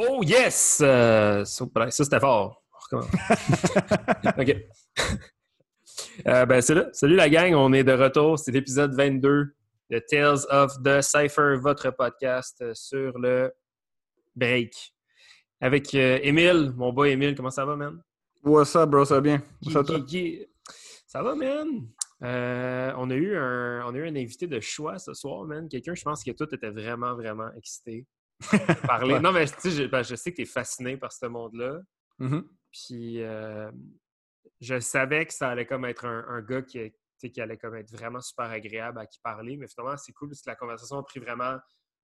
[0.00, 0.78] Oh yes!
[0.80, 2.62] Euh, ça, c'était fort.
[2.92, 3.10] On recommence.
[4.38, 4.56] OK.
[6.28, 6.88] Euh, ben, c'est là.
[6.92, 8.38] Salut la gang, on est de retour.
[8.38, 9.54] C'est l'épisode 22
[9.90, 13.52] de Tales of the Cypher, votre podcast sur le
[14.36, 14.94] break.
[15.60, 18.00] Avec euh, Émile, mon boy Émile, comment ça va, man?
[18.44, 19.04] What's up, bro?
[19.04, 19.42] Ça va bien?
[19.60, 20.46] Qui- qui- qui-
[21.08, 21.88] Ça va, man?
[22.22, 25.68] Euh, on, a eu un, on a eu un invité de choix ce soir, man.
[25.68, 28.06] Quelqu'un, je pense que tout était vraiment, vraiment excité.
[28.86, 29.18] Parler.
[29.20, 31.80] Non, mais tu sais, je, ben, je sais que tu es fasciné par ce monde-là.
[32.18, 32.44] Mhm.
[32.72, 33.70] Puis euh,
[34.60, 37.90] je savais que ça allait comme être un, un gars qui, qui allait comme être
[37.90, 39.56] vraiment super agréable à qui parler.
[39.56, 41.58] Mais finalement, c'est cool parce que la conversation a pris vraiment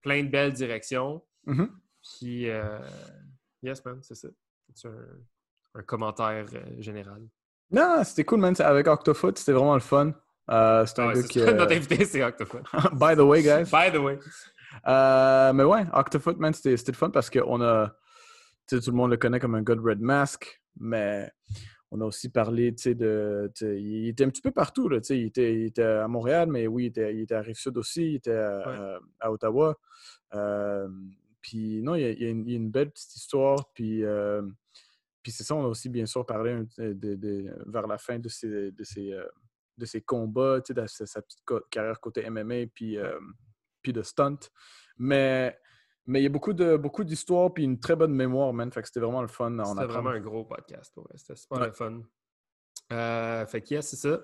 [0.03, 1.25] plein de belles directions.
[1.45, 1.71] Mhm.
[2.03, 2.79] Puis, euh,
[3.63, 4.29] yes, man, c'est ça.
[4.75, 5.07] C'est un,
[5.75, 7.23] un commentaire euh, général.
[7.71, 8.55] Non, c'était cool, man.
[8.61, 10.13] Avec Octofoot, c'était vraiment le fun.
[10.49, 11.41] Euh, c'est Ah un ouais, gars c'est qui.
[11.41, 12.63] Notre invité, c'est Octofoot.
[12.93, 13.65] By the way, guys.
[13.71, 14.19] By the way.
[14.87, 17.97] Euh, mais ouais, Octofoot, man, c'était le fun parce qu'on a.
[18.67, 21.31] Tu sais, tout le monde le connaît comme un gars de Red Mask, mais
[21.93, 23.51] on a aussi parlé, tu sais, de.
[23.63, 25.01] il était un petit peu partout, là.
[25.01, 27.41] Tu sais, il était, il était à Montréal, mais oui, il était, il était à
[27.43, 28.99] Rive-Sud aussi, il était à, Ouais.
[29.21, 29.79] à Ottawa.
[30.35, 30.89] Euh,
[31.41, 34.05] puis non, il y, a, il y a une, a belle petite histoire, puis.
[34.05, 34.43] euh,
[35.23, 38.29] puis c'est ça, on a aussi bien sûr parlé de, de- vers la fin de
[38.29, 39.27] ses, de ses, euh,
[39.77, 43.19] de ses combats, de sa, sa petite carrière côté MMA, puis, euh,
[43.87, 44.39] puis de stunt.
[44.99, 45.57] Mais
[46.07, 48.73] mais il y a beaucoup de beaucoup d'histoires, puis une très bonne mémoire, man.
[48.73, 49.57] Fait que c'était vraiment le fun.
[49.65, 50.93] C'était vraiment un gros podcast.
[51.15, 51.67] C'était super Ouais.
[51.67, 52.01] le fun.
[52.93, 54.21] Euh, fait que, yes, c'est ça.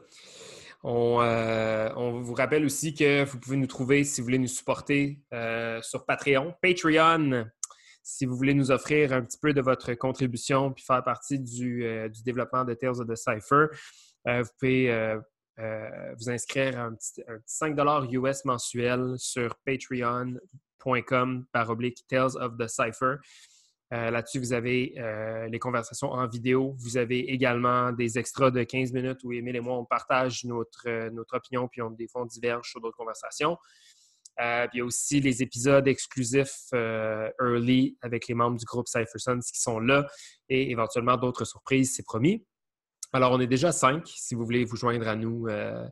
[0.84, 4.48] On, euh, on vous rappelle aussi que vous pouvez nous trouver si vous voulez nous
[4.48, 6.54] supporter euh, sur Patreon.
[6.60, 7.46] Patreon,
[8.02, 11.84] si vous voulez nous offrir un petit peu de votre contribution puis faire partie du,
[12.10, 13.66] du développement de Tales of the Cypher,
[14.26, 15.16] vous pouvez
[15.58, 17.78] euh, vous inscrire un petit, un petit 5
[18.12, 23.16] US mensuel sur patreon.com par oblique Tales of the Cypher.
[23.92, 26.74] Euh, Là-dessus, vous avez euh, les conversations en vidéo.
[26.78, 30.88] Vous avez également des extras de 15 minutes où Émile et moi, on partage notre,
[30.88, 33.58] euh, notre opinion, puis on, des fois, on diverge sur d'autres conversations.
[34.40, 39.18] Euh, il y a aussi les épisodes exclusifs early avec les membres du groupe Cypher
[39.18, 40.06] Sons qui sont là
[40.48, 42.42] et éventuellement d'autres surprises, c'est promis.
[43.12, 44.06] Alors, on est déjà cinq.
[44.06, 45.86] Si vous voulez vous joindre à nous euh,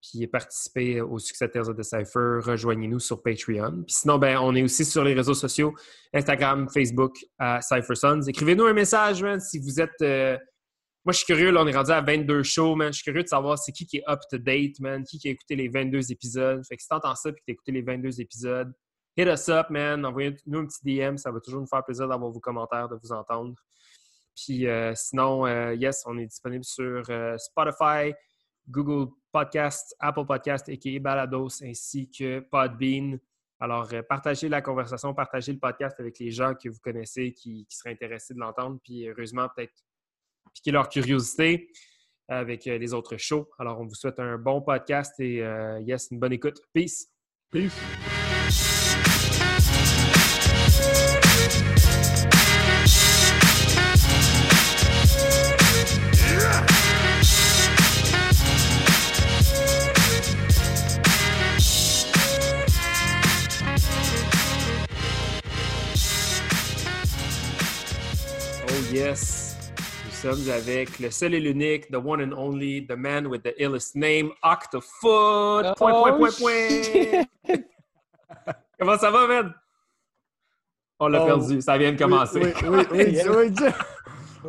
[0.00, 3.82] puis participer au succès de Tales Cypher, rejoignez-nous sur Patreon.
[3.86, 5.74] Puis sinon, ben, on est aussi sur les réseaux sociaux
[6.14, 8.22] Instagram, Facebook à Cypher Sons.
[8.28, 9.90] Écrivez-nous un message, man, si vous êtes.
[10.02, 10.38] euh,
[11.04, 12.92] Moi, je suis curieux, là, on est rendu à 22 shows, man.
[12.92, 15.02] Je suis curieux de savoir c'est qui qui est up to date, man.
[15.04, 16.62] Qui qui a écouté les 22 épisodes.
[16.66, 18.72] Fait que si t'entends ça et que t'as écouté les 22 épisodes,
[19.16, 20.06] hit us up, man.
[20.06, 21.16] Envoyez-nous un petit DM.
[21.16, 23.54] Ça va toujours nous faire plaisir d'avoir vos commentaires, de vous entendre.
[24.44, 28.14] Puis euh, sinon, euh, yes, on est disponible sur euh, Spotify,
[28.68, 30.98] Google Podcast, Apple Podcast, a.k.a.
[30.98, 33.18] Balados, ainsi que Podbean.
[33.62, 37.90] Alors, partagez la conversation, partagez le podcast avec les gens que vous connaissez qui, seraient
[37.90, 38.78] intéressés de l'entendre.
[38.82, 39.74] Puis, heureusement, peut-être
[40.54, 41.70] piquer leur curiosité
[42.26, 43.50] avec les autres shows.
[43.58, 45.44] Alors, on vous souhaite un bon podcast et
[45.82, 46.58] yes, une bonne écoute.
[46.72, 47.08] Peace!
[47.50, 47.76] Peace.
[68.92, 69.56] Yes!
[70.06, 73.54] Nous sommes avec le seul et l'unique, the one and only, the man with the
[73.58, 75.76] illest name, Octofoot!
[75.76, 77.24] Point, point, point, point!
[78.78, 79.54] Comment ça va, man?
[80.98, 81.26] On l'a Oh.
[81.26, 82.40] perdu, ça vient de commencer.
[82.40, 83.70] Oui, oui, oui, oui, oui, oui.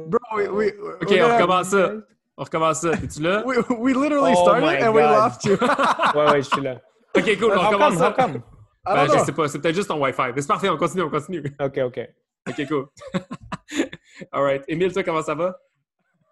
[0.07, 1.91] Bro, we, we, OK, on recommence ça.
[2.38, 2.91] On recommence ça.
[2.94, 3.44] Es-tu là?
[3.46, 5.57] We, we literally Oh started and we lost you.
[5.57, 6.81] Ouais, ouais, je suis là.
[7.16, 7.97] OK, cool, on How recommence come?
[8.00, 8.07] ça.
[8.07, 8.35] How come?
[8.38, 9.25] I Ben, don't je know.
[9.25, 10.31] sais pas, c'est peut-être juste ton Wi-Fi.
[10.35, 11.44] Mais c'est parfait, on continue, on continue.
[11.59, 12.00] OK, OK.
[12.50, 12.88] OK, cool.
[14.31, 14.63] All right.
[14.67, 15.57] Émile, toi, comment ça va?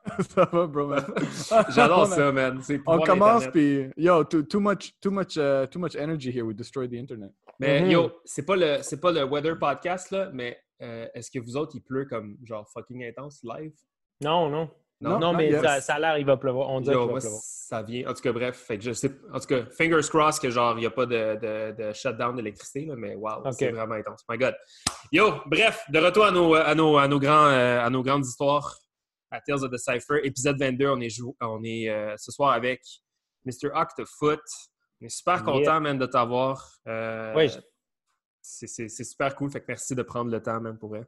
[0.29, 1.05] Ça va, bro, man.
[1.69, 2.59] J'adore ça, man.
[2.63, 6.45] C'est On commence, puis yo, too, too much, too much, uh, too much energy here.
[6.45, 7.31] We destroyed the internet.
[7.59, 7.91] Mais Mhm.
[7.91, 11.57] yo, c'est pas le c'est pas le weather podcast là, mais euh, est-ce que vous
[11.57, 13.73] autres il pleut comme genre fucking intense live?
[14.21, 14.69] Non, non.
[15.01, 15.61] Non, Non, non, mais yes.
[15.61, 16.69] ça, ça a l'air, il va pleuvoir.
[16.69, 17.21] On qu'il va pleuvoir.
[17.21, 18.09] ça vient.
[18.09, 19.09] En tout cas, bref, fait que je sais.
[19.33, 22.35] En tout cas, fingers crossed que genre il n'y a pas de, de, de shutdown
[22.35, 24.23] d'électricité, mais wow, c'est vraiment intense.
[24.29, 24.55] My God.
[25.11, 28.25] Yo, bref, de retour à nos, à nos, à nos, grands, euh, à nos grandes
[28.25, 28.75] histoires
[29.31, 30.87] à Tales of the Cypher, épisode 22.
[30.89, 32.81] On est, on est euh, ce soir avec
[33.45, 33.69] Mr.
[33.73, 34.41] Octofoot.
[35.01, 35.43] On est super Yeah.
[35.43, 36.73] content, man, de t'avoir.
[36.87, 37.59] Euh, Ouais, je-
[38.41, 39.49] c'est- C'est c'est super cool.
[39.51, 41.05] Fait que merci de prendre le temps, man, pour vrai.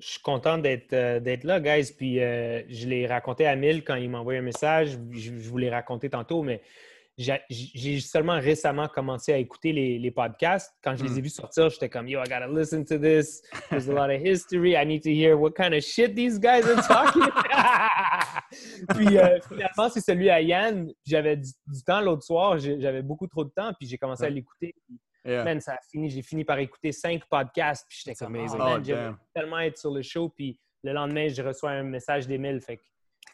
[0.00, 1.92] Je suis content d'être euh, là, guys.
[1.96, 4.98] Puis euh, je l'ai raconté à Mille quand il m'a envoyé un message.
[5.12, 6.62] Je, je vous l'ai raconté tantôt, mais
[7.16, 10.74] j'ai seulement récemment commencé à écouter les, les podcasts.
[10.82, 13.42] Quand je les ai vus sortir, j'étais comme, yo, I gotta listen to this.
[13.68, 14.74] There's a lot of history.
[14.74, 17.22] I need to hear what kind of shit these guys are talking.
[18.94, 20.90] puis euh, finalement, c'est celui à Yann.
[21.04, 22.58] J'avais du, du temps l'autre soir.
[22.58, 24.74] J'avais beaucoup trop de temps, puis j'ai commencé à l'écouter.
[25.24, 25.44] Yeah.
[25.44, 26.08] Man, ça a fini.
[26.10, 28.58] J'ai fini par écouter cinq podcasts, puis j'étais comme, amazing.
[28.60, 30.28] oh, man, Oh, tellement être sur le show.
[30.30, 32.60] Puis le lendemain, je reçois un message d'Emile.
[32.60, 32.82] Fait que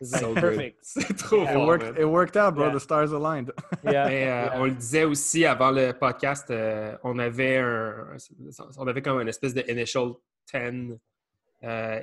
[0.00, 0.78] it's like So perfect.
[0.82, 2.66] C'est trop It It fort, worked, it worked out, bro.
[2.66, 2.74] Yeah.
[2.74, 3.52] The stars aligned.
[3.84, 4.52] Yeah, Mais euh, yeah.
[4.60, 8.16] on le disait aussi avant le podcast, euh, on avait un,
[8.78, 10.14] on avait comme une espèce de initial
[10.52, 10.98] 10
[11.62, 12.02] euh,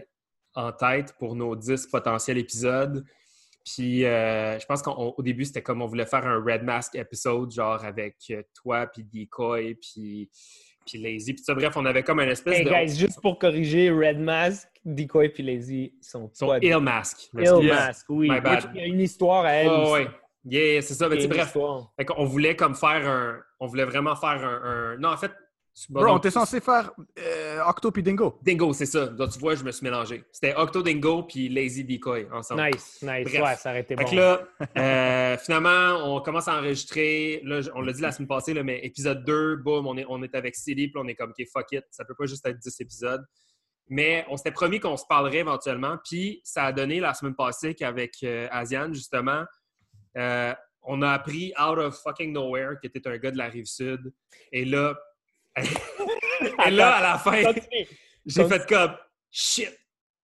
[0.55, 3.03] en tête pour nos 10 potentiels épisodes.
[3.65, 7.51] Puis euh, je pense qu'au début, c'était comme on voulait faire un Red Mask épisode,
[7.51, 10.29] genre avec euh, toi, puis Decoy, puis,
[10.85, 11.33] puis Lazy.
[11.33, 12.69] Puis ça, bref, on avait comme une espèce Hey de.
[12.69, 17.29] guys, juste pour corriger, Red Mask, Decoy et Lazy sont Son pas Ill Mask.
[17.37, 17.67] Ill.
[17.69, 18.27] Mask, oui.
[18.73, 19.69] Il y a une histoire à elle.
[19.69, 20.07] Oh, ouais.
[20.45, 21.07] Yeah, c'est ça.
[21.07, 21.55] Mais une bref,
[22.05, 23.39] qu'on voulait comme faire un.
[23.61, 24.61] On voulait vraiment faire un.
[24.93, 25.31] un- Non, en fait.
[25.89, 28.37] Bro, on était censé faire euh, Octo puis Dingo.
[28.43, 29.07] Dingo, c'est ça.
[29.07, 30.23] Donc, tu vois, je me suis mélangé.
[30.31, 32.63] C'était Octo Dingo puis Lazy Decoy ensemble.
[32.65, 33.23] Nice, nice.
[33.25, 33.41] Bref.
[33.41, 34.11] Ouais, ça aurait été Fait bon.
[34.11, 34.41] que là,
[34.77, 37.41] euh, finalement, on commence à enregistrer.
[37.43, 40.21] Là, on l'a dit la semaine passée, là, mais épisode 2, boum, on est, on
[40.21, 42.59] est avec CD, puis on est comme, OK, fuck it, ça peut pas juste être
[42.59, 43.25] 10 épisodes.
[43.89, 45.97] Mais on s'était promis qu'on se parlerait éventuellement.
[46.07, 49.43] Puis ça a donné la semaine passée qu'avec euh, Asiane, justement,
[50.17, 50.53] euh,
[50.83, 54.13] on a appris out of fucking nowhere que t'es un gars de la rive sud.
[54.51, 54.95] Et là,
[55.57, 57.41] et là, à la fin,
[58.25, 58.95] j'ai fait comme
[59.31, 59.69] shit.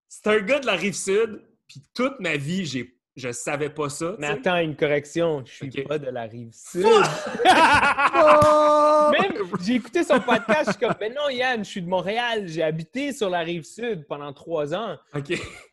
[0.08, 3.90] C'est un gars de la rive sud, puis toute ma vie, j'ai, je savais pas
[3.90, 4.16] ça.
[4.18, 5.44] Mais attends, une correction.
[5.46, 6.86] Je suis pas de la rive sud.
[6.86, 9.12] Oh!
[9.12, 12.48] Même, j'ai écouté son podcast, je suis comme, mais non, Yann, je suis de Montréal.
[12.48, 14.98] J'ai habité sur la rive sud pendant trois ans.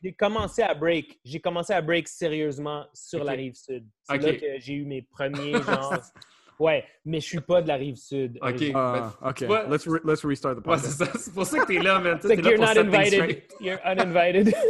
[0.03, 1.19] J'ai commencé à break.
[1.25, 3.87] J'ai commencé à break sérieusement sur la rive sud.
[4.03, 5.95] C'est là que j'ai eu mes premiers, genre.
[6.59, 8.39] Ouais, mais je suis pas de la rive sud.
[8.41, 8.61] Ok.
[8.63, 11.05] Uh, okay, vois- let's re- let's restart the podcast.
[11.19, 12.19] C'est pour ça que t'es là, man.
[12.23, 13.43] C'est T'es que là you're pour not invited.
[13.61, 14.55] You're uninvited.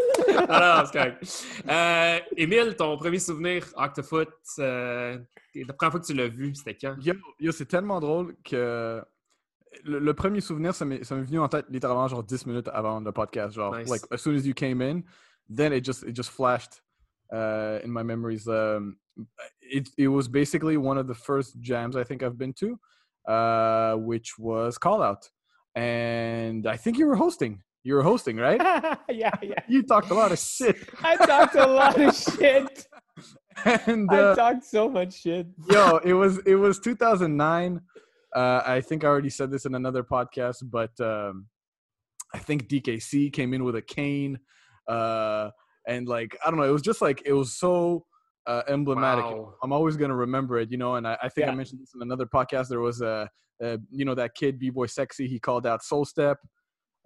[0.48, 1.46] Ah non, c'est correct.
[1.68, 4.28] Euh, Émile, ton premier souvenir Octofoot,
[4.58, 5.18] euh,
[5.54, 6.94] la première fois que tu l'as vu, c'était quand?
[7.02, 9.02] Yo, yo, c'est tellement drôle que
[9.84, 12.68] le, le premier souvenir, ça m'est ça m'est venu en tête littéralement genre 10 minutes
[12.72, 13.54] avant le podcast.
[13.54, 13.88] Genre, Nice.
[13.88, 15.02] like, as soon as you came in,
[15.48, 16.82] then it just, it just flashed
[17.32, 18.46] uh, in my memories.
[18.46, 18.96] Um,
[19.70, 22.78] it, it was basically one of the first jams I think I've been to,
[23.30, 25.28] uh, which was Call Out.
[25.74, 27.62] And I think you were hosting.
[27.84, 28.60] You were hosting, right?
[29.08, 29.54] yeah, yeah.
[29.68, 30.76] you talked a lot of shit.
[31.02, 32.86] I talked a lot of shit.
[33.64, 35.46] And I uh, talked so much shit.
[35.70, 37.80] yo it was it was 2009
[38.34, 41.46] uh i think i already said this in another podcast but um
[42.34, 44.38] i think dkc came in with a cane
[44.88, 45.48] uh
[45.88, 48.04] and like i don't know it was just like it was so
[48.46, 49.54] uh emblematic Wow.
[49.62, 52.02] i'm always gonna remember it you know and i, I think i mentioned this in
[52.02, 53.28] another podcast there was a,
[53.64, 56.38] uh you know that kid b-boy sexy he called out soul step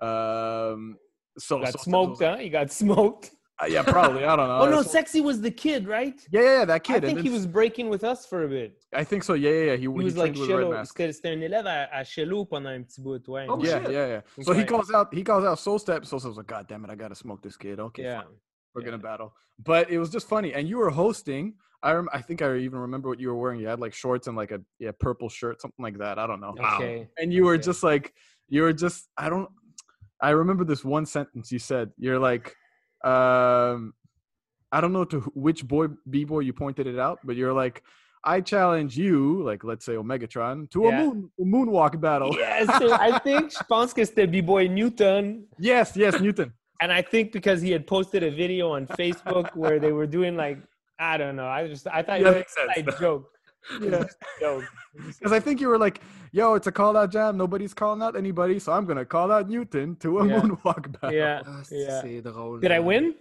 [0.01, 0.97] um
[1.39, 2.37] so Got Soul Step smoked, like- huh?
[2.39, 3.31] He got smoked.
[3.63, 6.19] uh, yeah probably i don't know Oh no, It's- Sexy was the kid, right?
[6.33, 8.49] yeah yeah, yeah that kid I think then- he was breaking with us for a
[8.49, 8.73] bit.
[8.95, 9.77] i think so yeah yeah, yeah.
[9.77, 10.95] he, He he was like trained with Red Mask.
[10.97, 13.47] C'était c'était un élève à, à Shello pendant un petit bout, ouais.
[13.49, 13.93] Oh, yeah, shit.
[13.93, 14.21] yeah, yeah.
[14.47, 16.05] So he calls out, he calls out Soul Step.
[16.05, 17.79] Soul Step's like, God damn it, I gotta smoke this kid.
[17.81, 18.23] Okay, yeah.
[18.23, 18.35] fine.
[18.75, 18.87] We're yeah.
[18.87, 19.35] gonna battle.
[19.63, 21.55] But it was just funny, and you were hosting.
[21.83, 23.61] I rem- I think I even remember what you were wearing.
[23.61, 26.19] You had like shorts and like a yeah purple shirt, something like that.
[26.19, 26.55] I don't know.
[26.57, 26.77] Wow.
[26.77, 27.09] Okay.
[27.19, 28.13] And you were just like,
[28.49, 29.49] you were just I don't.
[30.21, 31.91] I remember this one sentence you said.
[31.99, 32.55] You're like,
[33.05, 33.95] um,
[34.71, 37.83] I don't know to which boy b boy you pointed it out, but you're like.
[38.23, 40.89] I challenge you, like let's say Omegatron, to Yeah.
[41.01, 42.37] a moon a moonwalk battle.
[42.37, 45.47] Yes, I think je pense que B-Boy Newton.
[45.59, 46.53] yes, yes, Newton.
[46.81, 50.37] And I think because he had posted a video on Facebook where they were doing
[50.37, 50.59] like,
[50.99, 51.47] I don't know.
[51.47, 52.97] I just, I thought Yeah, it was sense.
[52.97, 53.31] a joke.
[53.71, 54.05] It Yeah.
[54.41, 54.65] joke.
[55.19, 56.01] Because I think you were like,
[56.33, 57.37] yo, it's a call out jam.
[57.37, 58.59] Nobody's calling out anybody.
[58.59, 60.41] So I'm going to call out Newton to a Yeah.
[60.41, 61.13] moonwalk battle.
[61.17, 62.03] Yeah, Ah, yeah.
[62.03, 63.15] Did I win?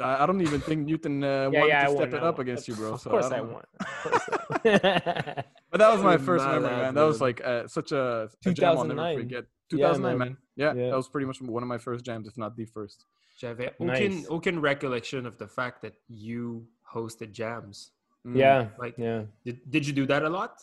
[0.00, 1.96] I I don't even think Newton uh, Yeah, wanted yeah, I to won.
[2.08, 2.40] step it I up won.
[2.42, 2.92] against you, bro.
[2.94, 3.62] Of so course I don't won.
[3.80, 5.44] Of course I won.
[5.70, 6.94] But that was my first memory, man.
[6.94, 9.24] That was like uh, such a, a jam I'll never
[9.70, 10.12] 2009.
[10.12, 10.28] Yeah, man.
[10.28, 10.36] man.
[10.56, 10.90] Yeah, Yeah.
[10.90, 13.04] that was pretty much one of my first jams, if not the first.
[13.40, 13.98] J'avais Nice.
[14.00, 17.92] aucune, aucune recollection of the fact that you hosted jams.
[18.26, 18.36] Mm.
[18.36, 19.22] yeah, Like, yeah.
[19.44, 20.60] did, did you do that a lot?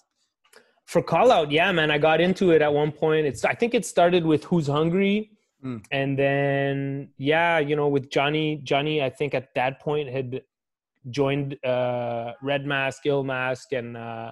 [0.86, 1.90] For call out, yeah, man.
[1.90, 3.26] I got into it at one point.
[3.26, 5.32] It's I think it started with Who's Hungry.
[5.64, 5.84] Mm.
[5.92, 10.42] And then yeah, you know, with Johnny, Johnny, I think at that point had
[11.10, 14.32] joined uh Red Mask, Ill Mask, and uh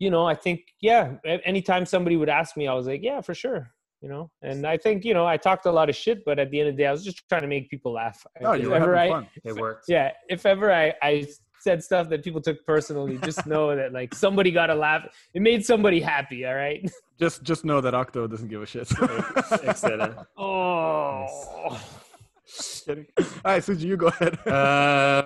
[0.00, 1.12] you know, I think yeah,
[1.44, 3.70] anytime somebody would ask me, I was like, yeah, for sure.
[4.02, 6.50] You know, and I think you know I talked a lot of shit, but at
[6.50, 8.26] the end of the day, I was just trying to make people laugh.
[8.40, 9.28] No, If you were ever having I- fun.
[9.44, 9.84] It worked.
[9.88, 11.26] yeah, if ever I, I
[11.60, 15.02] said stuff that people took personally, just know that like somebody got a laugh.
[15.34, 16.46] It made somebody happy.
[16.46, 16.82] All right.
[17.20, 18.90] Just just know that Octo doesn't give a shit.
[19.62, 20.16] Excellent.
[20.38, 21.26] Oh.
[22.86, 23.06] Kidding.
[23.18, 24.38] All right, Suji, you go ahead.
[24.46, 25.22] Euh,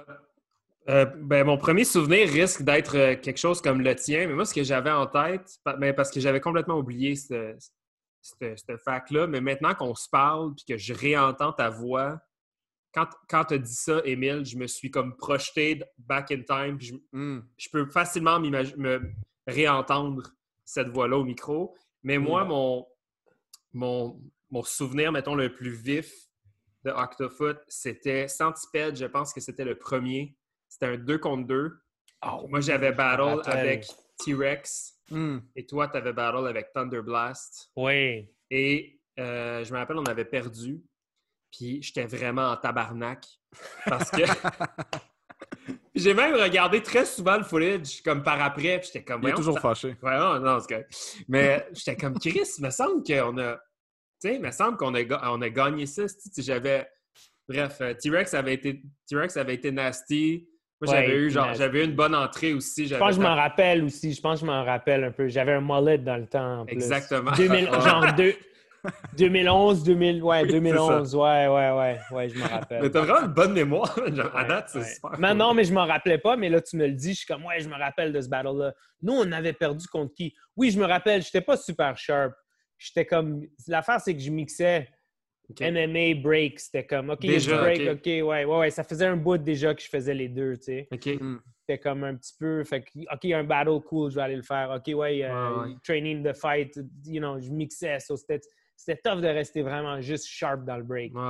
[0.89, 4.45] euh, ben, mon premier souvenir risque d'être euh, quelque chose comme le tien, mais moi,
[4.45, 7.55] ce que j'avais en tête, ben, parce que j'avais complètement oublié ce,
[8.21, 12.21] ce, ce fact-là, mais maintenant qu'on se parle puis que je réentends ta voix,
[12.93, 16.79] quand, quand tu as dit ça, Émile, je me suis comme projeté back in time,
[16.79, 17.41] puis je, Hmm.
[17.57, 19.13] je peux facilement me
[19.47, 20.33] réentendre
[20.65, 21.77] cette voix-là au micro.
[22.03, 22.87] Mais moi, mon,
[23.73, 26.13] mon, mon souvenir, mettons, le plus vif
[26.85, 28.97] de Octofoot, c'était Centipede.
[28.97, 30.37] Je pense que c'était le premier.
[30.75, 31.73] C'était un 2 contre 2.
[32.27, 33.59] Oh, Moi, j'avais battle rappelle.
[33.59, 33.87] avec
[34.25, 35.41] T-Rex Hmm.
[35.55, 37.71] et toi, tu avais battle avec Thunder Blast.
[37.77, 38.27] Oui.
[38.51, 40.83] Et euh, je me rappelle, on avait perdu.
[41.53, 43.25] Puis j'étais vraiment en tabarnak.
[43.85, 44.23] Parce que
[45.95, 48.79] j'ai même regardé très souvent le footage, comme par après.
[48.81, 49.21] Puis j'étais comme.
[49.23, 49.95] Il est voyons, toujours fâché.
[50.03, 50.87] Ouais, non, non, c'est.
[51.29, 53.57] Mais j'étais comme Chris, il me semble qu'on a.
[53.57, 53.61] Tu
[54.31, 56.05] sais, il me semble qu'on a, on a gagné ça.
[56.39, 56.89] J'avais.
[57.47, 60.49] Bref, euh, T-Rex avait été T-Rex avait été nasty.
[60.81, 62.87] Moi, Ouais, j'avais eu genre j'avais une bonne entrée aussi.
[62.87, 64.13] Je pense que je m'en rappelle aussi.
[64.13, 65.29] Je pense que je m'en rappelle un peu.
[65.29, 66.61] J'avais un mullet dans le temps.
[66.61, 66.75] en plus.
[66.75, 67.31] Exactement.
[67.33, 67.81] 2000 Ouais.
[67.81, 68.35] genre deux-
[69.17, 72.83] 2011, 2000, ouais, 2011, ouais, ouais, ouais, ouais, je m'en rappelle.
[72.83, 73.99] Mais t'as vraiment une bonne mémoire.
[74.35, 74.85] À Ouais, date, c'est ouais.
[74.85, 75.19] super.
[75.19, 77.27] Mais non, mais je m'en rappelais pas, mais là, tu me le dis, je suis
[77.27, 78.75] comme, ouais, je me rappelle de ce battle-là.
[79.01, 80.35] Nous, on avait perdu contre qui?
[80.55, 82.35] Oui, je me rappelle, j'étais pas super sharp.
[82.77, 84.87] J'étais comme, l'affaire, c'est que je mixais
[85.61, 86.59] MMA break.
[86.61, 88.07] C'était comme, OK, Déjà, break, ok.
[88.07, 88.71] Ouais, ouais, ouais.
[88.71, 90.89] Ça faisait un bout déjà que je faisais les deux, tu sais.
[90.93, 91.09] OK.
[91.61, 94.17] C'était comme un petit peu, fait que, OK, il y a un battle cool, je
[94.17, 94.71] vais aller le faire.
[94.71, 95.77] OK, ouais, euh, Ouais, ouais.
[95.83, 98.01] training the fight, you know, je mixais.
[98.01, 98.41] so c'était
[98.77, 101.15] c'était tough de rester vraiment juste sharp dans le break.
[101.15, 101.21] Ouais,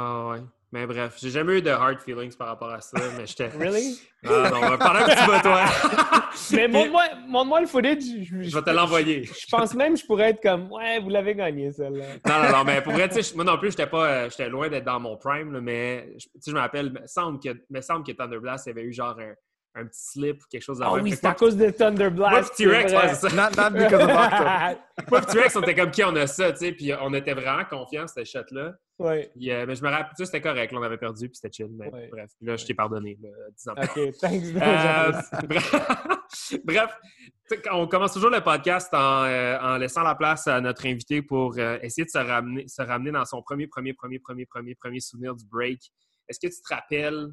[0.41, 0.41] ouais.
[0.75, 3.47] Mais bref, j'ai jamais eu de hard feelings par rapport à ça, mais j'étais.
[3.57, 3.97] Really?
[4.27, 5.65] Ah non, pendant que tu vas, toi.
[6.53, 8.03] Mais montre-moi montre-moi le footage.
[8.23, 9.25] Je, Je vais te l'envoyer.
[9.25, 12.05] Je pense même que je pourrais être comme, ouais, vous l'avez gagné, celle-là.
[12.27, 14.49] Non, non, non, mais pour vrai, tu sais, moi non plus, j'étais pas, euh, j'étais
[14.49, 17.07] loin d'être dans mon prime, là, mais je- tu sais, je me rappelle, il me
[17.07, 20.47] semble que, me semble que Thunder Blast avait eu genre un, un petit slip ou
[20.51, 22.57] quelque chose Ah oui, c'est à cause de Thunder Blast.
[22.57, 23.37] T-Rex, c'est ouais, c'est ça.
[23.37, 25.09] Not, not because of.
[25.11, 27.65] Moi T-Rex, on était comme qui on a ça, tu sais, puis on était vraiment
[27.65, 28.73] confiants, cette shot-là.
[28.99, 29.31] Ouais.
[29.35, 31.53] Puis, euh, mais je me rappelle, sais, c'était correct, là, on avait perdu, puis c'était
[31.53, 32.09] chill, mais Ouais.
[32.11, 32.31] bref.
[32.39, 33.75] Puis là, je t'ai pardonné, là, 10 ans.
[33.77, 34.45] OK, thanks.
[34.57, 35.13] Euh,
[36.65, 36.97] bref,
[37.73, 41.55] on commence toujours le podcast en, euh, en laissant la place à notre invité pour
[41.59, 45.01] euh, essayer de se ramener, se ramener dans son premier, premier, premier, premier, premier, premier
[45.01, 45.81] souvenir du break.
[46.29, 47.29] Est-ce que tu te rappelles,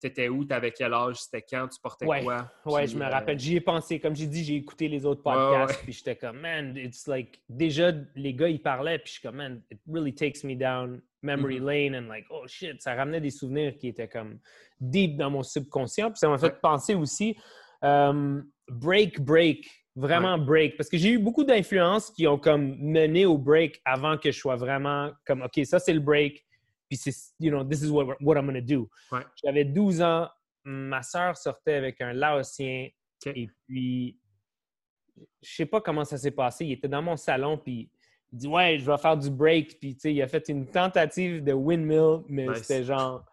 [0.00, 2.22] t'étais où, t'avais quel âge, c'était quand, tu portais Ouais.
[2.22, 2.50] quoi?
[2.66, 3.38] Ouais, Puis, je me euh, rappelle.
[3.38, 3.98] J'y ai pensé.
[4.00, 5.78] Comme j'ai dit, j'ai écouté les autres Ouais, podcasts.
[5.80, 5.84] ouais.
[5.84, 7.40] Puis j'étais comme, man, it's like.
[7.48, 8.98] Déjà, les gars, ils parlaient.
[8.98, 11.66] Puis je suis comme, man, it really takes me down memory Mhm.
[11.66, 11.94] lane.
[11.96, 14.38] And like, oh shit, ça ramenait des souvenirs qui étaient comme
[14.80, 16.10] deep dans mon subconscient.
[16.10, 16.58] Puis ça m'a fait Ouais.
[16.62, 17.36] penser aussi,
[17.84, 19.66] euh, break, break.
[19.96, 20.76] Vraiment break.
[20.76, 24.38] Parce que j'ai eu beaucoup d'influences qui ont comme mené au break avant que je
[24.38, 26.44] sois vraiment comme, OK, ça c'est le break.
[26.88, 28.88] Puis c'est, you know, this is what, what I'm gonna do.
[29.12, 29.20] Ouais.
[29.44, 30.28] J'avais 12 ans.
[30.64, 32.88] Ma sœur sortait avec un Laotien.
[33.26, 34.18] Et puis,
[35.42, 36.64] je sais pas comment ça s'est passé.
[36.66, 37.90] Il était dans mon salon, puis
[38.32, 39.78] il dit Ouais, je vais faire du break.
[39.80, 42.58] Puis, tu sais, il a fait une tentative de windmill, mais Nice.
[42.62, 43.24] c'était genre,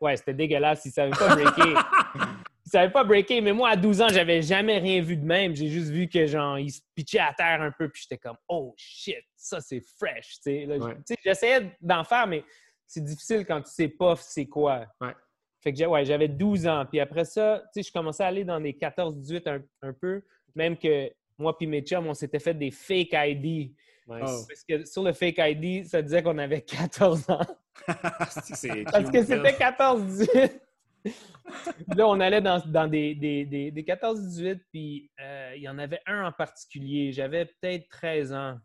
[0.00, 0.84] ouais, c'était dégueulasse.
[0.86, 1.74] Il savait pas breaker.
[2.66, 5.54] il savait pas breaker, mais moi, à 12 ans, j'avais jamais rien vu de même.
[5.54, 8.36] J'ai juste vu que, genre, il se pitchait à terre un peu, puis j'étais comme
[8.48, 10.36] Oh shit, ça c'est fresh.
[10.36, 10.94] Tu sais, Là, Ouais.
[10.96, 12.42] tu sais, j'essayais d'en faire, mais
[12.86, 14.86] c'est difficile quand tu sais pas c'est quoi.
[15.00, 15.14] Ouais.
[15.60, 16.84] Fait que j'ai- ouais, j'avais 12 ans.
[16.90, 20.22] Puis après ça, tu sais, je commençais à aller dans des 14-18 un, un peu.
[20.54, 23.72] Même que moi puis mes chums, on s'était fait des fake ID.
[24.06, 24.22] Nice.
[24.26, 24.44] Oh.
[24.46, 27.40] Parce que sur le fake ID, ça disait qu'on avait 14 ans.
[28.92, 30.60] Parce que c'était 14-18.
[31.96, 35.78] là, on allait dans, dans des, des, des, des 14-18, puis euh, il y en
[35.78, 37.12] avait un en particulier.
[37.12, 38.58] J'avais peut-être 13 ans.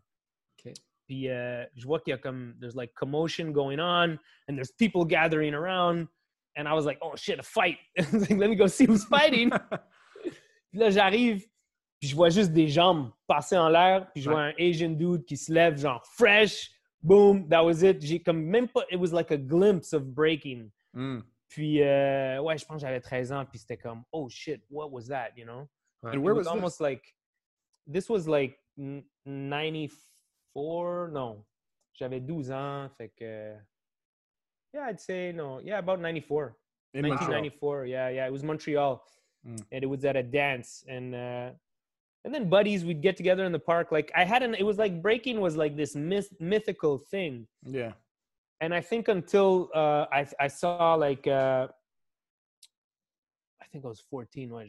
[1.10, 4.70] Puis euh, je vois qu'il y a comme, there's like commotion going on, and there's
[4.70, 6.06] people gathering around.
[6.56, 7.78] And I was like, oh shit, a fight.
[8.12, 9.50] like, Let me go see who's fighting.
[10.70, 11.44] puis là, j'arrive,
[11.98, 15.24] puis je vois juste des jambes passer en l'air, puis je vois un Asian dude
[15.24, 16.70] qui se lève, genre fresh,
[17.02, 18.00] boom, that was it.
[18.00, 20.70] J'ai comme même pas, it was like a glimpse of breaking.
[20.94, 21.22] Mm.
[21.48, 25.08] Puis, euh, ouais, je pense j'avais 13 ans, puis c'était comme, oh shit, what was
[25.08, 25.68] that, you know?
[26.04, 26.14] Right.
[26.14, 27.02] And where it was, was almost like,
[27.88, 30.09] this was like 95
[30.52, 31.44] four, no,
[31.94, 33.54] j'avais 12 ans, fait que,
[34.72, 36.56] yeah, I'd say, no, yeah, about 94.
[36.92, 37.88] In 1994, Montreal.
[37.88, 39.04] yeah, yeah, it was Montreal,
[39.46, 39.62] mm.
[39.70, 41.50] and it was at a dance, and uh,
[42.24, 43.92] and then buddies, we'd get together in the park.
[43.92, 47.46] Like I had an, it was like breaking was like this myth, mythical thing.
[47.64, 47.92] Yeah.
[48.60, 51.68] And I think until uh, I I saw like uh,
[53.62, 54.66] I think I was 14 when I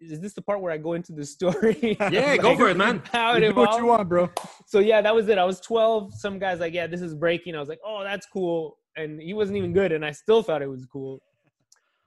[0.00, 1.96] is this the part where i go into the story?
[2.10, 3.02] Yeah, go for it, man.
[3.12, 4.30] how it You what you want, bro.
[4.66, 5.38] so yeah that was it.
[5.38, 7.54] I was 12 some guys like yeah this is breaking.
[7.54, 8.78] I was like oh that's cool.
[8.96, 11.20] And he wasn't even good and i still thought it was cool.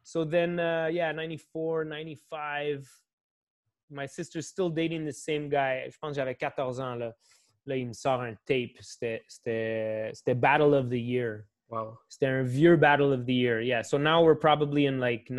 [0.04, 2.90] So then uh yeah 94 95
[3.92, 5.84] my sister's still dating the same guy.
[5.90, 7.12] Je pense que j'avais 14 ans là.
[7.66, 8.78] Là il me sort un tape.
[8.82, 11.46] C'était c'était c'était battle of the year.
[11.70, 11.98] Wow.
[12.08, 13.82] c'était un vieux battle of the year yeah.
[13.82, 15.30] So now we're probably in like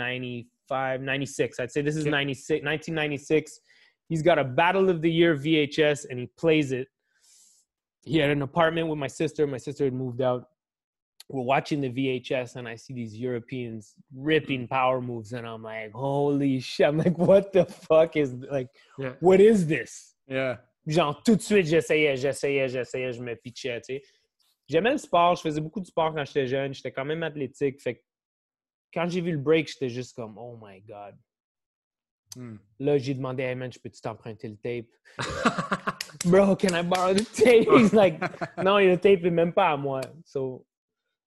[0.74, 3.60] 95 96 i'd say this is 96 1996
[4.08, 6.88] he's got a battle of the year vhs and he plays it.
[8.02, 9.46] He had an apartment with my sister.
[9.46, 10.44] My sister had moved out.
[11.30, 14.68] We're watching the vhs and i see these europeans ripping mm.
[14.68, 19.14] power moves and i'm like holy shit i'm like what the fuck is like Yeah.
[19.20, 20.16] what is this?
[20.28, 20.56] Yeah.
[20.86, 24.02] genre tout de suite j'essayais j'essayais j'essayais je me pitchais tu sais.
[24.68, 26.74] J'aimais le sport je faisais beaucoup de sport quand j'étais jeune.
[26.74, 28.02] J'étais quand même athlétique fait
[28.94, 31.16] quand j'ai vu le break j'étais juste comme oh my god
[32.36, 32.56] Hmm.
[32.80, 34.90] là j'ai demandé hey man je peux-tu t'emprunter le tape?
[36.24, 37.68] Bro can I borrow the tape?
[37.78, 38.18] He's like
[38.60, 40.66] non le tape est même pas à moi so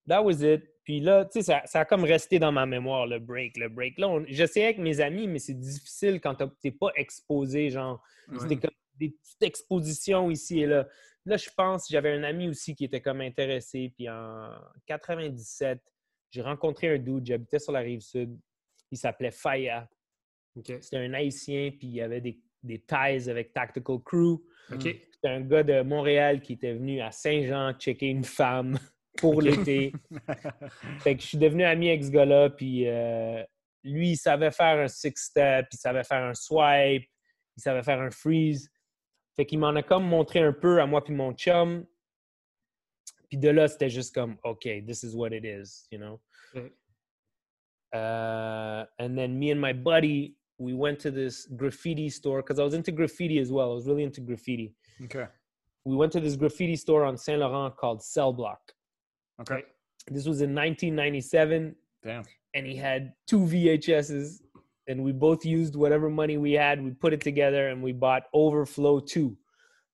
[0.06, 3.06] that was it puis là tu sais ça, ça a comme resté dans ma mémoire
[3.06, 6.90] le break le break là j'essayais avec mes amis mais c'est difficile quand t'es pas
[6.94, 8.02] exposé genre
[8.38, 10.86] c'était comme des petites expositions ici et là.
[11.24, 13.92] Là, je pense, j'avais un ami aussi qui était comme intéressé.
[13.94, 14.50] Puis en
[14.86, 15.78] 97,
[16.30, 18.38] j'ai rencontré un dude, j'habitais sur la rive sud.
[18.90, 19.88] Il s'appelait Faya.
[20.56, 24.40] C'était un haïtien, puis il avait des, des ties avec Tactical Crew.
[24.70, 28.78] C'était un gars de Montréal qui était venu à Saint-Jean checker une femme
[29.18, 29.92] pour l'été.
[31.00, 33.42] Fait que je suis devenu ami avec ce gars-là, puis euh,
[33.84, 37.04] lui, il savait faire un six-step, il savait faire un swipe,
[37.56, 38.70] il savait faire un freeze.
[39.36, 41.86] Fait qu'il m'en a comme montré un peu à moi puis mon chum.
[43.28, 46.20] Puis de là, c'était juste comme, OK, this is what it is, you know?
[46.54, 46.72] Ok.
[47.94, 52.64] Uh, and then me and my buddy, we went to this graffiti store because I
[52.64, 53.70] was into graffiti as well.
[53.70, 54.74] I was really into graffiti.
[55.04, 55.26] Okay.
[55.84, 58.60] We went to this graffiti store on Saint Laurent called Cell Block.
[59.40, 59.62] Okay.
[60.10, 62.24] This was in 1997, Damn.
[62.54, 64.40] and he had two VHSs,
[64.86, 66.82] and we both used whatever money we had.
[66.82, 69.36] We put it together, and we bought Overflow Two.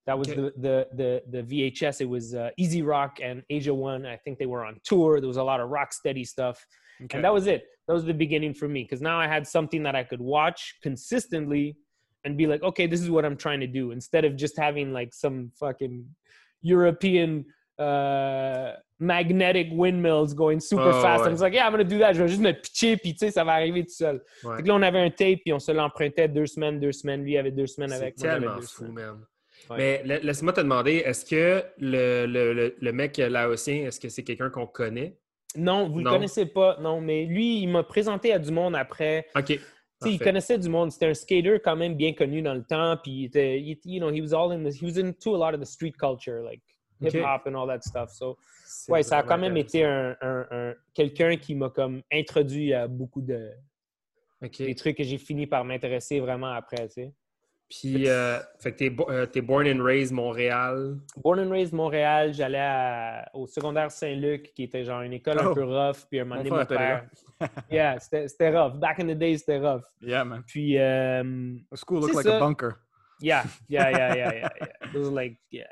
[0.07, 0.40] That was Okay.
[0.40, 2.01] the, the the the VHS.
[2.03, 4.05] It was uh, Easy Rock and Asia One.
[4.07, 5.19] I think they were on tour.
[5.21, 6.64] There was a lot of rock steady stuff,
[7.05, 7.17] Okay.
[7.17, 7.64] and that was it.
[7.88, 10.77] That was the beginning for me because now I had something that I could watch
[10.83, 11.77] consistently
[12.25, 14.93] and be like, okay, this is what I'm trying to do, instead of just having
[14.93, 16.05] like some fucking
[16.62, 17.45] European
[17.79, 21.23] uh, magnetic windmills going super Oh, fast.
[21.23, 21.29] ouais.
[21.29, 22.14] I was like, yeah, I'm gonna do that.
[22.14, 24.21] Je vais juste me pitcher, puis tu sais, ça va arriver tout seul.
[24.45, 24.57] Ouais.
[24.57, 27.23] Fait que là, on avait un tape, puis on se l'empruntait deux semaines, deux semaines.
[27.25, 28.29] Lui avait deux semaines avec moi.
[28.31, 28.95] tellement deux fou, semaines.
[28.95, 29.25] man.
[29.70, 29.77] Ouais.
[29.77, 34.22] Mais la- laisse-moi te demander, est-ce que le, le, le, mec laotien, est-ce que c'est
[34.24, 35.16] quelqu'un qu'on connaît?
[35.57, 36.11] Non, vous Non?
[36.11, 39.27] le connaissez pas, non, mais lui, il m'a présenté à du monde après.
[39.37, 39.59] OK.
[40.07, 40.92] Il connaissait du monde.
[40.92, 42.96] C'était un skater quand même bien connu dans le temps.
[43.03, 45.38] Puis, il était, il- you know, he was all in the, he was into a
[45.38, 46.61] lot of the street culture, like
[47.00, 48.11] hip hop and all that stuff.
[48.11, 48.37] So,
[48.88, 52.87] ouais, ça a quand même été un, un- un- quelqu'un qui m'a comme introduit à
[52.87, 53.50] beaucoup de
[54.42, 54.59] OK.
[54.59, 57.12] des trucs que j'ai fini par m'intéresser vraiment après, tu sais.
[57.68, 60.96] Puis, euh, fait que t'es, euh, t'es born and raised Montréal.
[61.16, 65.46] Born and raised Montréal, j'allais à- au secondaire Saint-Luc, qui était genre une école un
[65.46, 65.55] Oh.
[65.55, 66.07] peu rough.
[66.09, 67.07] Puis un moment donné, mon père.
[67.70, 68.77] yeah, c'était c'était rough.
[68.79, 69.83] Back in the days, c'était rough.
[70.03, 70.42] Yeah, man.
[70.46, 71.22] Puis, euh,
[71.72, 72.38] The school looked like a ça.
[72.38, 72.74] bunker.
[73.20, 74.68] yeah, yeah, yeah, yeah, yeah, yeah.
[74.94, 75.64] It was like, yeah.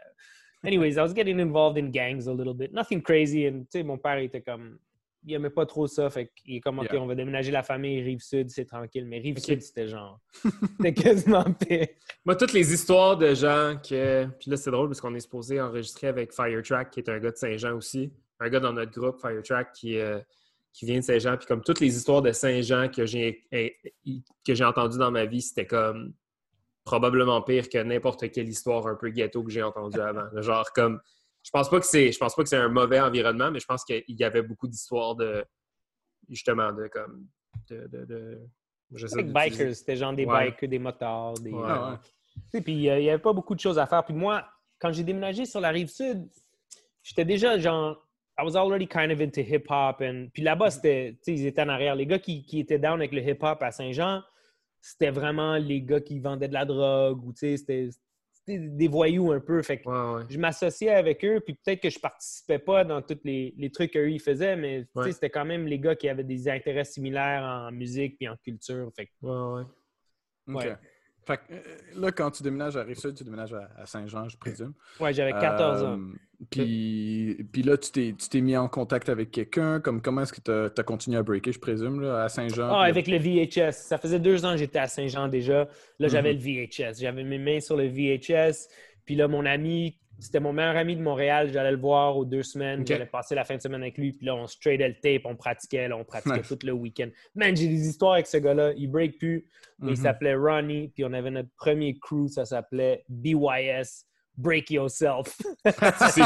[0.65, 2.73] Anyways, I was getting involved in gangs a little bit.
[2.73, 3.47] Nothing crazy.
[3.47, 4.79] And, tu sais, mon père était comme.
[5.25, 6.11] Il aimait pas trop ça.
[6.11, 7.01] Fait qu'il est comme, OK, Yeah.
[7.01, 9.07] on va déménager la famille, Rive-Sud, c'est tranquille.
[9.07, 10.21] Mais Rive-Sud, c'était genre.
[10.77, 11.87] C'était quasiment pire.
[12.25, 14.27] Moi, toutes les histoires de gens que.
[14.41, 17.31] Puis là, c'est drôle parce qu'on est supposé enregistrer avec Firetrack, qui est un gars
[17.31, 18.13] de Saint-Jean aussi.
[18.41, 20.19] Un gars dans notre groupe, Firetrack, qui, euh,
[20.73, 21.37] qui vient de Saint-Jean.
[21.37, 23.77] Puis comme toutes les histoires de Saint-Jean que j'ai eh,
[24.45, 26.15] que j'ai entendues dans ma vie, c'était comme
[26.85, 30.29] probablement pire que n'importe quelle histoire un peu ghetto que j'ai entendue avant.
[30.41, 31.01] Genre comme.
[31.45, 32.13] Je pense pas que c'est.
[32.13, 34.69] Je pense pas que c'est un mauvais environnement, mais je pense qu'il y avait beaucoup
[34.69, 35.45] d'histoires de.
[36.29, 37.27] Justement, de comme.
[37.71, 37.87] De.
[37.89, 38.41] de, de
[38.95, 40.51] Avec d'utiliser- bikers, c'était genre des Ouais.
[40.51, 41.51] bikers, des motards, des.
[41.51, 41.63] Ouais.
[41.67, 41.97] Ah ouais.
[42.53, 44.05] Sais, Puis euh, il n'y avait pas beaucoup de choses à faire.
[44.05, 44.47] Puis moi,
[44.79, 46.29] quand j'ai déménagé sur la rive sud,
[47.03, 48.07] j'étais déjà genre.
[48.39, 50.01] I was already kind of into hip-hop.
[50.01, 51.15] and- Puis là-bas, c'était.
[51.17, 51.95] Tu sais, ils étaient en arrière.
[51.95, 54.23] Les gars qui, qui étaient down avec le hip-hop à Saint-Jean,
[54.81, 58.03] c'était vraiment les gars qui vendaient de la drogue ou tu sais, c'était c'était
[58.47, 59.63] des voyous un peu.
[59.63, 60.27] Fait que Ouais, ouais.
[60.29, 63.93] je m'associais avec eux, puis peut-être que je participais pas dans tous les, les trucs
[63.93, 65.13] qu'eux ils faisaient, mais Ouais.
[65.13, 68.91] c'était quand même les gars qui avaient des intérêts similaires en musique puis en culture.
[68.97, 69.67] Fait que Ouais, ouais.
[70.49, 70.55] OK.
[70.65, 70.77] Ouais.
[71.25, 71.61] Fait que, euh,
[72.01, 74.75] là, quand tu déménages à Rive-Sud, tu déménages à, Saint-Jean, je présume.
[74.99, 76.01] Ouais, j'avais 14 ans.
[76.51, 79.81] Puis, puis là, tu t'es, mis en contact avec quelqu'un.
[79.81, 82.69] Comme, comment est-ce que tu as, continué à breaker, je présume, là, à Saint-Jean?
[82.71, 83.73] Ah, avec le VHS.
[83.73, 85.69] Ça faisait deux ans que j'étais à Saint-Jean déjà.
[85.99, 86.39] Là, j'avais Mhm.
[86.39, 87.01] le VHS.
[87.01, 88.69] J'avais mes mains sur le VHS.
[89.05, 91.51] Puis là, mon ami, c'était mon meilleur ami de Montréal.
[91.53, 92.87] J'allais le voir aux deux semaines.
[92.87, 94.13] J'allais passer la fin de semaine avec lui.
[94.13, 95.89] Puis là, on se tradait le tape, on pratiquait.
[95.89, 96.49] Là, on pratiquait Nice.
[96.49, 97.09] tout le week-end.
[97.35, 98.73] Man, j'ai des histoires avec ce gars-là.
[98.77, 99.47] Il break plus.
[99.79, 100.03] mais Il Mhm.
[100.05, 100.89] s'appelait Ronnie.
[100.95, 102.29] Puis on avait notre premier crew.
[102.29, 104.05] Ça s'appelait BYS.
[104.37, 105.37] Break Yourself.
[106.11, 106.23] C'est!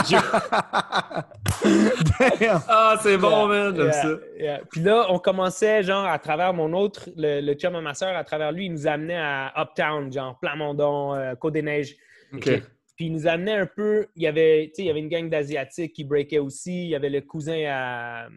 [2.69, 3.75] Ah, c'est bon, Yeah, man.
[3.77, 4.09] J'aime yeah, ça.
[4.39, 4.61] yeah.
[4.71, 8.17] Puis là, on commençait, genre, à travers mon autre, le, le chum à ma soeur,
[8.17, 11.97] à travers lui, il nous amenait à Uptown, genre, Plamondon, euh, Côte-des-Neiges.
[12.33, 12.49] OK.
[12.97, 15.09] Puis il nous amenait un peu, il y avait, tu sais, il y avait une
[15.09, 16.85] gang d'Asiatiques qui breakait aussi.
[16.85, 18.29] Il y avait le cousin à euh,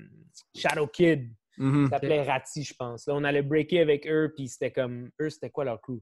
[0.56, 1.84] Shadow Kid, Mhm.
[1.86, 3.06] il s'appelait Rati, je pense.
[3.08, 6.00] Là, on allait breaker avec eux, puis c'était comme, eux, c'était quoi leur crew?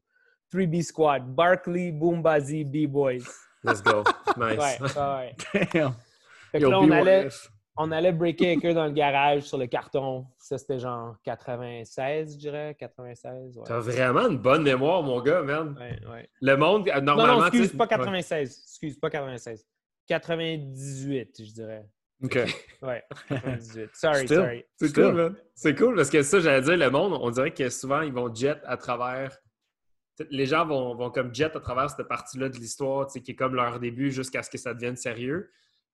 [0.54, 3.24] 3B Squad, Barkley, Boombazi, B-Boys.
[3.68, 4.04] Let's go.
[4.38, 4.58] Nice.
[4.58, 5.68] Ouais, ouais, ouais.
[5.74, 5.94] Damn!
[6.52, 7.28] Fait que Yo, là, on allait,
[7.76, 10.26] on allait breaker avec eux dans le garage sur le carton.
[10.38, 12.76] Ça, c'était genre 96, je dirais.
[12.80, 13.64] 96, ouais.
[13.66, 15.76] T'as vraiment une bonne mémoire, mon gars, man.
[15.80, 16.30] Ouais, ouais.
[16.42, 17.40] Le monde, euh, Non, normalement.
[17.42, 17.90] non, excuse, pas Ouais.
[17.90, 18.62] 96.
[18.64, 19.66] Excuse, pas 96.
[20.08, 21.86] 98, je dirais.
[22.24, 22.40] OK.
[22.82, 23.90] Ouais, 98.
[23.94, 24.38] Sorry, Still.
[24.38, 24.66] sorry.
[24.78, 25.36] C'est cool, man.
[25.54, 28.34] C'est cool parce que ça, j'allais dire, le monde, on dirait que souvent, ils vont
[28.34, 29.38] jet à travers.
[30.30, 33.56] Les gens vont, vont comme jet à travers cette partie-là de l'histoire, qui est comme
[33.56, 35.52] leur début jusqu'à ce que ça devienne sérieux.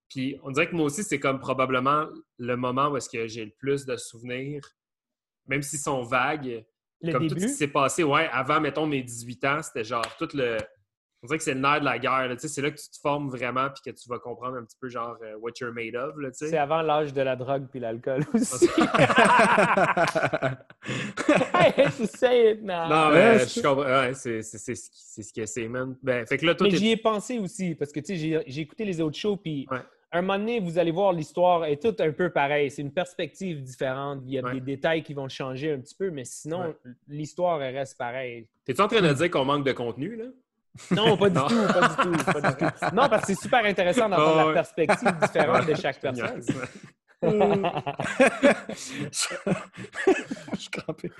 [0.09, 2.07] Puis on dirait que moi aussi, c'est comme probablement
[2.37, 4.63] le moment où est-ce que j'ai le plus de souvenirs,
[5.47, 6.65] même s'ils sont vagues.
[7.01, 10.05] Le comme tout ce qui s'est passé, ouais, avant, mettons, mes 18 ans, c'était genre
[10.17, 10.57] tout le.
[11.23, 12.27] On dirait que c'est le nerf de la guerre.
[12.27, 14.57] là, tu sais, C'est là que tu te formes vraiment puis que tu vas comprendre
[14.57, 16.17] un petit peu genre euh, what you're made of.
[16.17, 16.49] Là, tu sais.
[16.49, 18.67] c'est avant l'âge de la drogue puis l'alcool aussi.
[21.97, 22.87] To say it now.
[22.89, 23.83] Non, mais c'est- je comprends.
[23.85, 25.95] Ouais, c'est c'est- c'est ce qui- c'est ce que c'est, man.
[26.03, 28.15] Ben, fait que là, toi, Mais t'es- j'y ai pensé aussi, parce que tu sais,
[28.17, 29.79] j'ai- j'ai écouté les autres shows, puis Ouais.
[30.11, 32.69] un moment donné, vous allez voir, l'histoire est toute un peu pareille.
[32.71, 34.21] C'est une perspective différente.
[34.25, 34.53] Il y a Ouais.
[34.55, 36.75] des détails qui vont changer un petit peu, mais sinon, Ouais.
[37.07, 38.47] l'histoire elle reste pareille.
[38.65, 40.25] T'es-tu en train de dire qu'on manque de contenu, là?
[40.91, 41.47] Non, pas du Non.
[41.47, 42.95] tout, pas du tout, pas du tout.
[42.95, 44.47] Non, parce que c'est super intéressant d'entendre Ah ouais.
[44.47, 46.41] la perspective différente de chaque personne.
[50.51, 51.11] Je suis crampé.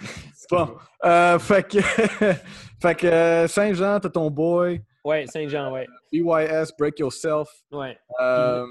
[0.50, 0.76] Bon.
[1.06, 1.80] Euh, fait que,
[2.82, 4.82] fait que euh, Saint-Jean, t'as ton boy.
[5.04, 5.88] ouais, Saint-Jean, ouais.
[6.12, 7.50] BYS, Break Yourself.
[7.72, 7.98] ouais.
[8.22, 8.66] Euh,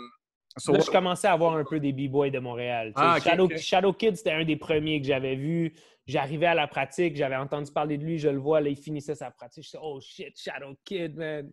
[0.58, 2.92] so Là, what- je commençais à voir un peu des B-boys de Montréal.
[2.96, 3.56] Ah, Shadow, ok.
[3.58, 5.72] Shadow Kid, c'était un des premiers que j'avais vu.
[6.06, 9.14] J'arrivais à la pratique, j'avais entendu parler de lui, je le vois, là, il finissait
[9.14, 9.64] sa pratique.
[9.64, 11.52] Je disais, oh shit, Shadow Kid, man.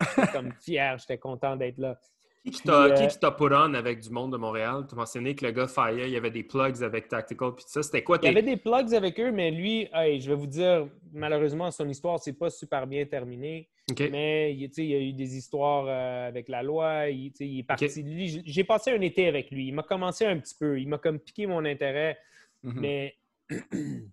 [0.00, 1.98] J'étais comme fier, j'étais content d'être là.
[2.44, 4.86] Qui t'a euh, t'a put on avec du monde de Montréal?
[4.88, 7.64] Tu as mentionné que le gars Fire, il y avait des plugs avec Tactical, puis
[7.68, 7.82] ça.
[7.82, 10.46] C'était quoi Il y avait des plugs avec eux, mais lui, hey, je vais vous
[10.46, 13.68] dire, malheureusement, son histoire, c'est pas super bien terminé.
[13.98, 17.10] Mais il il y a eu des histoires euh, avec la loi.
[17.10, 18.02] Il, est parti.
[18.02, 19.66] Lui, j'ai passé un été avec lui.
[19.66, 20.80] Il m'a commencé un petit peu.
[20.80, 22.18] Il m'a comme piqué mon intérêt.
[22.62, 22.80] Mhm.
[22.80, 23.14] Mais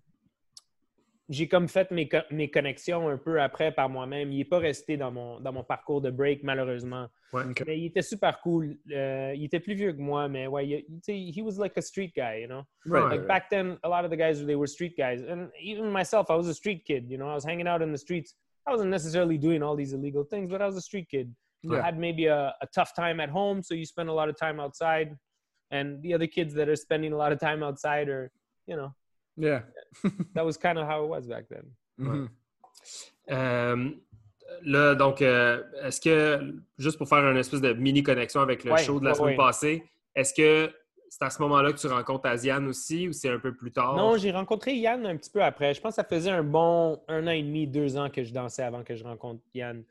[1.28, 4.32] j'ai comme fait mes, co- mes connexions un peu après par moi-même.
[4.32, 7.08] Il n'est pas resté dans mon, dans mon parcours de break, malheureusement.
[7.34, 7.44] Ouais.
[7.44, 7.64] Ok.
[7.66, 8.78] Mais il était super cool.
[8.90, 12.12] Euh, il était plus vieux que moi, mais ouais, il- he was like a street
[12.16, 12.62] guy, you know?
[12.86, 13.10] Right.
[13.18, 15.22] Like back then, a lot of the guys, they were street guys.
[15.22, 17.28] And even myself, I was a street kid, you know?
[17.28, 18.34] I was hanging out in the streets.
[18.66, 21.34] I wasn't necessarily doing all these illegal things, but I was a street kid.
[21.70, 21.82] I Yeah.
[21.82, 24.60] had maybe a, a tough time at home, so you spend a lot of time
[24.60, 25.14] outside.
[25.70, 28.30] And the other kids that are spending a lot of time outside are,
[28.66, 28.94] you know,
[29.38, 29.62] Yeah.
[30.34, 31.64] that was kind of how it was back then.
[31.98, 32.28] Mhm.
[33.30, 33.90] Euh,
[34.62, 38.82] là, donc, euh, est-ce que, juste pour faire une espèce de mini-connexion avec le Ouais,
[38.82, 39.36] show de la semaine ouais.
[39.36, 39.82] passée,
[40.14, 40.72] est-ce que
[41.10, 43.96] c'est à ce moment-là que tu rencontres Asiane aussi ou c'est un peu plus tard?
[43.96, 45.74] Non, j'ai rencontré Yann un petit peu après.
[45.74, 48.32] Je pense que ça faisait un bon un an et demi, deux ans que je
[48.32, 49.82] dansais avant que je rencontre Yann.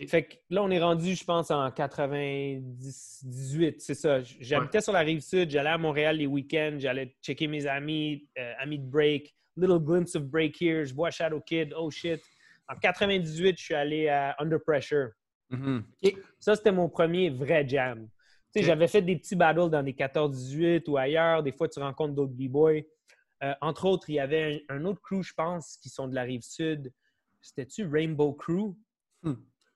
[0.00, 4.20] Et- Fait que là, on est rendu, je pense, en 98, c'est ça.
[4.40, 8.52] J'habitais sur la rive sud, j'allais à Montréal les week-ends, j'allais checker mes amis, euh,
[8.58, 12.20] amis de break, little glimpse of break here, je vois Shadow Kid, oh shit.
[12.68, 15.10] En 98, je suis allé à Under Pressure.
[15.50, 15.84] Mhm.
[16.40, 18.08] Ça, c'était mon premier vrai jam.
[18.54, 21.42] J'avais fait des petits battles dans des 14-18 ou ailleurs.
[21.42, 22.82] Des fois, tu rencontres d'autres b-boys.
[23.42, 26.14] Euh, entre autres, il y avait un, un autre crew, je pense, qui sont de
[26.14, 26.92] la rive sud.
[27.42, 28.74] C'était-tu Rainbow Crew?
[29.22, 29.34] Hmm.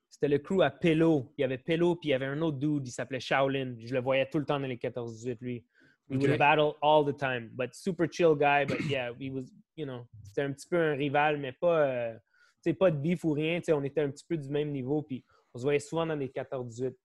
[0.09, 1.31] C'était le crew à Pello.
[1.37, 3.75] Il y avait Pello, puis il y avait un autre dude, il s'appelait Shaolin.
[3.79, 5.65] Je le voyais tout le temps dans les 14-18, lui.
[6.09, 7.49] We would battle all the time.
[7.53, 9.45] But super chill guy, but yeah, he was,
[9.77, 12.19] you know, c'était un petit peu un rival, mais pas, euh,
[12.79, 13.61] pas de beef ou rien.
[13.69, 16.29] On était un petit peu du même niveau, puis on se voyait souvent dans les
[16.29, 16.95] 14-18.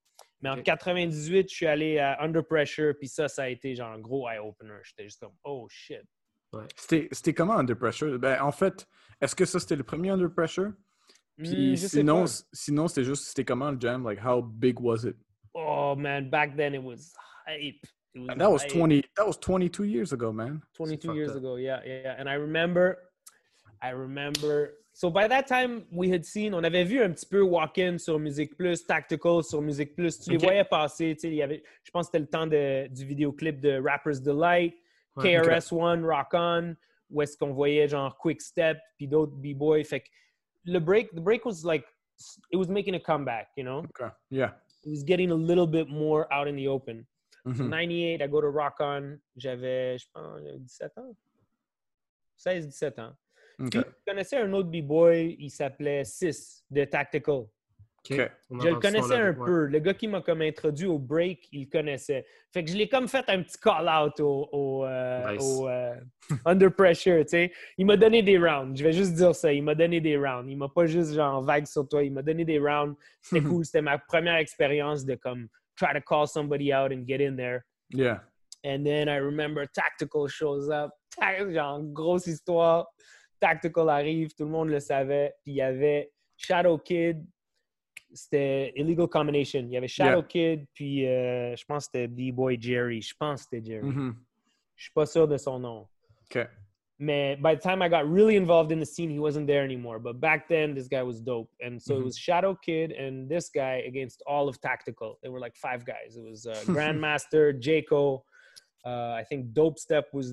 [0.42, 0.64] Mais en Ok.
[0.64, 4.28] 98, je suis allé à Under Pressure, puis ça, ça a été genre un gros
[4.28, 4.78] eye-opener.
[4.82, 6.02] J'étais juste comme, oh shit.
[6.76, 8.16] C'était c'était comment Under Pressure?
[8.18, 8.86] Ben, en fait,
[9.20, 10.72] est-ce que ça c'était le premier Under Pressure?
[11.36, 14.04] Puis Hmm, sinon, sinon c'était juste, c'était comment le jam?
[14.08, 15.16] Like, how big was it?
[15.54, 17.12] Oh man, back then it was
[17.46, 17.74] hype.
[18.14, 18.72] It was And that was hype.
[18.72, 20.60] 20, that was 22 years ago, man.
[20.72, 21.36] C'est 22 fucked years up.
[21.38, 21.56] ago.
[21.56, 22.14] Yeah, yeah.
[22.20, 22.98] And I remember,
[23.84, 24.74] I remember.
[24.94, 28.18] So by that time, we had seen, on avait vu un petit peu Walk-In sur
[28.18, 30.12] MusiquePlus, Tactical sur MusiquePlus.
[30.22, 30.42] Tu les Ok.
[30.44, 31.14] voyais passer.
[31.14, 33.80] Tu sais, il y avait, je pense que c'était le temps de, du vidéoclip de
[33.84, 34.74] Rapper's Delight,
[35.16, 35.36] Ouais.
[35.36, 36.74] KRS-One, Rock On,
[37.10, 39.84] où est-ce qu'on voyait genre Quick Step, puis d'autres B-Boy.
[39.84, 40.08] Fait que
[40.64, 41.84] le break, the break was like,
[42.50, 43.84] it was making a comeback, you know?
[44.00, 44.10] Okay.
[44.30, 44.54] Yeah.
[44.84, 47.06] It was getting a little bit more out in the open.
[47.46, 47.68] Mhm.
[47.68, 49.18] 98, I go to Rock On.
[49.36, 51.14] J'avais, je pense, 17 ans.
[52.36, 53.12] 16-17 ans.
[53.58, 57.44] Puis, je connaissais un autre B-boy, il s'appelait Sis de Tactical.
[58.10, 59.46] Je le connaissais un ouais.
[59.46, 59.66] peu.
[59.66, 62.26] Le gars qui m'a comme introduit au break, il le connaissait.
[62.52, 65.42] Fait que je l'ai comme fait un petit call-out au, au, euh, Nice.
[65.42, 65.94] au, euh,
[66.44, 67.52] Under Pressure, tu sais.
[67.78, 68.78] Il m'a donné des rounds.
[68.78, 69.52] Je vais juste dire ça.
[69.52, 70.50] Il m'a donné des rounds.
[70.50, 72.02] Il m'a pas juste genre vague sur toi.
[72.02, 72.94] Il m'a donné des rounds.
[73.22, 73.64] C'était cool.
[73.64, 77.64] C'était ma première expérience de comme try to call somebody out and get in there.
[77.90, 78.20] Yeah.
[78.64, 80.90] And then I remember Tactical shows up.
[81.18, 82.86] Tac- Genre, grosse histoire.
[83.44, 85.34] Tactical arrive, tout le monde le savait.
[85.42, 87.22] Puis il y avait Shadow Kid.
[88.14, 89.60] C'était Illegal Combination.
[89.60, 93.02] Il y avait Shadow Kid, puis euh, je pense que c'était B-Boy Jerry.
[93.02, 93.84] Je pense que c'était Jerry.
[93.86, 94.14] Mhm.
[94.76, 95.86] Je suis pas sûr de son nom.
[96.30, 96.46] Okay.
[96.98, 99.98] Mais by the time I got really involved in the scene, he wasn't there anymore.
[99.98, 101.50] But back then, this guy was dope.
[101.60, 102.04] And so it Mhm.
[102.04, 105.18] was Shadow Kid and this guy against all of Tactical.
[105.22, 106.16] They were like five guys.
[106.16, 108.22] It was uh, Grandmaster, Jaco.
[108.86, 110.32] Uh, I think Dope Step was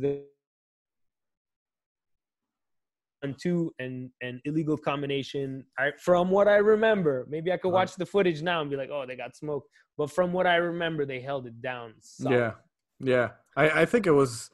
[3.38, 5.66] two and and illegal combination.
[5.78, 8.90] I, from what I remember, maybe I could watch the footage now and be like,
[8.92, 11.94] "Oh, they got smoked." But from what I remember, they held it down.
[12.00, 12.36] solid.
[12.38, 12.52] Yeah.
[13.00, 13.30] Yeah.
[13.56, 14.50] I, I think it was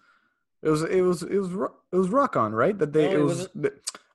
[0.62, 1.52] it was it was it was
[1.92, 2.78] it was rock on, right?
[2.78, 3.50] That they No, it it was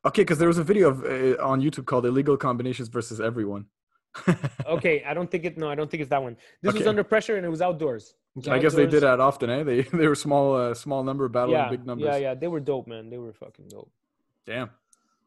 [0.05, 3.67] Okay, because there was a video of uh, on YouTube called "Illegal Combinations versus Everyone."
[4.67, 5.57] Okay, I don't think it.
[5.57, 6.37] No, I don't think it's that one.
[6.63, 8.15] This was under pressure and it was outdoors.
[8.49, 9.63] I guess they did that often, eh?
[9.63, 12.07] They they were small uh, small number battling Yeah, big numbers.
[12.07, 12.35] yeah, yeah.
[12.35, 13.11] They were dope, man.
[13.11, 13.91] They were fucking dope.
[14.47, 14.71] Damn.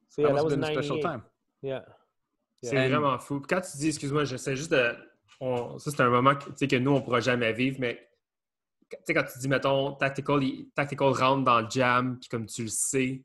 [0.10, 1.02] So yeah, that that, must was have been a special 98.
[1.02, 1.22] time.
[1.62, 1.86] Yeah.
[2.64, 3.42] C'est vraiment fou.
[3.48, 4.96] Quand tu dis, excuse-moi, j'essaie juste de.
[5.40, 8.10] on- ça, c'est un moment que, nous, on ne pourra jamais vivre, mais
[8.90, 12.46] tu sais, quand tu dis, mettons, Tactical, il- tactical rentre dans le jam, puis comme
[12.46, 13.24] tu le sais,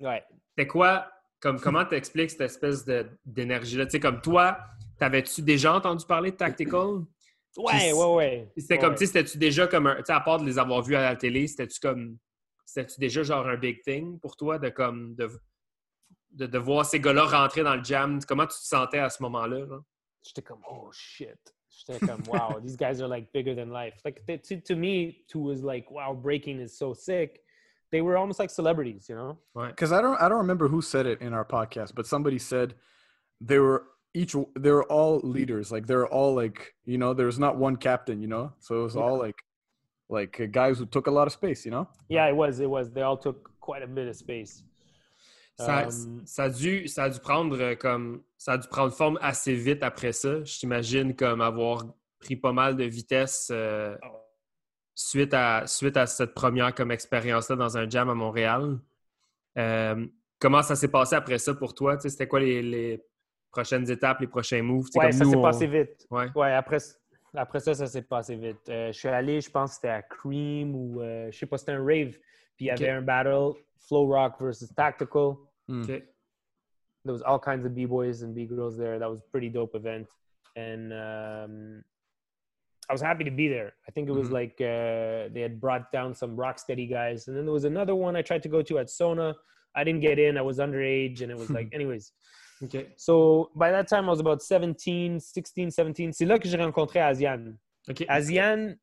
[0.00, 0.24] Ouais.
[0.50, 2.84] c'était quoi, comme, comment tu expliques cette espèce
[3.26, 3.86] d'énergie-là?
[3.86, 4.58] Tu sais, comme toi,
[4.98, 7.04] t'avais-tu déjà entendu parler de Tactical?
[7.56, 8.52] Ouais, ouais, ouais.
[8.56, 9.96] C'était Ouais, comme, tu sais, c'était-tu déjà comme un.
[9.96, 12.16] Tu sais, à part de les avoir vus à la télé, c'était-tu comme.
[12.68, 15.14] C'était-tu déjà genre un big thing pour toi de comme.
[15.14, 15.30] De,
[16.32, 18.20] de, de voir ces gars-là rentrer dans le jam?
[18.28, 19.60] Comment tu te sentais à ce moment-là?
[19.64, 19.78] là?
[20.22, 21.38] J'étais comme, oh shit.
[21.70, 23.94] J'étais comme, wow, these guys are like bigger than life.
[24.04, 27.40] Like they, to, to me, who was like, wow, breaking is so sick.
[27.90, 29.38] They were almost like celebrities, you know?
[29.54, 32.74] Because I don't I don't remember who said it in our podcast, but somebody said
[33.40, 35.72] they were each they were all leaders.
[35.72, 38.20] Like they're all like you know there's not one captain.
[38.20, 39.00] You know, so it was Yeah.
[39.04, 39.36] all like
[40.10, 41.64] like uh, guys who took a lot of space.
[41.64, 41.86] You know?
[42.08, 42.60] Yeah, it was.
[42.60, 42.90] It was.
[42.90, 44.64] They all took quite a bit of space.
[45.60, 48.92] Ça, Um, ça, a dû, ça a dû prendre euh, comme ça a dû prendre
[48.92, 50.44] forme assez vite après ça.
[50.44, 51.84] Je t'imagine comme avoir
[52.20, 53.96] pris pas mal de vitesse euh,
[54.94, 58.78] suite, à, suite à cette première comme expérience-là dans un jam à Montréal.
[59.58, 60.06] Euh,
[60.38, 61.96] comment ça s'est passé après ça pour toi?
[61.96, 63.04] Tu sais, C'était quoi les, les
[63.50, 64.86] prochaines étapes, les prochains moves?
[64.86, 66.06] Tu sais, Ouais, comme ça s'est on- passé vite.
[66.10, 66.26] Ouais.
[66.36, 66.78] Ouais, après,
[67.34, 68.68] après ça, ça s'est passé vite.
[68.68, 71.58] Euh, je suis allé, je pense que c'était à Cream ou euh, je sais pas,
[71.58, 72.16] c'était un rave.
[72.56, 72.80] Puis il y Ok.
[72.80, 73.52] avait un battle,
[73.86, 75.34] Flow Rock versus Tactical.
[75.68, 75.82] Mm.
[75.82, 75.86] OK.
[77.04, 78.98] There was all kinds of B-boys and B-girls there.
[78.98, 80.06] That was a pretty dope event.
[80.56, 81.84] And um,
[82.88, 83.74] I was happy to be there.
[83.86, 84.32] I think it was Mhm.
[84.32, 87.28] like uh, they had brought down some Rocksteady guys.
[87.28, 89.36] And then there was another one I tried to go to at Sona.
[89.74, 90.36] I didn't get in.
[90.36, 91.20] I was underage.
[91.22, 92.12] And it was like, anyways.
[92.62, 92.86] OK.
[92.96, 96.12] So by that time, I was about 17, 16, 17.
[96.12, 97.52] C'est là que j'ai rencontré Asian.
[97.88, 98.04] OK.
[98.08, 98.74] Asian,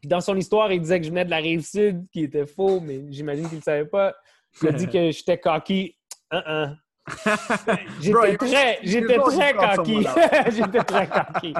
[0.00, 2.46] puis dans son histoire, il disait que je venais de la rive sud, qui était
[2.46, 4.14] faux, mais j'imagine qu'il ne savait pas.
[4.62, 5.96] Il a dit que j'étais cocky.
[6.32, 6.76] Uh-uh.
[8.00, 10.06] J'étais Bro, you- très, j'étais très cocky.
[10.56, 11.54] j'étais très cocky.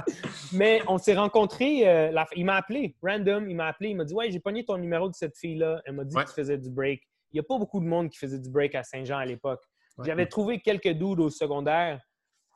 [0.53, 4.05] Mais on s'est rencontrés, euh, la- il m'a appelé, random, il m'a appelé, il m'a
[4.05, 5.83] dit Ouais, j'ai pogné ton numéro de cette fille-là.
[5.85, 6.23] Elle m'a dit Ouais.
[6.23, 7.03] que tu faisais du break.
[7.33, 9.63] Il n'y a pas beaucoup de monde qui faisait du break à Saint-Jean à l'époque.
[9.99, 10.07] Ouais.
[10.07, 12.01] J'avais trouvé quelques dudes au secondaire,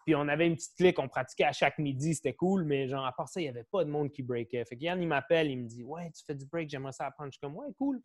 [0.07, 3.05] puis on avait une petite clique, on pratiquait à chaque midi, c'était cool, mais genre,
[3.05, 4.65] à part ça, il n'y avait pas de monde qui breakait.
[4.65, 7.07] Fait que Yann, il m'appelle, il me dit Ouais, tu fais du break, j'aimerais ça
[7.07, 7.31] apprendre.
[7.33, 8.01] Je suis comme Ouais, cool,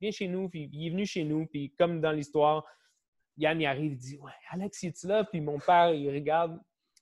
[0.00, 0.48] viens chez nous.
[0.50, 2.64] Puis il est venu chez nous, puis comme dans l'histoire,
[3.38, 6.60] Yann, il arrive, il dit Ouais, Alex, es-tu là Puis mon père, il regarde.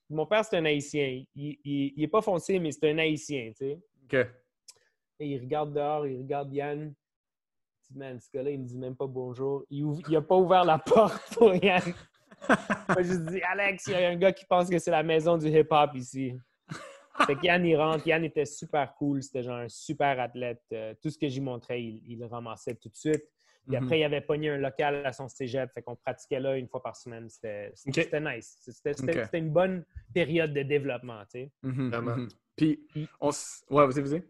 [0.08, 1.24] Mon père, c'est un haïtien.
[1.34, 3.80] Il, il, il est pas foncé, mais c'est un haïtien, tu sais.
[4.04, 4.26] OK.
[5.18, 6.94] Et il regarde dehors, il regarde Yann.
[7.90, 9.64] Dit, man, ce gars-là, il me dit même pas bonjour.
[9.70, 11.82] Il, ouvre- il a pas ouvert la porte pour Yann.
[12.88, 15.36] Moi, je dis, Alex, il y a un gars qui pense que c'est la maison
[15.38, 16.34] du hip-hop ici.
[17.26, 18.06] Fait qu'Yann, il rentre.
[18.06, 19.22] Yann était super cool.
[19.22, 20.62] C'était genre un super athlète.
[20.72, 23.22] Euh, tout ce que j'y montrais, il, il le ramassait tout de suite.
[23.66, 23.84] Puis Mhm.
[23.84, 25.70] après, il avait pogné un local à son cégep.
[25.72, 27.28] Fait qu'on pratiquait là une fois par semaine.
[27.30, 27.72] C'était
[28.20, 28.58] nice.
[28.68, 31.52] C'était une bonne période de développement, tu sais.
[31.62, 32.16] Mhm, Vraiment.
[32.16, 32.28] mhm.
[32.56, 34.22] Puis, Puis- on s- Ouais, vas-y, vas-y.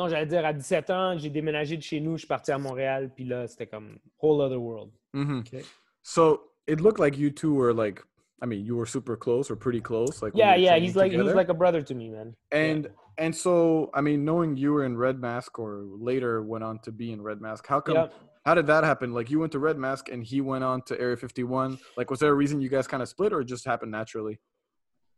[0.00, 2.12] Non, j'allais dire, à 17 ans, j'ai déménagé de chez nous.
[2.12, 3.10] Je suis parti à Montréal.
[3.14, 4.90] Puis là, c'était comme whole other world.
[5.12, 5.40] Mhm.
[5.40, 5.62] Okay.
[6.02, 8.02] So, it looked like you two were like,
[8.42, 10.22] I mean, you were super close or pretty close.
[10.22, 10.70] Like, Yeah, yeah.
[10.70, 12.34] training He's like, he was like a brother to me, man.
[12.50, 16.78] And and so I mean, knowing you were in Red Mask or later went on
[16.84, 17.96] to be in Red Mask, how come?
[17.96, 18.08] Yeah.
[18.46, 19.12] How did that happen?
[19.12, 21.76] Like you went to Red Mask and he went on to Area 51.
[21.98, 24.40] Like, was there a reason you guys kind of split, or it just happened naturally?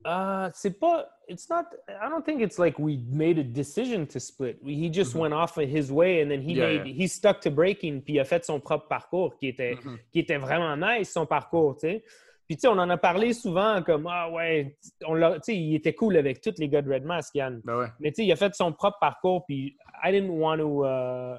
[0.04, 1.06] Uh, c'est pas.
[1.28, 1.66] It's not.
[1.88, 4.58] I don't think it's like we made a decision to split.
[4.62, 5.20] We, he just Mhm.
[5.20, 6.86] went off of his way, and then he Yeah, made.
[6.88, 6.94] yeah.
[7.04, 9.98] He stuck to breaking, puis il a fait son propre parcours qui était Mhm.
[10.12, 12.04] qui était vraiment nice son parcours, tu sais.
[12.48, 15.34] Puis tu sais, on en a parlé souvent comme ah ouais, on l'a.
[15.36, 17.60] Tu sais, il était cool avec tous les gars de Red Mask, Yann.
[17.64, 20.58] Ben ouais, Mais tu sais, il a fait son propre parcours, puis I didn't want
[20.58, 20.84] to.
[20.84, 21.38] Uh,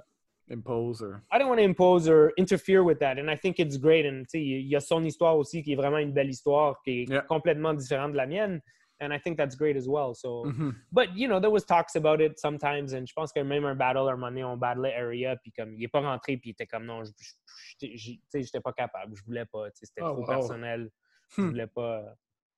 [0.53, 3.17] impose or I don't want to impose or interfere with that.
[3.17, 4.05] And I think it's great.
[4.05, 7.09] And il y a son histoire aussi qui est vraiment une belle histoire qui est
[7.09, 7.21] Yeah.
[7.23, 8.61] complètement différente de la mienne.
[9.01, 10.13] And I think that's great as well.
[10.15, 10.75] So, Mhm.
[10.91, 12.93] but you know, there was talks about it sometimes.
[12.93, 15.73] And je pense que même un battle, un moment donné, on battlait Area, puis comme
[15.73, 18.61] il est pas rentré, puis il était comme non, je- je- je- tu sais, j'étais
[18.61, 19.65] pas capable, je voulais pas.
[19.73, 20.25] C'était Oh, trop wow.
[20.27, 20.89] personnel.
[21.35, 21.47] Je Hmm.
[21.49, 22.03] voulais pas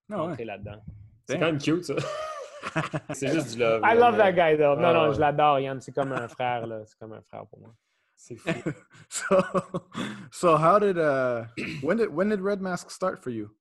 [0.09, 0.15] way.
[0.17, 0.81] rentrer là-dedans.
[1.27, 1.95] C'est quand même cute, ça.
[3.15, 3.81] C'est juste du love.
[3.83, 4.75] I love that guy though.
[4.75, 5.79] Non, Ah, non, je l'adore, Yann.
[5.81, 6.81] C'est comme un frère, là.
[6.85, 7.73] C'est comme un frère pour moi.
[8.27, 8.49] C'est fou.
[9.09, 9.35] so,
[10.31, 11.45] so how did uh
[11.83, 13.55] when did when did Red Mask start for you?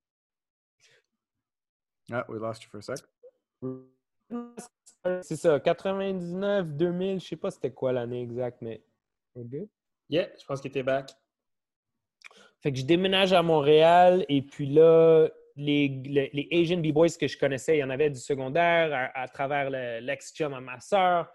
[2.10, 3.04] Ah, we lost you for a sec.
[5.20, 8.82] C'est ça, 99, 2000, je sais pas c'était quoi l'année exacte, mais.
[10.08, 11.10] Yeah, je pense qu'il était back.
[12.62, 17.28] Fait que je déménage à Montréal et puis là, les, les, les Asian B-Boys que
[17.28, 20.80] je connaissais, il y en avait du secondaire à, à travers le- l'ex-chum à ma
[20.80, 21.30] sœur.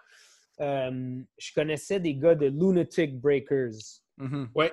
[0.62, 4.02] Euh, je connaissais des gars de Lunatic Breakers.
[4.18, 4.50] Mhm.
[4.56, 4.72] Ouais.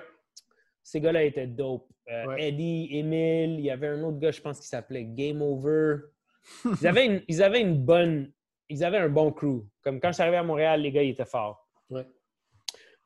[0.83, 1.87] Ces gars-là étaient dope.
[2.09, 2.47] Euh, Ouais.
[2.49, 5.97] Eddie, Emile, il y avait un autre gars, je pense, qui s'appelait Game Over.
[6.81, 8.31] Ils avaient, une, ils avaient une bonne.
[8.69, 9.65] Ils avaient un bon crew.
[9.81, 11.67] Comme quand je suis arrivé à Montréal, les gars, ils étaient forts.
[11.89, 12.05] Ouais.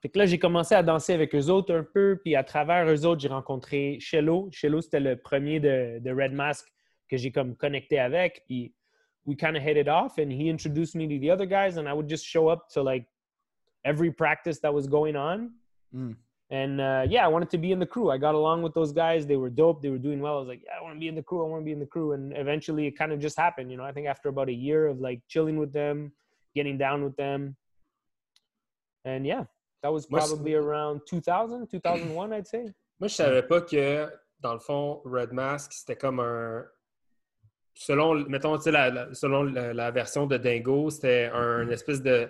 [0.02, 2.88] Fait que là, j'ai commencé à danser avec eux autres un peu, puis à travers
[2.92, 4.50] eux autres, j'ai rencontré Shello.
[4.52, 6.68] Shello, c'était le premier de, de Red Mask
[7.08, 8.74] que j'ai comme connecté avec, puis
[9.26, 11.88] we kind of hit it off, and he introduced me to the other guys, and
[11.88, 13.06] I would just show up to like
[13.86, 15.52] every practice that was going on.
[15.96, 16.16] Mm.
[16.50, 18.12] And uh, yeah, I wanted to be in the crew.
[18.12, 19.26] I got along with those guys.
[19.26, 19.82] They were dope.
[19.82, 20.36] They were doing well.
[20.36, 21.46] I was like, yeah, I want to be in the crew.
[21.46, 22.12] I want to be in the crew.
[22.12, 23.72] And eventually, it kind of just happened.
[23.72, 26.12] You know, I think after about a year of like chilling with them,
[26.54, 27.56] getting down with them,
[29.06, 29.46] and yeah,
[29.82, 32.66] that was Moi, probably around 2000, 2001, I'd say.
[33.00, 36.66] Moi, je savais pas que, dans le fond, Red Mask, c'était comme un.
[37.74, 42.30] Selon, mettons, la, la- selon la, la version de Dingo, c'était un une espèce de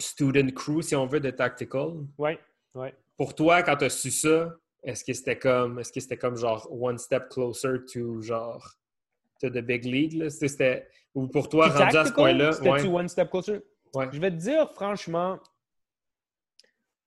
[0.00, 2.06] student crew, si on veut, de Tactical.
[2.18, 2.38] Ouais,
[2.74, 2.94] ouais.
[3.16, 4.50] Pour toi, quand tu as su ça,
[4.82, 8.66] est-ce que c'était comme, est-ce que c'était comme genre one step closer to genre
[9.40, 10.14] to the big league?
[10.14, 10.30] Là?
[10.30, 13.60] C'était- C'était, ou pour toi, Puis rendu à ce point-là, c'était-tu ouais, one step closer?
[13.94, 14.08] ouais.
[14.12, 15.38] Je vais te dire, franchement,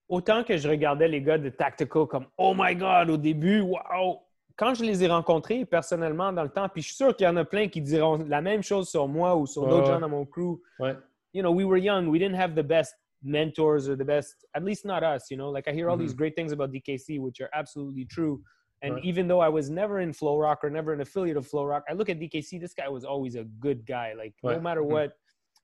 [0.08, 4.20] autant que je regardais les gars de Tactical comme Oh my God, au début, wow!
[4.56, 7.30] Quand je les ai rencontrés personnellement dans le temps, puis je suis sûr qu'il y
[7.30, 9.94] en a plein qui diront la même chose sur moi ou sur d'autres ouais.
[9.94, 10.62] gens dans mon crew.
[10.80, 10.96] ouais.
[11.34, 14.64] You know, we were young, we didn't have the best mentors or the best, at
[14.64, 15.50] least not us, you know.
[15.50, 18.42] Like I hear all these great things about DKC, which are absolutely true.
[18.84, 19.04] And Right.
[19.06, 21.84] even though I was never in Flow Rock or never an affiliate of Flow Rock,
[21.90, 24.14] I look at DKC, this guy was always a good guy.
[24.14, 24.62] Like no Right.
[24.62, 24.88] matter Mhm.
[24.90, 25.14] what,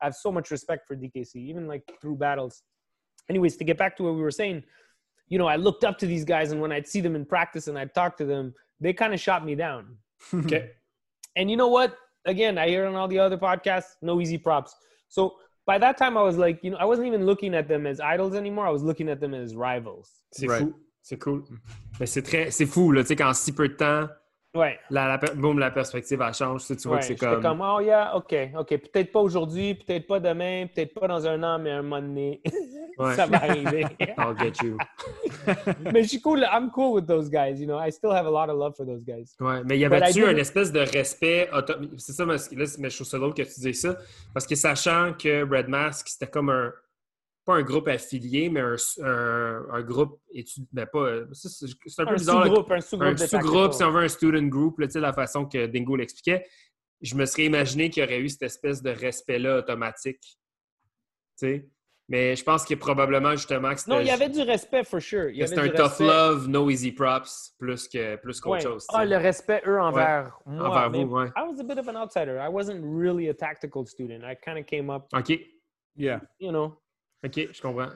[0.01, 2.63] I have so much respect for DKC, even like through battles.
[3.29, 4.63] Anyways, to get back to what we were saying,
[5.27, 7.67] you know, I looked up to these guys, and when I'd see them in practice
[7.67, 9.97] and I'd talk to them, they kind of shot me down.
[10.33, 10.71] OK.
[11.35, 11.95] And you know what?
[12.25, 14.75] Again, I hear on all the other podcasts, no easy props.
[15.07, 17.85] So by that time, I was like, you know, I wasn't even looking at them
[17.87, 18.67] as idols anymore.
[18.67, 20.09] I was looking at them as rivals.
[20.31, 20.61] C'est Right.
[20.61, 20.73] fou.
[21.01, 21.43] C'est cool.
[21.99, 24.07] Mais c'est très, c'est fou, là, tu sais, qu'en si peu de temps,
[24.55, 24.79] Ouais.
[24.89, 26.65] la, la, boum, la perspective, elle change.
[26.65, 26.99] Tu, vois ouais.
[26.99, 27.41] que c'est comme...
[27.41, 28.67] comme, oh yeah, OK, OK.
[28.67, 32.41] Peut-être pas aujourd'hui, peut-être pas demain, peut-être pas dans un an, mais un moment donné,
[32.99, 33.15] Ouais.
[33.15, 33.85] ça va arriver.
[34.17, 34.77] I'll get you.
[35.93, 36.43] mais je suis cool.
[36.43, 37.79] I'm cool with those guys, you know.
[37.79, 39.35] I still have a lot of love for those guys.
[39.39, 41.49] Ouais, mais il y avait-tu un espèce de respect
[41.97, 43.95] C'est ça, mais là, mais je trouve ça drôle que tu dises ça.
[44.33, 46.73] Parce que sachant que Red Mask, c'était comme un.
[47.49, 50.67] Pas un groupe affilié, mais un, un, un groupe étudiant.
[50.71, 50.85] Ben
[51.33, 52.41] C'est un peu Un bizarre.
[52.41, 55.95] là, sous-groupe, un sous-groupe si on veut, un student group, là, la façon que Dingo
[55.95, 56.45] l'expliquait.
[57.01, 60.37] Je me serais imaginé qu'il y aurait eu cette espèce de respect-là automatique.
[62.07, 63.89] Mais je pense que probablement justement que.
[63.89, 65.31] Non, il y avait du respect, for sure.
[65.33, 66.03] C'était un tough respect.
[66.05, 68.61] love, no easy props, plus que plus qu'autre Ouais.
[68.61, 68.85] chose.
[68.93, 70.69] Ah, le respect, eux, envers moi.
[70.69, 71.27] Envers vous, ouais.
[71.35, 72.37] I was a bit of an outsider.
[72.39, 74.23] I wasn't really a tactical student.
[74.23, 75.39] I kind of came up, OK.
[75.95, 76.19] Yeah.
[76.39, 76.77] you know.
[77.25, 77.89] OK, je comprends.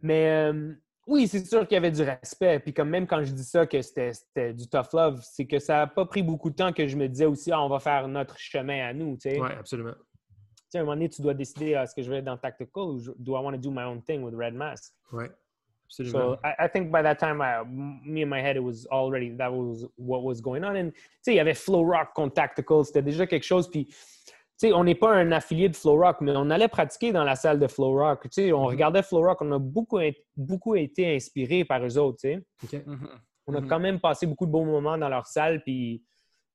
[0.00, 0.74] Mais euh,
[1.06, 2.60] oui, c'est sûr qu'il y avait du respect.
[2.60, 5.76] Puis comme même quand je dis ça, que c'était du tough love, c'est que ça
[5.76, 8.08] n'a pas pris beaucoup de temps que je me disais aussi, ah, on va faire
[8.08, 9.40] notre chemin à nous, tu sais.
[9.40, 9.92] Ouais, absolument.
[9.92, 12.38] Tu sais, à un moment donné, tu dois décider, est-ce que je vais être dans
[12.38, 14.94] tactical ou do I want to do my own thing with Red Mask?
[15.86, 16.12] Absolument.
[16.12, 19.30] So I, I think by that time, I, me in my head, it was already
[19.36, 20.76] that was what was going on.
[20.76, 23.70] And tu sais, il y avait Flow Rock contre Tactical, c'était déjà quelque chose.
[23.70, 23.88] Puis,
[24.58, 27.24] tu sais, on n'est pas un affilié de Flow Rock, mais on allait pratiquer dans
[27.24, 28.22] la salle de Flow Rock.
[28.24, 29.98] Tu sais, on regardait Flow Rock, on a beaucoup,
[30.36, 32.18] beaucoup été inspiré par eux autres.
[32.20, 32.28] Tu
[32.68, 32.86] sais, OK.
[32.86, 33.08] Mhm.
[33.46, 33.68] on a Mhm.
[33.68, 35.60] quand même passé beaucoup de bons moments dans leur salle.
[35.62, 36.02] Puis,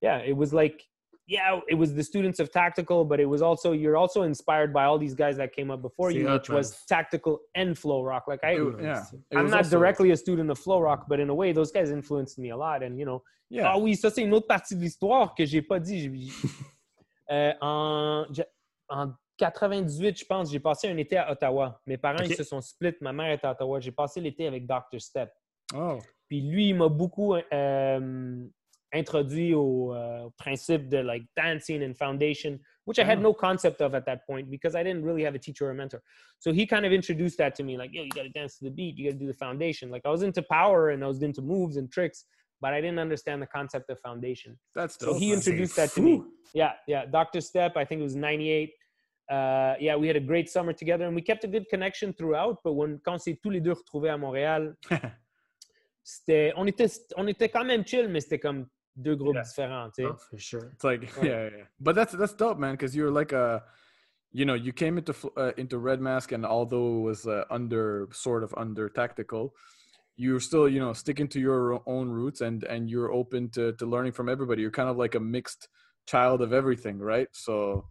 [0.02, 0.86] yeah, it was like.
[1.32, 4.86] Yeah, it was the students of tactical, but it was also you're also inspired by
[4.86, 8.24] all these guys that came up before you, which was tactical and flow rock.
[8.28, 9.04] Like I, It- yeah.
[9.32, 11.92] I'm not also- directly a student of Flow Rock, but in a way, those guys
[11.92, 12.82] influenced me a lot.
[12.82, 13.22] And you know,
[13.52, 13.74] Yeah.
[13.74, 16.10] ah oui, ça c'est une autre partie de l'histoire que j'ai pas dit.
[17.32, 18.26] Euh, en,
[18.90, 21.82] en 98, je pense, j'ai passé un été à Ottawa.
[21.86, 22.30] Mes parents Ok.
[22.30, 22.96] ils se sont split.
[23.02, 23.80] Ma mère était à Ottawa.
[23.80, 25.00] J'ai passé l'été avec Dr.
[25.00, 25.32] Step.
[25.76, 25.98] Oh.
[26.28, 28.46] Puis lui, il m'a beaucoup euh,
[28.94, 33.22] introduit au euh, principe de like dancing and foundation, which I had Ah.
[33.22, 35.76] no concept of at that point because I didn't really have a teacher or a
[35.76, 36.02] mentor.
[36.40, 38.66] So he kind of introduced that to me, like, yo, you got to dance to
[38.66, 39.90] the beat, you got to do the foundation.
[39.92, 42.26] Like I was into power and I was into moves and tricks,
[42.62, 44.58] but I didn't understand the concept of foundation.
[44.76, 46.24] That's So he introduced C'est that to me.
[46.54, 47.06] Yeah, yeah.
[47.06, 47.42] Dr.
[47.42, 48.72] Step, I think it was 98.
[49.30, 52.58] Uh, yeah, we had a great summer together and we kept a good connection throughout.
[52.64, 54.76] But when, quand on s'est tous les deux retrouvés à Montréal,
[56.04, 59.44] c'était, on, était, on était quand même chill, mais c'était comme deux groupes Yeah.
[59.44, 60.10] différents, tu sais.
[60.12, 60.72] Oh, for sure.
[60.74, 61.64] It's like yeah, yeah, yeah.
[61.80, 62.72] But that's that's dope, man.
[62.74, 63.64] Because you're like a,
[64.32, 68.08] you know, you came into uh, into Red Mask, and although it was uh, under
[68.12, 69.54] sort of under tactical,
[70.24, 73.86] you're still you know sticking to your own roots, and and you're open to to
[73.94, 74.62] learning from everybody.
[74.62, 75.70] You're kind of like a mixed
[76.06, 77.30] child of everything, right?
[77.32, 77.86] So.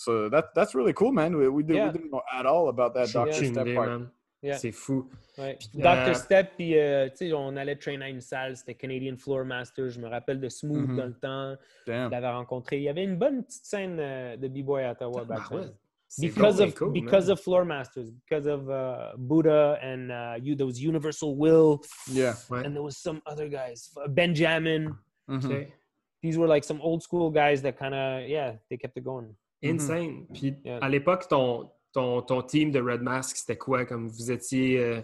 [0.00, 1.36] So that that's really cool, man.
[1.36, 1.86] We, we, did, Yeah.
[1.88, 3.30] we didn't know at all about that Dr.
[3.32, 3.88] aucune Step part.
[3.88, 4.10] man.
[4.42, 4.56] Yeah.
[4.56, 5.10] C'est fou.
[5.36, 5.56] Ouais.
[5.58, 6.10] Puis, Dr.
[6.10, 9.44] euh, Step, puis euh, tu sais, on allait traîner à une salle, c'était Canadian Floor
[9.44, 9.88] Master.
[9.90, 10.96] Je me rappelle de Smooth Mhm.
[10.96, 11.56] dans le temps.
[11.88, 12.76] Je l'avais rencontré.
[12.76, 15.36] Il y avait une bonne petite scène euh, de B-Boy à Ottawa back then.
[15.48, 15.74] Tabarouette.
[15.74, 15.87] C'est
[16.20, 17.04] Because of cool, man.
[17.04, 21.82] because of Floor Masters, because of uh, Buddha and uh, you, there was Universal Will,
[22.10, 22.34] Yeah.
[22.50, 22.64] Ouais.
[22.64, 24.94] and there was some other guys, Benjamin.
[25.28, 25.44] Mhm.
[25.44, 25.72] OK.
[26.22, 29.34] These were like some old school guys that kind of yeah, they kept it going.
[29.62, 30.26] Insane.
[30.32, 30.78] Puis Yeah.
[30.80, 33.84] à l'époque, ton, ton, ton team de Red Mask, c'était quoi?
[33.84, 35.02] Comme vous étiez euh,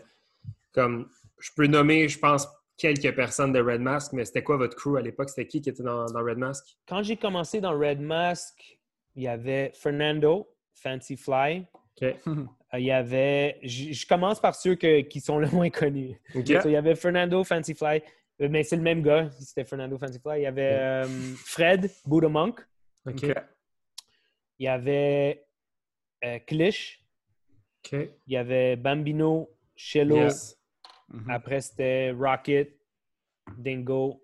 [0.73, 2.49] comme je peux nommer, je pense,
[2.79, 5.29] quelques personnes de Red Mask, mais c'était quoi votre crew à l'époque?
[5.29, 6.65] C'était qui qui était dans, dans Red Mask?
[6.89, 8.55] Quand j'ai commencé dans Red Mask,
[9.15, 11.67] il y avait Fernando, Fancy Fly.
[12.75, 13.61] Euh, Il y avait.
[13.63, 16.21] Je commence par ceux que- qui sont le moins connus.
[16.33, 18.03] So, il y avait Fernando Fancy Fly,
[18.41, 20.41] euh, mais c'est le même gars, c'était Fernando Fancy Fly.
[20.41, 21.05] Il y avait euh,
[21.37, 22.59] Fred, Buddha Monk.
[23.07, 23.15] OK.
[23.15, 23.35] Okay.
[24.59, 25.47] Il y avait
[26.25, 27.01] euh, Klish.
[27.85, 27.93] OK.
[28.27, 30.17] Il y avait Bambino, Shello.
[30.17, 30.59] Yes.
[31.13, 31.31] Mhm.
[31.31, 32.77] Après, c'était Rocket,
[33.57, 34.21] Dingo.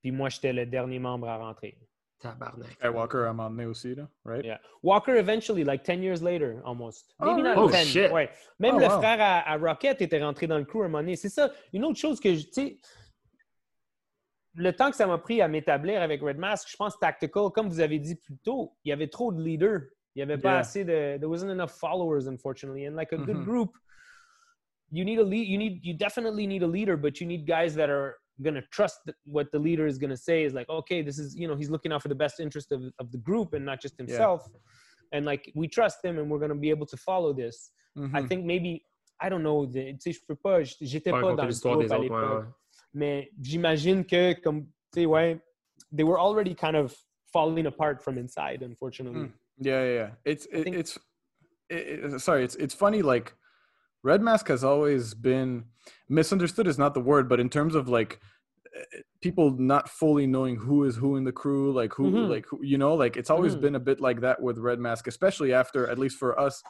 [0.00, 1.76] Puis moi, j'étais le dernier membre à rentrer.
[2.22, 2.70] Tabarnak.
[2.78, 4.44] Skywalker, I'm on aussi, là, right?
[4.44, 4.58] Yeah.
[4.82, 7.14] Walker, eventually, like 10 years later, almost.
[7.20, 7.56] Oh, Maybe not?
[7.58, 7.84] Oh, 10.
[7.86, 8.10] shit.
[8.12, 8.30] Ouais.
[8.60, 8.98] Même Oh, le wow.
[9.00, 11.16] frère à, à Rocket était rentré dans le crew à un moment donné.
[11.16, 11.50] C'est ça.
[11.72, 12.44] Une autre chose que je.
[12.44, 12.78] Tu sais,
[14.54, 17.68] le temps que ça m'a pris à m'établir avec Red Mask, je pense Tactical, comme
[17.68, 19.80] vous avez dit plus tôt, il y avait trop de leaders.
[20.14, 20.58] Il n'y avait pas Yeah.
[20.60, 21.16] assez de.
[21.18, 22.86] There wasn't enough followers, unfortunately.
[22.86, 23.44] And like a good Mhm.
[23.44, 23.72] group,
[24.90, 25.48] you need a lead.
[25.48, 25.80] You need.
[25.84, 29.50] You definitely need a leader, but you need guys that are going to trust what
[29.52, 30.44] the leader is going to say.
[30.44, 32.82] Is like, okay, this is you know he's looking out for the best interest of,
[32.98, 34.48] of the group and not just himself.
[35.12, 37.70] And like we trust him, and we're going to be able to follow this.
[37.96, 38.28] I Mhm.
[38.28, 38.84] think maybe
[39.20, 39.66] I don't know.
[39.66, 40.62] the- Tu sais, je peux pas.
[40.62, 42.10] J'étais Pas pas dans le groupe à autres.
[42.10, 42.44] ouais, ouais.
[42.94, 45.40] Mais j'imagine que comme tu sais ouais,
[45.96, 46.94] they were already kind of
[47.32, 49.20] falling apart from inside, unfortunately.
[49.28, 49.32] Mm.
[49.58, 50.10] Yeah, yeah, yeah.
[50.24, 50.98] It's it, think- it's
[51.70, 52.42] it, it- sorry.
[52.44, 53.02] It's it's funny.
[53.02, 53.34] Like
[54.02, 55.64] Red Mask has always been
[56.08, 56.66] misunderstood.
[56.66, 58.20] Is not the word, but in terms of like
[59.20, 62.28] people not fully knowing who is who in the crew, like who, Mhm.
[62.28, 63.60] like who, you know, like it's always Mhm.
[63.60, 66.62] been a bit like that with Red Mask, especially after at least for us.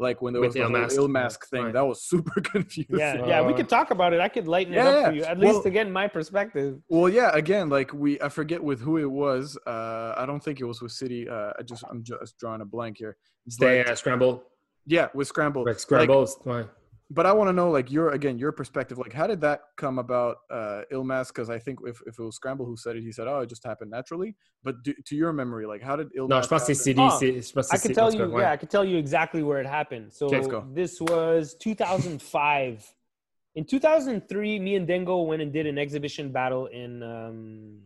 [0.00, 1.72] Like when there With was the Ill Mask, Ill Mask thing, right.
[1.72, 2.96] that was super confusing.
[3.00, 4.20] Yeah, yeah, we Uh, could talk about it.
[4.20, 5.08] I could lighten it up yeah.
[5.08, 5.24] for you.
[5.24, 6.78] At Well- least again, my perspective.
[6.88, 7.32] Well, yeah.
[7.34, 9.58] Again, like we, I forget with who it was.
[9.66, 11.28] Uh, I don't think it was with City.
[11.28, 13.16] Uh, I just, I'm just drawing a blank here.
[13.50, 14.44] C'était But- euh, Scramble.
[14.86, 15.64] yeah, with Scramble.
[15.64, 16.64] Like, Scramble, c'est- ouais.
[17.10, 18.98] But I want to know, like your again, your perspective.
[18.98, 21.28] Like, how did that come about, uh, Ilmask?
[21.28, 23.48] Because I think if, if it was Scramble who said it, he said, "Oh, it
[23.48, 26.28] just happened naturally." But do, to your memory, like, how did Ilmask?
[26.28, 26.84] Non, je pense que c'est?
[26.92, 27.00] CD.
[27.00, 28.68] Oh, c'est- je pense I c'est- could tell en tout cas, you, yeah, I could
[28.70, 30.12] tell you exactly where it happened.
[30.12, 30.66] So let's go.
[30.74, 32.94] this was 2005.
[33.54, 37.80] In 2003, me and Dingo went and did an exhibition battle in um,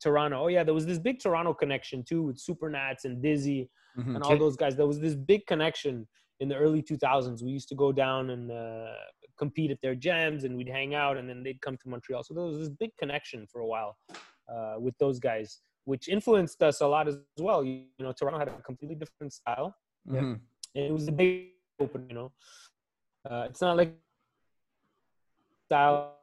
[0.00, 0.44] Toronto.
[0.44, 3.68] Oh yeah, there was this big Toronto connection too with Supernats and Dizzy
[3.98, 4.14] Mhm.
[4.14, 4.76] and all those guys.
[4.76, 6.06] There was this big connection
[6.40, 7.42] in the early 2000s.
[7.42, 8.92] We used to go down and uh,
[9.36, 12.22] compete at their jams, and we'd hang out, and then they'd come to Montreal.
[12.22, 13.96] So there was this big connection for a while
[14.52, 17.64] uh, with those guys, which influenced us a lot as well.
[17.64, 19.74] You, you know, Toronto had a completely different style,
[20.08, 20.40] Mhm.
[20.74, 22.06] and it was a big open.
[22.08, 22.32] You know,
[23.28, 23.92] uh, it's not like
[25.66, 26.14] style.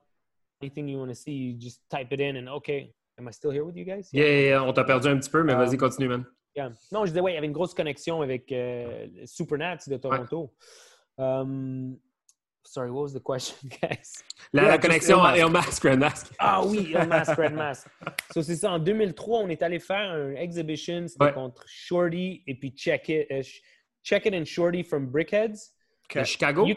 [0.61, 2.93] Anything you want to see, you just type it in, and okay.
[3.17, 4.09] Am I still here with you guys?
[4.11, 6.25] Yeah, yeah, yeah, on t'a perdu un petit peu, mais Um, vas-y, continue, man.
[6.55, 6.71] Yeah.
[6.91, 10.53] Non, je disais, ouais, il y avait une grosse connexion avec euh, Supernats de Toronto.
[11.17, 11.97] Um,
[12.63, 14.23] sorry, what was the question, guys?
[14.53, 15.37] La, connexion Ilmask.
[15.37, 16.33] Air Mask, Grand Mask.
[16.39, 17.87] Ah oui, El Mask, Red Mask.
[18.33, 21.33] So, c'est ça, en 2003, on est allé faire un exhibition, c'était Ouais.
[21.33, 23.41] contre Shorty et puis Check It, euh,
[24.03, 25.73] Check It and Shorty from Brickheads.
[26.13, 26.65] De Chicago?
[26.65, 26.75] You-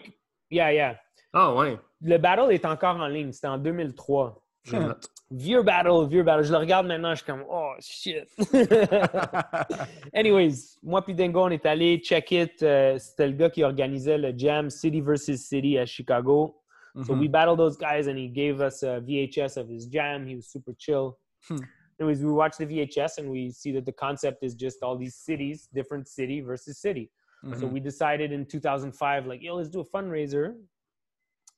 [0.50, 1.00] yeah, yeah.
[1.32, 1.76] Ah, ouais.
[2.00, 4.42] Le battle est encore en ligne, c'était en 2003.
[4.64, 5.08] Je note.
[5.30, 6.42] Vieux battle, vieux battle.
[6.44, 8.28] Je le regarde maintenant, je suis comme, oh shit.
[10.14, 12.62] Anyways, moi puis Dingo, on est allé check it.
[12.62, 16.62] euh, C'était le gars qui organisait le jam City versus City à Chicago.
[17.04, 17.20] So Mhm.
[17.20, 20.26] we battled those guys and he gave us a VHS of his jam.
[20.26, 21.16] He was super chill.
[21.48, 21.58] Hmm.
[22.00, 25.14] Anyways, we watch the VHS and we see that the concept is just all these
[25.16, 27.10] cities, different city versus city.
[27.54, 27.72] So Mhm.
[27.72, 30.54] we decided in 2005, like, yo, let's do a fundraiser.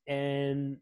[0.09, 0.79] And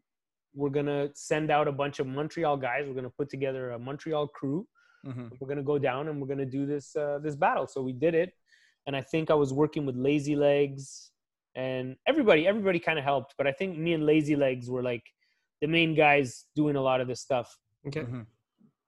[0.53, 2.85] we're going to send out a bunch of Montreal guys.
[2.87, 4.67] We're going to put together a Montreal crew.
[5.05, 5.31] Mhm.
[5.39, 7.67] We're going to go down and we're going to do this, uh, this battle.
[7.67, 8.33] So we did it.
[8.87, 11.09] And I think I was working with Lazylegz
[11.55, 13.35] and everybody, everybody kind of helped.
[13.37, 15.03] But I think me and Lazylegz were like
[15.61, 18.01] the main guys doing a lot of this stuff OK.
[18.01, 18.25] Mhm.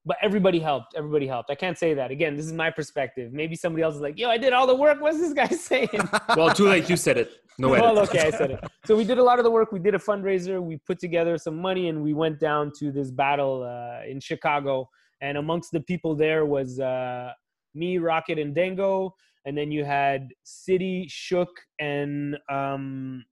[0.04, 0.96] But everybody helped.
[0.96, 1.52] Everybody helped.
[1.52, 2.10] I can't say that.
[2.10, 3.34] Again, this is my perspective.
[3.34, 5.00] Maybe somebody else is like, yo, I did all the work.
[5.00, 5.90] What's this guy saying?
[6.36, 7.32] Well, too late, you said it.
[7.60, 7.84] No edit.
[7.84, 8.64] well, okay, I said it.
[8.86, 9.72] So we did a lot of the work.
[9.72, 10.62] We did a fundraiser.
[10.62, 14.90] We put together some money and we went down to this battle uh, in Chicago.
[15.22, 17.32] And amongst the people there was uh,
[17.76, 19.14] me, Rocket, and Dingo.
[19.46, 21.50] And then you had City, Shook,
[21.80, 23.24] and um,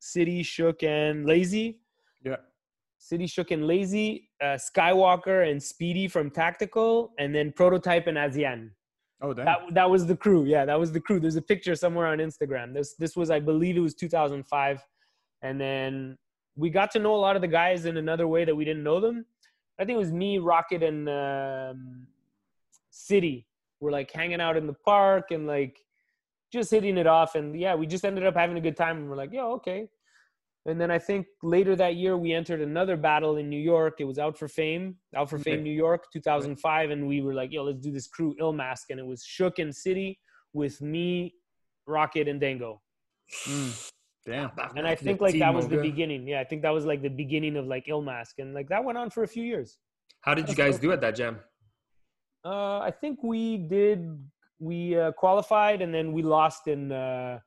[0.00, 1.79] City, Shook, and Lazy.
[3.00, 8.70] City Shook and Lazy, uh, Skywalker and Speedy from Tactical, and then Prototype and Azian.
[9.22, 9.46] Oh, damn.
[9.46, 10.44] That that was the crew.
[10.44, 11.18] Yeah, that was the crew.
[11.18, 12.74] There's a picture somewhere on Instagram.
[12.74, 14.86] This this was, I believe, it was 2005,
[15.42, 16.18] and then
[16.56, 18.82] we got to know a lot of the guys in another way that we didn't
[18.82, 19.24] know them.
[19.78, 22.06] I think it was me, Rocket, and um,
[22.90, 23.46] City.
[23.80, 25.78] We're like hanging out in the park and like
[26.52, 28.98] just hitting it off, and yeah, we just ended up having a good time.
[28.98, 29.88] And we're like, yo, okay.
[30.66, 33.94] And then I think later that year we entered another battle in New York.
[33.98, 35.62] It was Out for Fame, Out for Fame Okay.
[35.62, 39.00] New York, 2005, and we were like, "Yo, let's do this crew Ill Mask," and
[39.00, 40.18] it was Shook and City
[40.52, 41.34] with me,
[41.86, 42.82] Rocket, and Dingo.
[43.46, 43.90] Mm.
[44.26, 44.50] Damn.
[44.76, 46.28] And I think like that was the beginning.
[46.28, 48.84] Yeah, I think that was like the beginning of like Ill Mask, and like that
[48.84, 49.78] went on for a few years.
[50.20, 51.40] How did you guys do at that jam?
[52.44, 54.06] Uh, I think we did.
[54.58, 57.38] We uh, qualified, and then we lost in uh,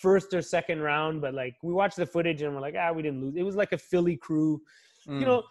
[0.00, 1.20] first or second round.
[1.20, 3.34] But like we watched the footage, and we're like, ah, we didn't lose.
[3.36, 4.60] It was like a Philly crew.
[5.06, 5.20] Mm.
[5.20, 5.42] you know,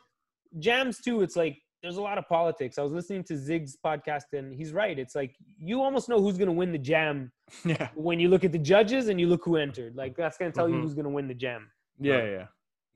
[0.60, 1.22] jams too.
[1.22, 2.78] It's like there's a lot of politics.
[2.78, 4.98] I was listening to Zig's podcast, and he's right.
[4.98, 7.32] It's like you almost know who's going to win the jam
[7.66, 7.90] yeah.
[7.96, 9.96] when you look at the judges and you look who entered.
[9.96, 10.82] Like that's going to tell you Mhm.
[10.82, 11.70] who's going to win the jam.
[12.00, 12.24] Yeah.
[12.24, 12.46] Yeah.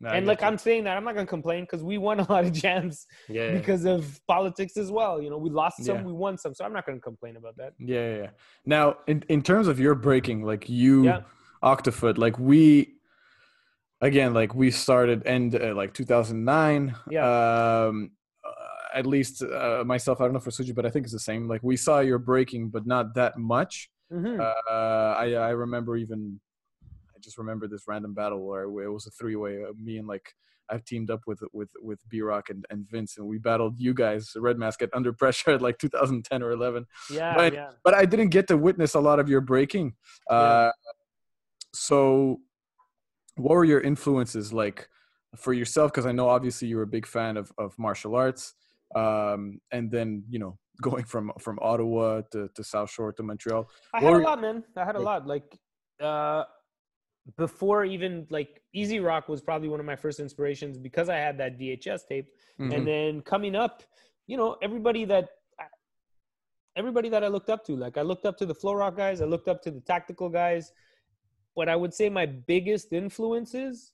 [0.01, 0.47] No, and like you.
[0.47, 3.51] I'm saying that, I'm not to complain because we won a lot of jams Yeah.
[3.53, 5.21] because of politics as well.
[5.21, 6.03] You know, we lost some, Yeah.
[6.03, 7.73] we won some, so I'm not going to complain about that.
[7.77, 8.29] Yeah, yeah, yeah.
[8.65, 11.21] Now, in, in terms of your breaking, like you, Yeah.
[11.61, 12.95] Octofoot, like we,
[14.01, 16.95] again, like we started end uh, like 2009.
[17.09, 17.85] Yeah.
[17.85, 18.11] Um,
[18.43, 21.19] uh, at least uh, myself, I don't know for Suji, but I think it's the
[21.19, 21.47] same.
[21.47, 23.89] Like we saw your breaking, but not that much.
[24.11, 24.39] Mhm.
[24.39, 26.39] Uh, I I remember even,
[27.21, 29.63] just remember this random battle where it was a three way.
[29.63, 30.33] Uh, me and like
[30.69, 33.93] I've teamed up with with with B Rock and, and Vince, and we battled you
[33.93, 37.69] guys, Red Mask, at Under Pressure at like 2010 or 11 yeah, but- yeah.
[37.83, 39.93] but I didn't get to witness a lot of your breaking.
[40.29, 40.71] Uh,
[41.73, 42.41] So,
[43.37, 44.89] what were your influences like
[45.37, 45.91] for yourself?
[45.91, 48.53] Because I know obviously you're a big fan of, of martial arts,
[48.95, 53.69] um, and then you know going from from Ottawa to, to South Shore to Montreal.
[53.93, 54.63] I had a lot, man.
[54.75, 55.27] I had a lot.
[55.27, 55.57] Like
[56.01, 56.43] uh
[57.37, 61.37] before even like Easy Rock was probably one of my first inspirations because I had
[61.37, 62.27] that VHS tape.
[62.59, 62.75] Mhm.
[62.75, 63.83] And then coming up,
[64.27, 65.29] you know, everybody that
[66.75, 69.21] everybody that I looked up to, like I looked up to the Flow Rock guys,
[69.21, 70.71] I looked up to the tactical guys.
[71.53, 73.91] but I would say my biggest influences,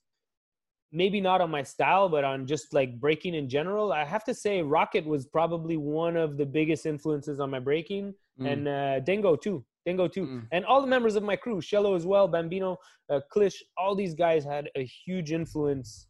[0.92, 3.92] maybe not on my style, but on just like breaking in general.
[3.92, 8.14] I have to say, Rocket was probably one of the biggest influences on my breaking,
[8.40, 8.52] Mm.
[8.52, 9.64] and uh, Dingo too.
[9.86, 10.48] Dingo too, Mm.
[10.52, 12.76] and all the members of my crew, Shello as well, Bambino,
[13.10, 16.08] uh, Klish, all these guys had a huge influence.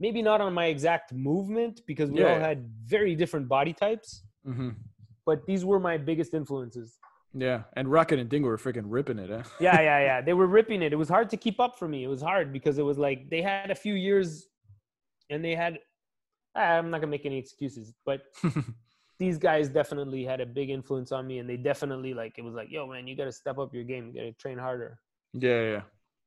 [0.00, 4.24] Maybe not on my exact movement because we Yeah, all had very different body types,
[4.44, 4.70] hmm
[5.26, 6.98] but these were my biggest influences.
[7.32, 9.42] Yeah, and Rocket and Dingo were freaking ripping it, eh?
[9.60, 10.20] yeah, yeah, yeah.
[10.20, 10.92] They were ripping it.
[10.92, 12.02] It was hard to keep up for me.
[12.02, 14.48] It was hard because it was like they had a few years
[15.28, 15.78] and they had
[16.56, 18.22] I'm not gonna make any excuses, but
[19.20, 22.54] these guys definitely had a big influence on me and they definitely like it was
[22.54, 24.98] like, yo man, you gotta step up your game, you gotta train harder.
[25.34, 25.82] yeah, yeah.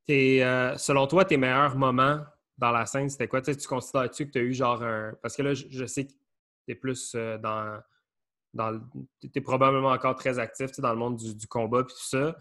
[0.05, 2.19] Tes, euh, selon toi, tes meilleurs moments
[2.57, 3.41] dans la scène, c'était quoi?
[3.41, 5.13] Tu, considères-tu que tu as eu genre un.
[5.21, 6.17] Parce que là, je, sais que tu
[6.71, 7.79] es plus euh, dans.
[8.53, 8.79] dans
[9.21, 12.35] tu es probablement encore très actif dans le monde du, du combat et tout ça.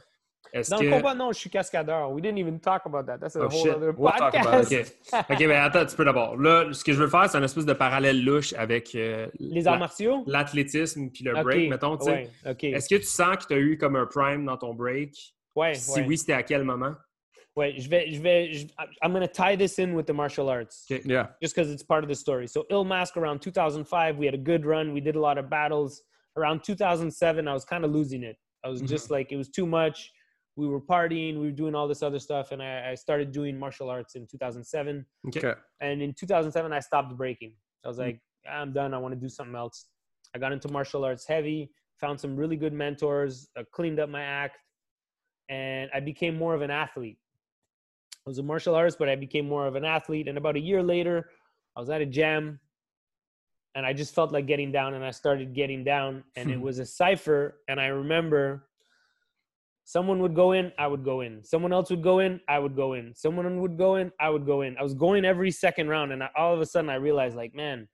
[0.70, 0.84] Dans que.
[0.84, 2.11] le combat, non, je suis cascadeur.
[2.12, 3.18] We didn't even talk about that.
[3.18, 3.74] That's a Oh, whole shit.
[3.74, 4.70] other We'll podcast.
[4.72, 5.24] OK.
[5.30, 6.36] OK, mais attends un petit peu d'abord.
[6.36, 9.62] Là, ce que je veux faire, c'est un espèce de parallèle louche avec euh, Les
[9.62, 10.22] la- arts martiaux?
[10.26, 11.96] l'athlétisme puis le break, mettons.
[11.98, 12.64] Ouais, ok.
[12.64, 15.14] Est-ce que tu sens que tu as eu comme un prime dans ton break?
[15.57, 16.07] Ouais, Si ouais.
[16.07, 16.94] oui, c'était à quel moment?
[17.57, 18.66] Ouais, je vais, je vais, je-
[19.03, 20.86] I'm gonna tie this in with the martial arts.
[20.88, 21.34] Yeah.
[21.42, 22.46] just because it's part of the story.
[22.48, 24.92] So Ill Mask around 2005, we had a good run.
[24.94, 26.03] We did a lot of battles.
[26.36, 28.36] Around 2007, I was kind of losing it.
[28.64, 30.11] I was just like it was too much.
[30.57, 33.59] We were partying, we were doing all this other stuff, and I, I started doing
[33.59, 35.07] martial arts in 2007.
[35.28, 35.55] Okay.
[35.80, 37.55] And in 2007, I stopped breaking.
[37.84, 38.03] I was hmm.
[38.03, 38.92] like, I'm done.
[38.92, 39.86] I want to do something else.
[40.34, 41.70] I got into martial arts heavy.
[42.00, 43.48] Found some really good mentors.
[43.57, 44.59] I cleaned up my act,
[45.48, 47.18] and I became more of an athlete.
[48.26, 50.28] I was a martial artist, but I became more of an athlete.
[50.28, 51.28] And about a year later,
[51.76, 52.61] I was at a gym
[53.74, 56.62] and I just felt like getting down and I started getting down and it hmm.
[56.62, 57.59] was a cipher.
[57.68, 58.68] And I remember
[59.85, 61.43] someone would go in, I would go in.
[61.45, 63.12] Someone else would go in, I would go in.
[63.14, 64.76] Someone would go in, I would go in.
[64.78, 66.12] I was going every second round.
[66.12, 67.89] And I, all of a sudden I realized like, man,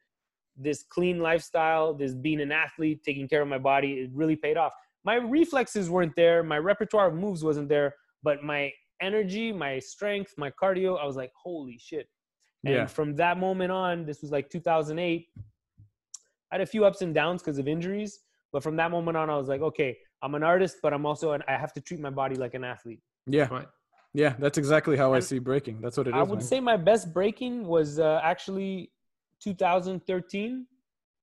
[0.56, 4.56] this clean lifestyle, this being an athlete, taking care of my body, it really paid
[4.56, 4.72] off.
[5.04, 6.42] My reflexes weren't there.
[6.42, 11.16] My repertoire of moves wasn't there, but my energy, my strength, my cardio, I was
[11.16, 12.08] like, holy shit.
[12.64, 12.86] And Yeah.
[12.86, 15.28] from that moment on, this was like 2008.
[16.50, 18.20] I had a few ups and downs because of injuries,
[18.52, 21.32] but from that moment on, I was like, okay, I'm an artist, but I'm also
[21.32, 23.00] an, I have to treat my body like an athlete.
[23.26, 23.48] Yeah.
[23.48, 23.66] Ouais.
[24.14, 24.34] Yeah.
[24.38, 25.80] That's exactly how I see breaking.
[25.80, 26.16] That's what it is.
[26.16, 26.46] I would man.
[26.46, 28.90] say my best breaking was uh, actually
[29.42, 30.66] 2013.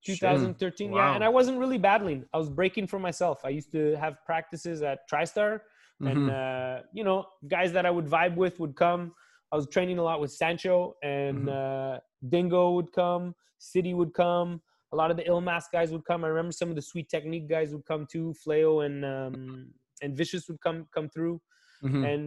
[0.04, 0.98] 2013, Wow.
[0.98, 1.14] yeah.
[1.16, 2.24] And I wasn't really battling.
[2.32, 3.40] I was breaking for myself.
[3.44, 5.60] I used to have practices at TriStar,
[6.00, 6.30] and Mhm.
[6.30, 9.12] uh, you know, guys that I would vibe with would come.
[9.50, 13.34] I was training a lot with Sancho, and uh, Dingo would come.
[13.58, 14.62] City would come.
[14.96, 16.24] A lot of the ill mask guys would come.
[16.24, 18.34] I remember some of the sweet technique guys would come too.
[18.42, 19.34] Fleo and um,
[20.02, 21.36] and Vicious would come come through
[21.84, 22.02] Mhm.
[22.12, 22.22] and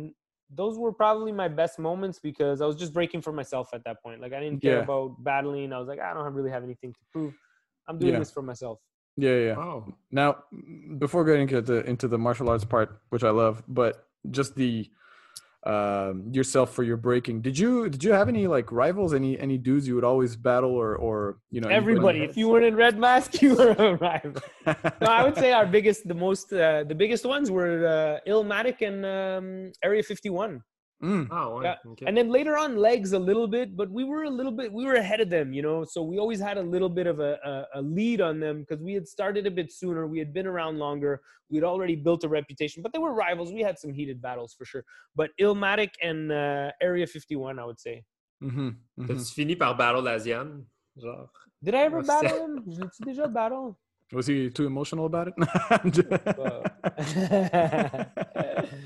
[0.62, 3.98] those were probably my best moments because I was just breaking for myself at that
[4.04, 4.22] point.
[4.22, 4.84] Like I didn't care Yeah.
[4.84, 5.74] about battling.
[5.74, 7.34] I was like, I don't really have anything to prove.
[7.88, 8.20] I'm doing Yeah.
[8.20, 8.78] this for myself.
[9.26, 9.38] Yeah.
[9.48, 9.58] Yeah.
[9.58, 9.78] Wow.
[10.12, 10.30] Now,
[11.04, 14.08] before getting into the into the martial arts part, which I love, but
[14.38, 14.74] just the
[15.66, 17.42] um yourself for your breaking.
[17.42, 19.14] Did you did you have any like rivals?
[19.14, 22.66] Any any dudes you would always battle or or you know Everybody, if you weren't
[22.66, 24.42] in red mask, you were a rival.
[24.66, 28.82] No, I would say our biggest, the most, uh, the biggest ones were uh, Illmatic
[28.82, 30.62] and um, Area 51.
[31.02, 31.64] Mm, ouais.
[31.64, 31.76] Yeah.
[31.88, 32.06] OK.
[32.06, 34.86] And then later on, legs a little bit, but we were a little bit, we
[34.86, 35.86] were ahead of them, you know.
[35.86, 38.82] So we always had a little bit of a, a, a lead on them because
[38.84, 40.08] we had started a bit sooner.
[40.08, 41.22] We had been around longer.
[41.50, 43.54] We'd already built a reputation, but they were rivals.
[43.54, 44.84] We had some heated battles for sure.
[45.16, 48.04] But Illmatic and uh, Area 51, I would say.
[48.44, 49.08] mhm, mhm.
[49.08, 50.66] T'as-tu fini par Battle Asian?
[51.00, 51.30] Genre.
[51.64, 52.64] Did I ever Oh, battle him?
[52.70, 53.78] Je l'ai-tu déjà battle?
[54.12, 55.34] Was he too emotional about it?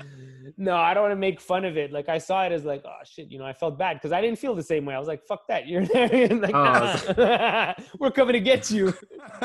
[0.56, 1.92] no, I don't want to make fun of it.
[1.92, 4.20] Like I saw it as like, oh shit, you know, I felt bad because I
[4.20, 4.94] didn't feel the same way.
[4.94, 6.08] I was like, fuck that, you're there.
[6.28, 7.74] like, Oh, nah.
[7.98, 8.94] we're coming to get you.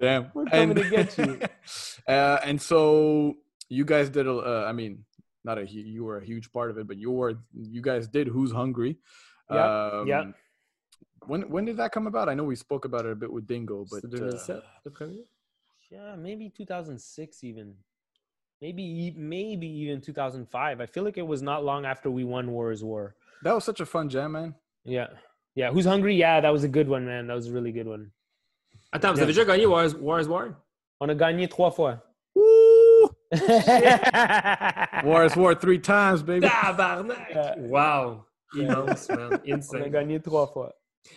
[0.00, 0.30] Damn.
[0.34, 1.40] We're coming to get you.
[2.08, 3.34] uh, and so
[3.68, 4.26] you guys did.
[4.26, 5.04] a- Uh, I mean,
[5.44, 7.34] not a you were a huge part of it, but you were.
[7.54, 8.26] You guys did.
[8.28, 8.98] Who's hungry?
[9.50, 10.20] Yeah, yeah.
[10.20, 10.34] Um,
[11.26, 12.28] When when did that come about?
[12.28, 15.24] I know we spoke about it a bit with Dingo, but uh, 2007, le premier?
[15.90, 17.74] Yeah, maybe 2006 even.
[18.62, 20.80] Maybe maybe even 2005.
[20.80, 23.16] I feel like it was not long after we won War is War.
[23.42, 24.54] that was such a fun jam, man.
[24.84, 25.08] Yeah.
[25.56, 26.14] Yeah, who's hungry?
[26.14, 27.26] Yeah, that was a good one, man.
[27.26, 28.12] That was a really good one.
[28.92, 30.20] Attends, vous avez déjà gagné War is War?
[30.20, 30.56] Is War?
[31.00, 31.98] On a gagné trois fois.
[32.36, 33.10] Woo!
[35.10, 36.46] War is war three times, baby.
[36.46, 37.30] Tabarnak!
[37.30, 37.54] Yeah.
[37.58, 38.26] Wow!
[38.54, 39.32] Immense, man.
[39.32, 39.90] a Insane.
[39.90, 40.70] gagné trois fois.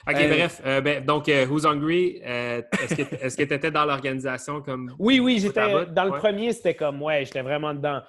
[0.08, 0.28] OK, Hey.
[0.28, 0.62] bref.
[0.66, 4.94] euh, ben, donc, euh, Who's Hungry, euh, est-ce que tu étais dans l'organisation comme...
[5.00, 6.20] Oui, oui, j'étais dans le ouais.
[6.20, 8.02] premier, c'était comme ouais, j'étais vraiment dedans.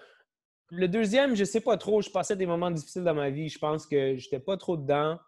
[0.71, 2.03] Le deuxième, je sais pas trop.
[2.03, 3.49] Je passais des moments difficiles dans ma vie.
[3.49, 5.19] Je pense que j'étais pas trop dedans.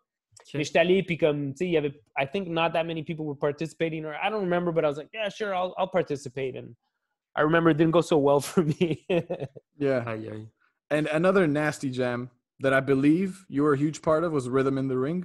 [0.54, 3.02] Mais j'étais allé, puis comme, tu sais, il y avait, I think not that many
[3.02, 5.90] people were participating, or I don't remember, but I was like, yeah, sure, I'll, I'll
[5.90, 6.56] participate.
[6.56, 6.74] And
[7.36, 9.04] I remember it didn't go so well for me.
[9.78, 10.04] Yeah.
[10.06, 10.46] Aïe, aïe.
[10.90, 12.30] And another nasty jam
[12.60, 15.24] that I believe you were a huge part of was Rhythm in the Ring.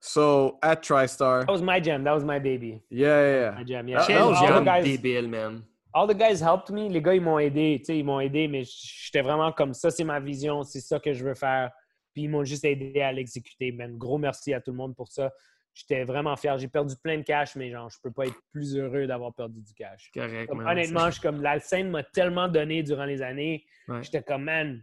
[0.00, 2.04] So at TriStar, That was my jam.
[2.04, 2.80] That was my baby.
[2.90, 3.64] yeah, yeah, My yeah.
[3.66, 3.98] jam, yeah.
[3.98, 5.62] That- that was jam guys, débile, man.
[5.94, 6.88] all the guys helped me.
[6.88, 7.78] Les gars, ils m'ont aidé.
[7.80, 11.00] Tu sais, ils m'ont aidé, mais j'étais vraiment comme ça, c'est ma vision, c'est ça
[11.00, 11.70] que je veux faire.
[12.14, 13.96] Puis ils m'ont juste aidé à l'exécuter, man.
[13.96, 15.32] Gros merci à tout le monde pour ça.
[15.74, 16.58] J'étais vraiment fier.
[16.58, 19.60] J'ai perdu plein de cash, mais genre, je peux pas être plus heureux d'avoir perdu
[19.60, 20.10] du cash.
[20.12, 20.68] Correct, Comme, man.
[20.68, 23.64] honnêtement, je suis comme la scène m'a tellement donné durant les années.
[23.88, 24.02] Ouais.
[24.02, 24.82] J'étais comme man.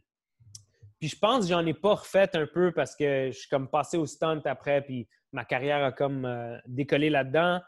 [0.99, 3.69] Puis je pense que j'en ai pas refait un peu parce que je suis comme
[3.69, 7.61] passé au stunt après, puis ma carrière a comme euh, décollé là-dedans.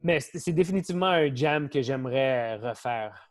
[0.00, 3.24] Mais c'est définitivement un jam que j'aimerais refaire.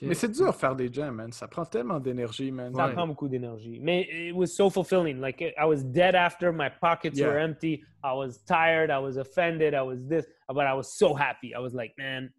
[0.00, 1.32] Mais c'est dur de faire des jams, man.
[1.32, 2.72] Ça prend tellement d'énergie, man.
[2.74, 2.92] Ça Ouais.
[2.94, 3.78] prend beaucoup d'énergie.
[3.80, 5.18] Mais it was so fulfilling.
[5.20, 7.26] Like I was dead after, my pockets Yeah.
[7.28, 7.84] were empty.
[8.02, 11.54] I was tired, I was offended, I was this, but I was so happy.
[11.54, 12.32] I was like, man,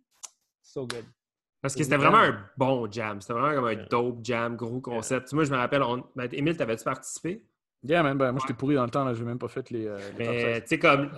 [0.64, 1.06] so good.
[1.64, 3.20] Parce que c'était vraiment un bon jam.
[3.22, 3.86] C'était vraiment comme un Yeah.
[3.90, 5.34] dope jam, gros concept.
[5.34, 6.04] Moi, je me rappelle, on...
[6.16, 7.44] ben, Émile, t'avais-tu participé?
[7.84, 8.18] Yeah, man.
[8.18, 9.14] Ben, moi, j'étais pourri dans le temps, là.
[9.16, 9.88] J'ai même pas fait les.
[9.88, 10.62] euh, les top Mais 16.
[10.62, 11.10] tu sais, comme.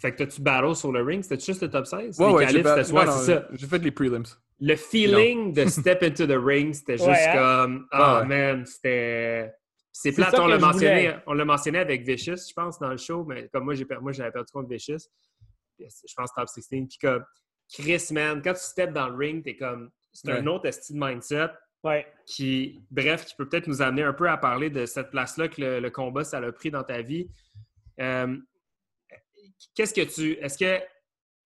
[0.00, 1.22] Fait que t'as-tu battle sur le ring?
[1.22, 2.18] C'était juste le top 16?
[2.18, 3.48] Ouais, Les ouais, c'était non, c'est ça.
[3.52, 4.24] J'ai fait les prelims.
[4.60, 7.32] Le feeling de step into the ring, c'était juste Ouais, hein?
[7.66, 7.86] comme.
[7.92, 8.26] Ah Ah, ouais.
[8.26, 9.54] man, c'était.
[9.92, 11.22] C'est plate, on l'a je mentionné, voulais.
[11.26, 14.10] on l'a mentionné avec Vicious, je pense, dans le show, mais comme moi, j'ai moi
[14.10, 14.98] j'avais perdu contre Vicious.
[15.78, 16.66] Je pense top 16.
[16.68, 17.24] Puis comme
[17.72, 19.90] Chris, man, quand tu steps dans le ring, t'es comme.
[20.12, 21.50] C'est un autre style de mindset
[21.82, 22.06] Ouais.
[22.24, 25.60] qui, bref, qui peut peut-être nous amener un peu à parler de cette place-là que
[25.60, 27.28] le, le combat, ça l'a pris dans ta vie.
[28.00, 28.36] Euh,
[29.74, 30.32] Qu'est-ce que tu.
[30.40, 30.82] Est-ce que.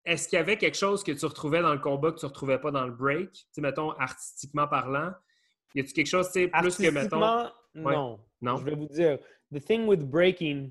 [0.04, 2.28] Est-ce qu'il y avait quelque chose que tu retrouvais dans le combat que tu ne
[2.28, 3.30] retrouvais pas dans le break?
[3.32, 5.12] Tu sais, mettons, artistiquement parlant.
[5.74, 7.20] Y a-tu quelque chose, tu sais, plus que, mettons?
[7.74, 7.92] Ouais.
[7.92, 8.20] non.
[8.40, 8.56] Non?
[8.56, 9.18] Je vais vous dire,
[9.52, 10.70] the thing with breaking,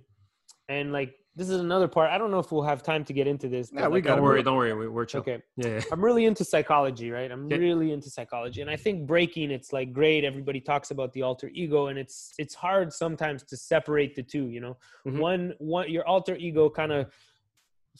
[0.69, 2.09] and like, this is another part.
[2.09, 3.69] I don't know if we'll have time to get into this.
[3.71, 4.73] Yeah, we like, got Don't worry, don't worry.
[4.73, 5.21] we- We're chill.
[5.21, 5.37] Okay.
[5.55, 5.79] Yeah.
[5.91, 7.31] I'm really into psychology, right?
[7.31, 7.59] I'm Okay.
[7.59, 10.23] really into psychology, and I think breaking it's like great.
[10.25, 14.47] Everybody talks about the alter ego, and it's it's hard sometimes to separate the two.
[14.49, 14.77] You know,
[15.07, 15.19] Mhm.
[15.19, 17.11] one one your alter ego kind of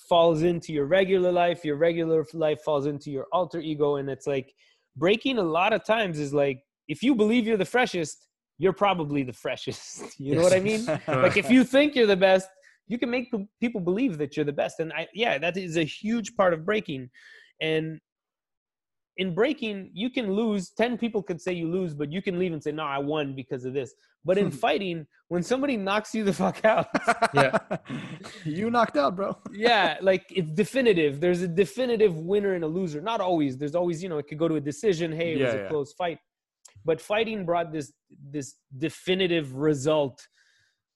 [0.09, 1.63] falls into your regular life.
[1.65, 4.53] Your regular life falls into your alter ego, and it's like
[4.95, 5.38] breaking.
[5.38, 8.27] A lot of times is like if you believe you're the freshest,
[8.57, 10.19] you're probably the freshest.
[10.19, 10.85] You know what I mean?
[11.07, 12.47] like if you think you're the best
[12.88, 15.83] you can make people believe that you're the best and i yeah that is a
[15.83, 17.09] huge part of breaking
[17.61, 17.99] and
[19.17, 22.53] in breaking you can lose 10 people could say you lose but you can leave
[22.53, 26.23] and say no i won because of this but in fighting when somebody knocks you
[26.23, 26.88] the fuck out
[27.33, 27.57] Yeah.
[28.45, 29.38] you knocked out, bro.
[29.51, 34.01] yeah like it's definitive there's a definitive winner and a loser not always there's always
[34.01, 35.67] you know it could go to a decision hey it was a yeah.
[35.67, 36.19] close fight
[36.85, 37.91] but fighting brought this
[38.31, 40.25] this definitive result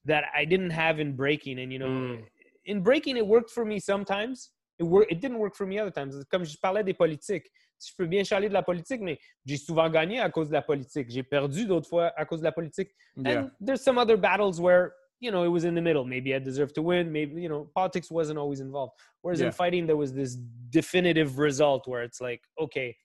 [0.06, 2.24] that i didn't have in breaking and you know Mm.
[2.66, 5.92] in breaking it worked for me sometimes it, wor- it didn't work for me other
[5.92, 7.48] times comme je parlais des politiques
[7.84, 10.62] je peux bien chialer de la politique mais j'ai souvent gagné à cause de la
[10.62, 13.40] politique j'ai perdu d'autres fois à cause de la politique Yeah.
[13.42, 16.06] and there's some other battles where, you know, it was in the middle.
[16.06, 17.12] Maybe I deserved to win.
[17.12, 18.94] Maybe, you know, politics wasn't always involved.
[19.22, 19.48] Whereas Yeah.
[19.48, 20.38] in fighting, there was this
[20.70, 22.96] definitive result where it's like, okay.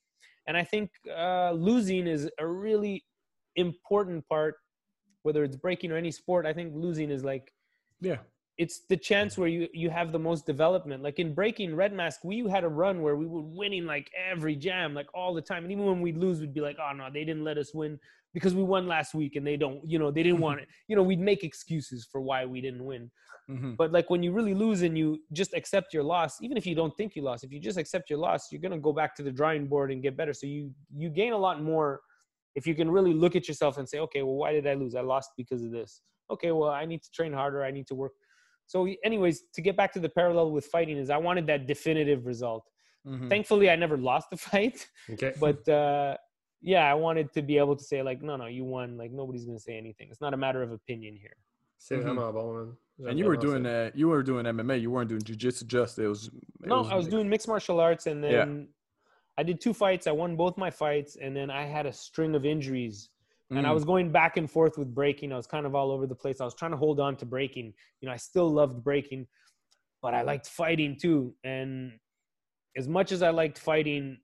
[0.46, 3.04] And I think uh, losing is a really
[3.56, 4.54] important part,
[5.26, 6.46] whether it's breaking or any sport.
[6.46, 7.52] I think losing is like,
[8.00, 8.18] Yeah.
[8.64, 11.02] it's the chance where you you have the most development.
[11.08, 14.56] Like in breaking Red Mask, we had a run where we were winning like every
[14.66, 15.62] jam, like all the time.
[15.64, 17.92] And even when we'd lose, we'd be like, "Oh no, they didn't let us win
[18.36, 20.96] because we won last week, and they don't, you know, they didn't want it." You
[20.96, 23.04] know, we'd make excuses for why we didn't win.
[23.54, 23.76] Mhm.
[23.80, 25.06] But like when you really lose and you
[25.40, 28.04] just accept your loss, even if you don't think you lost, if you just accept
[28.10, 30.34] your loss, you're gonna go back to the drawing board and get better.
[30.40, 30.62] So you
[31.02, 31.88] you gain a lot more
[32.56, 34.94] if you can really look at yourself and say, okay, well, why did I lose?
[34.96, 36.00] I lost because of this.
[36.30, 37.62] Okay, well, I need to train harder.
[37.62, 38.12] I need to work.
[38.66, 42.26] So, anyways, to get back to the parallel with fighting is I wanted that definitive
[42.26, 42.64] result.
[43.06, 43.28] Mhm.
[43.28, 45.34] Thankfully, I never lost the fight, OK.
[45.38, 46.16] but uh,
[46.62, 48.96] yeah, I wanted to be able to say like, no, no, you won.
[48.96, 50.08] Like nobody's gonna say anything.
[50.10, 51.36] It's not a matter of opinion here.
[51.78, 52.02] C'est Mhm.
[52.04, 52.76] vraiment bon, man.
[52.98, 53.88] J'aime And you were doing ça.
[53.88, 54.80] uh, you were doing MMA.
[54.80, 55.66] You weren't doing jujitsu.
[55.66, 56.28] Just it was.
[56.28, 56.32] it
[56.66, 58.46] No, I was doing mixed martial arts, and Yeah.
[58.46, 58.68] then
[59.38, 60.06] I did two fights.
[60.06, 63.10] I won both my fights, and then I had a string of injuries.
[63.50, 63.74] and I Mm.
[63.74, 65.32] was going back and forth with breaking.
[65.32, 66.40] I was kind of all over the place.
[66.40, 67.72] I was trying to hold on to breaking.
[68.00, 69.28] You know, I still loved breaking,
[70.02, 71.32] but I liked fighting too.
[71.44, 72.00] And
[72.76, 74.18] as much as I liked fighting,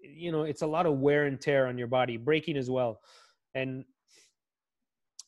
[0.00, 3.00] you know, it's a lot of wear and tear on your body, breaking as well.
[3.54, 3.84] And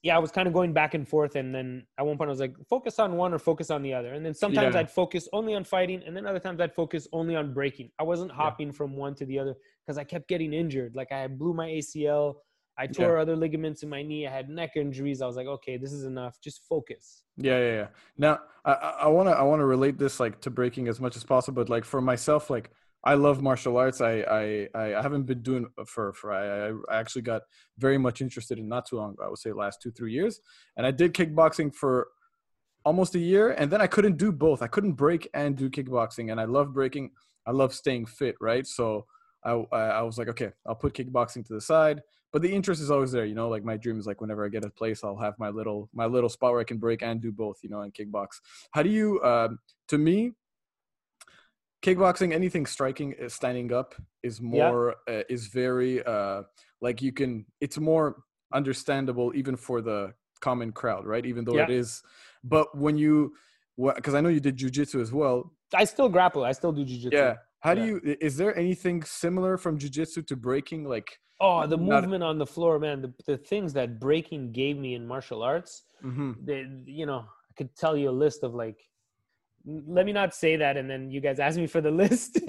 [0.03, 1.37] yeah, I was kind of going back and forth.
[1.37, 3.93] And then at one point, I was like, focus on one or focus on the
[3.95, 4.15] other.
[4.15, 4.81] And then sometimes Yeah.
[4.81, 7.91] I'd focus only on fighting, and then other times I'd focus only on breaking.
[7.99, 10.95] I wasn't hopping from one to the other because I kept getting injured.
[10.95, 12.37] Like I blew my ACL.
[12.79, 14.27] I tore other ligaments in my knee.
[14.27, 15.23] I had neck injuries.
[15.23, 16.39] I was like, okay, this is enough.
[16.43, 17.23] Just focus.
[17.39, 17.87] Yeah, yeah, yeah.
[18.19, 21.63] Now, I, I wanna, I wanna relate this like to breaking as much as possible.
[21.63, 22.71] But like for myself, like
[23.07, 24.01] I love martial arts.
[24.01, 27.43] I, I, I haven't been doing for, for I, I actually got
[27.79, 29.15] very much interested in not too long.
[29.25, 30.41] I would say last two, three years,
[30.77, 32.09] and I did kickboxing for
[32.85, 34.61] almost a year, and then I couldn't do both.
[34.61, 37.13] I couldn't break and do kickboxing, and I love breaking.
[37.47, 38.67] I love staying fit, right?
[38.67, 39.07] So
[39.45, 42.03] I, I was like, okay, I'll put kickboxing to the side,
[42.33, 43.25] but the interest is always there.
[43.25, 45.51] You know, like my dream is like whenever I get a place, I'll have my
[45.51, 47.59] little my little spot where I can break and do both.
[47.63, 48.41] You know, and kickbox.
[48.73, 49.23] How do you?
[49.23, 50.33] Um, to me,
[51.87, 55.19] kickboxing, anything striking, uh, standing up is more yeah.
[55.19, 56.43] uh, is very uh,
[56.81, 57.47] like you can.
[57.61, 58.17] It's more
[58.53, 61.25] understandable even for the common crowd, right?
[61.25, 61.65] Even though yeah.
[61.65, 62.03] it is,
[62.45, 63.33] but when you,
[63.95, 65.53] because I know you did jujitsu as well.
[65.75, 66.45] I still grapple.
[66.45, 67.13] I still do jujitsu.
[67.13, 67.35] Yeah.
[67.61, 68.17] How do you?
[68.21, 70.85] Is there anything similar from jujitsu to breaking?
[70.85, 73.03] Like oh, the movement on the floor, man.
[73.03, 75.83] The, the things that breaking gave me in martial arts.
[76.05, 76.33] Mm-hmm.
[76.45, 78.79] They, you know, I could tell you a list of like.
[79.69, 82.39] Let me not say that, and then you guys ask me for the list.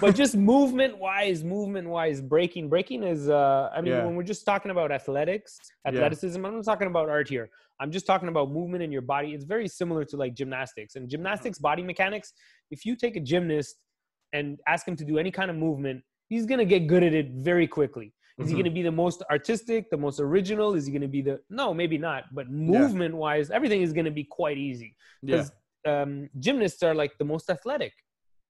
[0.00, 2.68] but just movement wise, movement wise, breaking.
[2.68, 3.30] Breaking is.
[3.30, 4.04] uh I mean, yeah.
[4.04, 6.48] when we're just talking about athletics, athleticism, yeah.
[6.48, 7.48] I'm not talking about art here.
[7.80, 9.32] I'm just talking about movement in your body.
[9.32, 12.32] It's very similar to like gymnastics and gymnastics body mechanics.
[12.70, 13.76] If you take a gymnast
[14.32, 17.12] and ask him to do any kind of movement, he's going to get good at
[17.12, 18.12] it very quickly.
[18.38, 18.48] Is mm-hmm.
[18.48, 20.74] he going to be the most artistic, the most original?
[20.74, 24.06] Is he going to be the no, maybe not, but movement wise, everything is going
[24.06, 24.96] to be quite easy.
[25.22, 25.52] Because
[25.84, 26.02] yeah.
[26.02, 27.92] um, gymnasts are like the most athletic.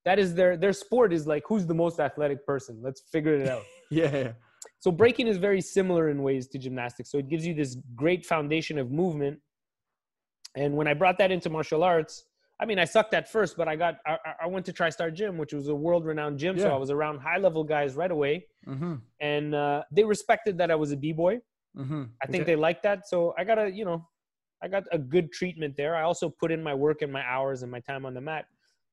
[0.05, 2.81] That is their their sport is like who's the most athletic person.
[2.83, 3.63] Let's figure it out.
[3.91, 4.33] yeah.
[4.79, 7.11] So breaking is very similar in ways to gymnastics.
[7.11, 9.41] So it gives you this great foundation of movement.
[10.57, 12.25] And when I brought that into martial arts,
[12.63, 15.37] I mean, I sucked at first, but I got I, I went to TriStar Gym,
[15.37, 16.57] which was a world-renowned gym.
[16.57, 16.65] Yeah.
[16.65, 18.95] So I was around high-level guys right away, mm-hmm.
[19.21, 21.41] and uh, they respected that I was a b-boy.
[21.77, 22.03] Mm-hmm.
[22.23, 22.53] I think okay.
[22.53, 23.09] they liked that.
[23.09, 24.07] So I got a you know,
[24.63, 25.97] I got a good treatment there.
[25.97, 28.45] I also put in my work and my hours and my time on the mat.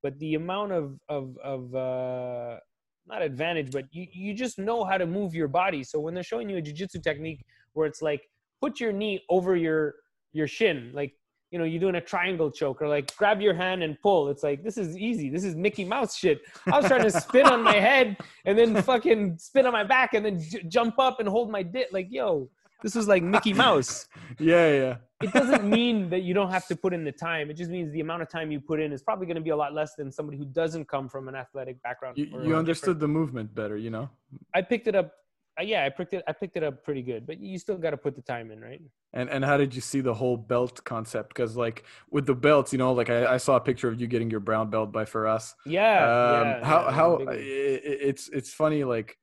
[0.01, 2.57] But the amount of of of uh,
[3.05, 5.84] not advantage, but you, you just know how to move your body.
[5.84, 8.24] So when they're showing you a jiu-jitsu technique where it's like
[8.61, 9.95] put your knee over your
[10.34, 11.13] your shin, like
[11.52, 14.30] you know, you're doing a triangle choke or like grab your hand and pull.
[14.30, 15.30] It's like this is easy.
[15.30, 16.41] This is Mickey Mouse shit.
[16.68, 20.14] I was trying to spin on my head and then fucking spin on my back
[20.14, 21.88] and then j- jump up and hold my dick.
[21.91, 22.50] Like, yo,
[22.84, 24.08] this was like Mickey Mouse.
[24.39, 24.95] yeah, yeah.
[25.22, 27.50] it doesn't mean that you don't have to put in the time.
[27.50, 29.50] It just means the amount of time you put in is probably going to be
[29.50, 32.18] a lot less than somebody who doesn't come from an athletic background.
[32.18, 34.10] You, you understood the movement better, you know.
[34.54, 35.14] I picked it up.
[35.60, 36.24] Uh, yeah, I picked it.
[36.28, 38.62] I picked it up pretty good, but you still got to put the time in,
[38.62, 38.82] right?
[39.14, 41.30] And and how did you see the whole belt concept?
[41.30, 44.07] Because like with the belts, you know, like I, I, saw a picture of you
[44.07, 45.53] getting your brown belt by Firas.
[45.66, 46.03] Yeah.
[46.03, 49.18] Um, yeah how yeah, how it, it's it's funny like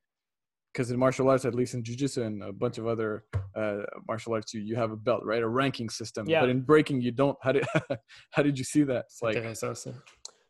[0.77, 3.25] because in martial arts, at least in jiu-jitsu and a bunch of other
[3.55, 5.43] uh, martial arts, you, you have a belt, right?
[5.43, 6.29] A ranking system.
[6.29, 6.41] Yeah.
[6.41, 7.39] But in breaking, you don't.
[7.41, 7.65] How did
[8.33, 9.07] how did you see that?
[9.07, 9.37] It's like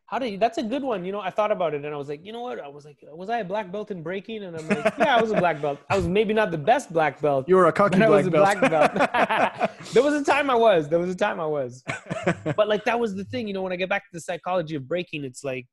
[0.07, 1.05] how did you, that's a good one.
[1.05, 2.61] You know, I thought about it and I was like, you know what?
[2.61, 4.45] I was like, was I a black belt in breaking?
[4.45, 5.81] And I'm like, yeah, I was a black belt.
[5.91, 7.49] I was maybe not the best black belt.
[7.49, 8.61] You were a cocky black, was a belt.
[8.61, 9.71] black belt.
[9.93, 10.89] there was a time I was.
[10.89, 11.83] There was a time I was.
[12.57, 13.47] But like that was the thing.
[13.49, 15.67] You know, when I get back to the psychology of breaking, it's like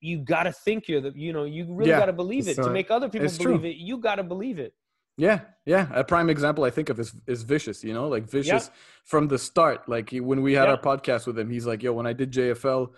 [0.00, 2.56] you got to think you're the, you know, you really yeah, got to believe it
[2.56, 3.68] to make other people believe true.
[3.68, 3.76] it.
[3.76, 4.74] You got to believe it.
[5.16, 5.88] Yeah, yeah.
[5.92, 7.84] A prime example I think of is is Vicious.
[7.84, 8.80] You know, like Vicious yeah.
[9.04, 9.88] from the start.
[9.88, 10.72] Like when we had yeah.
[10.72, 12.88] our podcast with him, he's like, "Yo, when I did JFL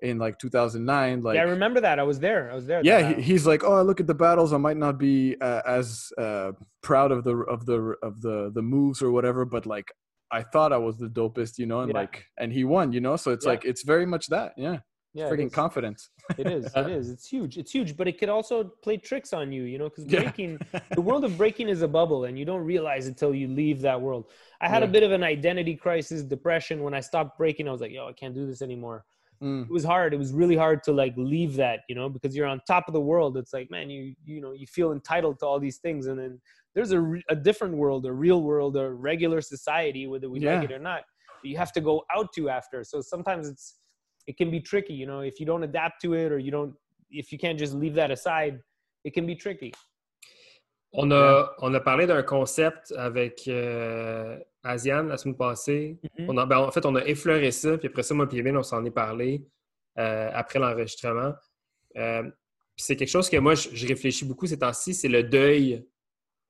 [0.00, 1.98] in like 2009, like yeah, I remember that.
[1.98, 2.50] I was there.
[2.50, 2.80] I was there.
[2.82, 4.52] Yeah, he, he's like, "Oh, I look at the battles.
[4.52, 6.52] I might not be uh, as uh,
[6.82, 9.92] proud of the of the of the the moves or whatever, but like
[10.30, 11.98] I thought I was the dopest, you know, and yeah.
[11.98, 13.16] like and he won, you know.
[13.16, 14.54] So it's like it's very much that.
[14.56, 14.78] Yeah
[15.18, 16.10] yeah, freaking confidence.
[16.36, 16.66] it is.
[16.74, 17.10] It is.
[17.10, 17.58] It's huge.
[17.58, 20.80] It's huge, but it could also play tricks on you, you know, because breaking, yeah.
[20.94, 24.00] the world of breaking is a bubble, and you don't realize until you leave that
[24.00, 24.26] world.
[24.60, 24.88] I had yeah.
[24.88, 27.68] a bit of an identity crisis, depression when I stopped breaking.
[27.68, 29.04] I was like, yo, I can't do this anymore.
[29.42, 29.64] Mm.
[29.64, 30.12] It was hard.
[30.12, 32.94] It was really hard to like leave that, you know, because you're on top of
[32.94, 33.36] the world.
[33.36, 36.40] It's like, man, you you know, you feel entitled to all these things, and then
[36.74, 40.60] there's a, a different world, a real world, a regular society, whether we yeah.
[40.60, 41.02] like it or not.
[41.42, 42.82] You have to go out to after.
[42.82, 43.76] So sometimes it's
[44.28, 44.94] it can be tricky.
[44.94, 46.74] You know, if you don't adapt to it or you don't,
[47.10, 48.60] if you can't just leave that aside,
[49.04, 49.72] it can be tricky.
[50.92, 55.98] On a, on a parlé d'un concept avec euh, Asian la semaine passée.
[56.02, 56.26] Mm-hmm.
[56.28, 58.62] on a, ben, en fait, on a effleuré ça, puis après ça, moi et on
[58.62, 59.44] s'en est parlé
[59.98, 61.34] euh, après l'enregistrement.
[61.96, 62.22] Euh,
[62.76, 65.84] c'est quelque chose que moi, je, réfléchis beaucoup ces temps-ci, c'est le deuil,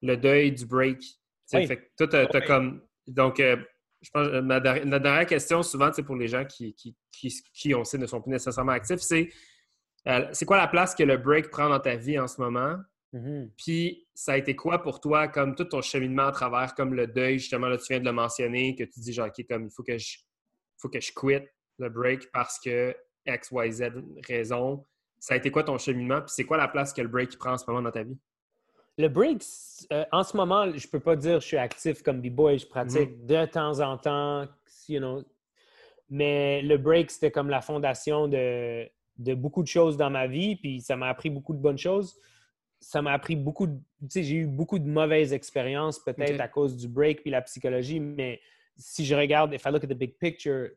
[0.02, 1.02] le deuil du break.
[1.50, 2.82] Fait que toi, as, comme.
[3.06, 3.56] Donc, euh,
[4.00, 6.96] je pense que ma, dernière question, souvent, pour les gens qui, qui,
[7.52, 9.28] qui, on sait, ne sont plus nécessairement actifs, c'est
[10.06, 12.76] euh, c'est quoi la place que le break prend dans ta vie en ce moment?
[13.12, 13.50] Mhm.
[13.56, 17.06] Puis, ça a été quoi pour toi, comme tout ton cheminement à travers, comme le
[17.06, 19.70] deuil, justement, là, tu viens de le mentionner, que tu dis, genre, OK, comme il
[19.70, 20.18] faut que je,
[20.78, 22.94] faut que je quitte le break parce que
[23.26, 23.82] X, Y, Z
[24.26, 24.84] raison.
[25.18, 26.20] Ça a été quoi ton cheminement?
[26.20, 28.18] Puis, c'est quoi la place que le break prend en ce moment dans ta vie?
[28.98, 29.44] Le break,
[29.92, 32.58] euh, en ce moment, je peux pas dire que je suis actif comme B-boy.
[32.58, 34.46] Je pratique de temps en temps,
[34.88, 35.22] you know.
[36.10, 38.88] Mais le break, c'était comme la fondation de,
[39.18, 40.56] de beaucoup de choses dans ma vie.
[40.56, 42.16] Puis ça m'a appris beaucoup de bonnes choses.
[42.80, 43.78] Ça m'a appris beaucoup de...
[44.02, 47.42] Tu sais, j'ai eu beaucoup de mauvaises expériences, peut-être à cause du break puis la
[47.42, 48.00] psychologie.
[48.00, 48.40] Mais
[48.76, 50.70] si je regarde, if I look at the big picture,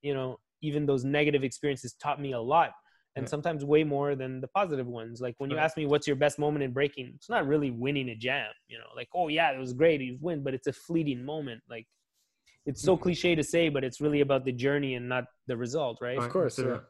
[0.00, 2.72] you know, even those negative experiences taught me a lot.
[3.16, 3.30] And Yeah.
[3.30, 5.20] sometimes way more than the positive ones.
[5.20, 8.08] Like when you ask me what's your best moment in breaking, it's not really winning
[8.08, 10.72] a jam, you know, like, oh yeah, it was great, you win, but it's a
[10.72, 11.62] fleeting moment.
[11.68, 11.86] Like
[12.66, 13.02] it's so Mhm.
[13.02, 16.18] cliche to say, but it's really about the journey and not the result, right?
[16.18, 16.84] Of course, absolument.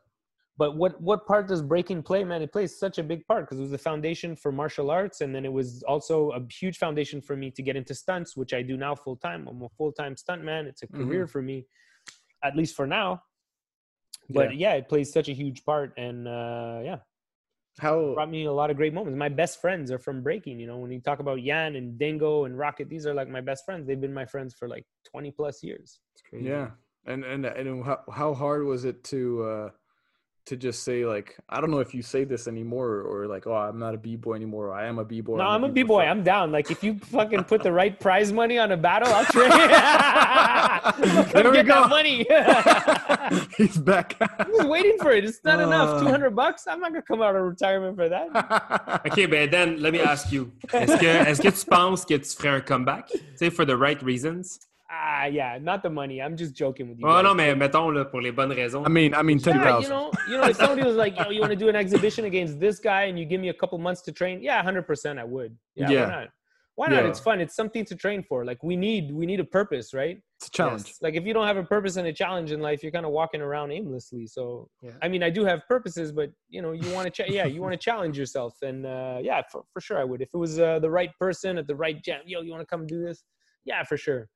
[0.57, 2.41] But what what part does breaking play, man?
[2.41, 5.35] It plays such a big part because it was the foundation for martial arts, and
[5.35, 8.63] then it was also a huge foundation for me to get into stunts, which I
[8.63, 9.49] do now full time.
[9.49, 10.67] I'm a full time stunt man.
[10.67, 11.67] It's a career for me,
[12.45, 13.21] at least for now.
[14.31, 14.75] But yeah.
[14.75, 16.99] it plays such a huge part, and uh, yeah,
[17.79, 19.19] How brought me a lot of great moments.
[19.19, 20.59] My best friends are from breaking.
[20.61, 23.41] You know, when you talk about Yan and Dingo and Rocket, these are like my
[23.41, 23.87] best friends.
[23.87, 26.01] They've been my friends for like 20 plus years.
[26.15, 26.47] It's crazy.
[26.47, 26.71] Yeah,
[27.07, 29.71] and and and how how hard was it to uh
[30.47, 33.55] to just say like I don't know if you say this anymore or like oh
[33.55, 34.69] I'm not a b boy anymore.
[34.69, 35.39] Or, I am a b boy.
[35.39, 36.03] No, I'm a b boy.
[36.03, 36.53] I'm down.
[36.53, 39.51] Like if you fucking put the right prize money on a battle, I'll train.
[41.33, 41.75] There we get go.
[41.75, 42.27] that money.
[43.57, 44.17] He's back.
[44.21, 45.25] I was waiting for it.
[45.25, 46.01] It's not enough.
[46.01, 46.05] Uh.
[46.05, 46.67] 200 bucks.
[46.67, 49.03] I'm not gonna come out of retirement for that.
[49.07, 50.53] OK, but then let me ask you.
[50.73, 53.09] Est-ce que, est-ce que tu penses que tu ferais un comeback?
[53.09, 54.61] Tu sais, for the right reasons?
[54.97, 56.23] Ah, yeah, not the money.
[56.23, 57.07] I'm just joking with you.
[57.07, 57.25] Oh guys.
[57.25, 58.85] non, mais mettons là, pour les bonnes raisons.
[58.87, 61.31] I mean I mean ten Yeah, you know, you know, if somebody was like, "Yo,
[61.31, 63.77] you want to do an exhibition against this guy, and you give me a couple
[63.79, 65.57] months to train," yeah, hundred percent, I would.
[65.75, 66.05] Yeah, Yeah.
[66.05, 66.29] why not?
[66.77, 67.03] Why not?
[67.05, 67.11] Yeah.
[67.11, 67.41] It's fun.
[67.41, 68.45] It's something to train for.
[68.45, 70.17] Like we need, we need a purpose, right?
[70.39, 70.87] It's a challenge.
[70.87, 70.99] Yes.
[71.01, 73.13] Like if you don't have a purpose and a challenge in life, you're kind of
[73.13, 74.27] walking around aimlessly.
[74.27, 74.91] So, Yeah.
[75.01, 77.61] I mean, I do have purposes, but you know, you want to, ch- yeah, you
[77.63, 80.21] want to challenge yourself, and uh, yeah, for, for sure, I would.
[80.21, 82.67] If it was uh, the right person at the right jam, yo, you want to
[82.67, 83.23] come do this?
[83.65, 84.29] Yeah, for sure,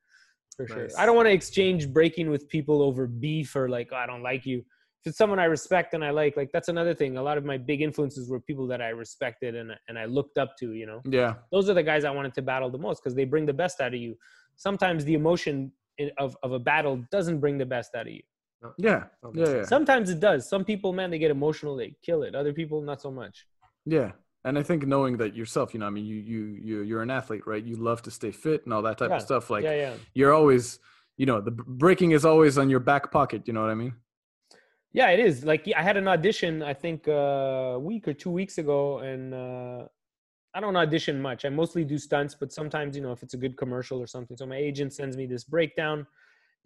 [0.59, 0.89] for sure.
[0.99, 4.23] I don't want to exchange breaking with people over beef or like, oh, I don't
[4.23, 4.59] like you.
[5.01, 7.17] If it's someone I respect and I like, like that's another thing.
[7.17, 10.37] A lot of my big influences were people that I respected and and I looked
[10.39, 10.73] up to.
[10.73, 11.35] You know, Yeah.
[11.53, 13.81] those are the guys I wanted to battle the most because they bring the best
[13.81, 14.17] out of you.
[14.57, 15.71] Sometimes the emotion
[16.19, 18.23] of, of a battle doesn't bring the best out of you.
[18.77, 19.05] Yeah.
[19.35, 19.49] Yeah.
[19.57, 19.63] Yeah.
[19.65, 20.49] Sometimes it does.
[20.49, 22.35] Some people, man, they get emotional, they kill it.
[22.35, 23.47] Other people, not so much.
[23.87, 24.11] Yeah.
[24.45, 27.11] And I think knowing that yourself, you know, I mean, you you you you're an
[27.11, 27.63] athlete, right?
[27.63, 29.17] You love to stay fit and all that type Yeah.
[29.17, 29.51] of stuff.
[29.51, 29.95] Like yeah, yeah.
[30.15, 30.79] you're always,
[31.17, 33.43] you know, the breaking is always on your back pocket.
[33.47, 33.95] You know what I mean?
[34.93, 35.45] Yeah, it is.
[35.45, 39.35] Like I had an audition, I think uh, a week or two weeks ago, and
[39.35, 39.85] uh,
[40.55, 41.45] I don't audition much.
[41.45, 44.37] I mostly do stunts, but sometimes, you know, if it's a good commercial or something.
[44.37, 46.07] So my agent sends me this breakdown.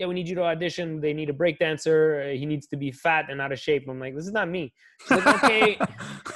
[0.03, 1.01] Yeah, we need you to audition.
[1.01, 2.25] They need a break dancer.
[2.27, 3.89] Uh, He needs to be fat and out of shape.
[3.89, 4.73] I'm like, this is not me.
[5.03, 5.79] She's like, okay.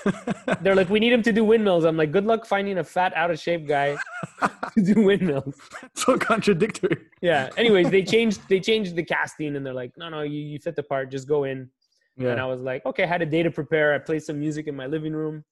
[0.62, 1.84] They're like, we need him to do windmills.
[1.84, 3.96] I'm like, good luck finding a fat, out of shape guy
[4.74, 5.56] to do windmills.
[5.96, 6.96] so contradictory.
[7.20, 7.50] Yeah.
[7.56, 10.76] Anyways, they changed they changed the casting and they're like, no, no, you, you fit
[10.76, 11.10] the part.
[11.10, 11.68] Just go in.
[12.16, 12.28] Yeah.
[12.28, 13.94] And I was like, okay, I had a day to prepare.
[13.94, 15.44] I played some music in my living room.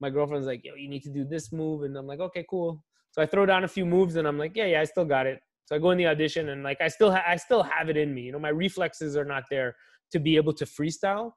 [0.00, 1.84] My girlfriend's like, yo, you need to do this move.
[1.84, 2.82] And I'm like, okay, cool.
[3.12, 5.28] So I throw down a few moves and I'm like, yeah, yeah, I still got
[5.28, 5.40] it.
[5.70, 7.96] So I go in the audition and like I still ha- I still have it
[7.96, 8.22] in me.
[8.22, 9.76] You know, my reflexes are not there
[10.10, 11.32] to be able to freestyle.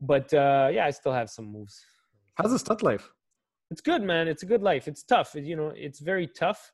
[0.00, 1.80] But uh, yeah, I still have some moves.
[2.34, 3.08] How's the stud life?
[3.70, 4.26] It's good, man.
[4.26, 4.88] It's a good life.
[4.88, 5.34] It's tough.
[5.36, 6.72] You know, it's very tough.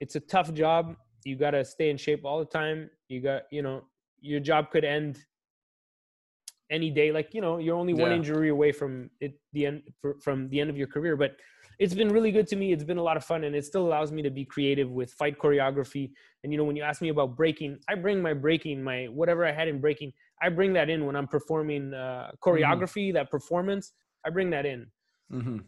[0.00, 0.94] It's a tough job.
[1.24, 2.88] You got to stay in shape all the time.
[3.08, 3.82] You got, you know,
[4.20, 5.18] your job could end
[6.70, 7.10] any day.
[7.10, 10.60] Like, you know, you're only one injury away from it, the end, fr- from the
[10.60, 11.16] end of your career.
[11.16, 11.32] But
[11.78, 12.72] it's been really good to me.
[12.72, 15.12] It's been a lot of fun, and it still allows me to be creative with
[15.12, 16.10] fight choreography.
[16.42, 19.46] And you know, when you ask me about breaking, I bring my breaking, my whatever
[19.46, 20.12] I had in breaking,
[20.42, 23.92] I bring that in when I'm performing uh, choreography, that performance.
[24.26, 24.86] I bring that in.
[25.32, 25.58] Mm-hmm.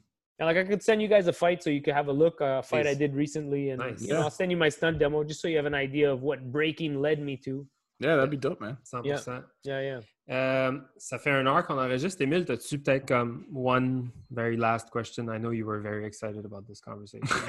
[0.41, 2.41] And like I could send you guys a fight so you could have a look.
[2.41, 4.03] A fight I did recently, and Nice.
[4.03, 4.25] you know Yeah.
[4.25, 7.01] I'll send you my stunt demo just so you have an idea of what breaking
[7.01, 7.67] led me to.
[8.01, 8.79] Yeah, that'd be dope, man.
[8.93, 9.45] 100%.
[9.65, 10.01] Yeah, yeah.
[10.31, 12.23] Euh, ça fait un heure qu'on enregistre.
[12.23, 15.25] Émile, as-tu peut-être comme one very last question?
[15.29, 17.27] I know you were very excited about this conversation.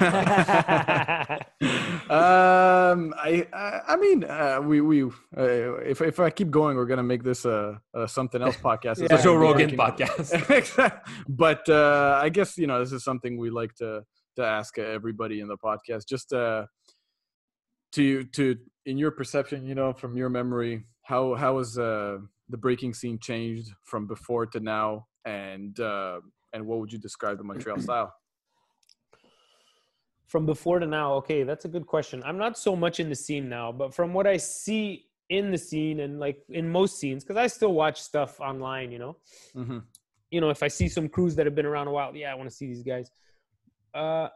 [2.10, 6.86] um, I, I, I mean, uh, we, we, uh, if if I keep going, we're
[6.86, 8.98] gonna make this a, a something else podcast.
[9.02, 9.16] It's Yeah.
[9.16, 10.32] not Joe Rogan podcast.
[11.28, 14.02] But uh, I guess you know this is something we like to
[14.36, 16.08] to ask everybody in the podcast.
[16.08, 16.66] Just uh,
[17.92, 18.56] to you to
[18.86, 22.18] in your perception, you know, from your memory, how how has uh,
[22.52, 26.20] the breaking scene changed from before to now, and uh,
[26.52, 28.14] and what would you describe the Montreal style?
[30.26, 32.22] From before to now, okay, that's a good question.
[32.24, 35.58] I'm not so much in the scene now, but from what I see in the
[35.58, 39.16] scene and like in most scenes, because I still watch stuff online, you know.
[39.56, 39.78] Mm-hmm.
[40.30, 42.34] You know, if I see some crews that have been around a while, yeah, I
[42.34, 43.10] want to see these guys.
[43.94, 44.28] Uh,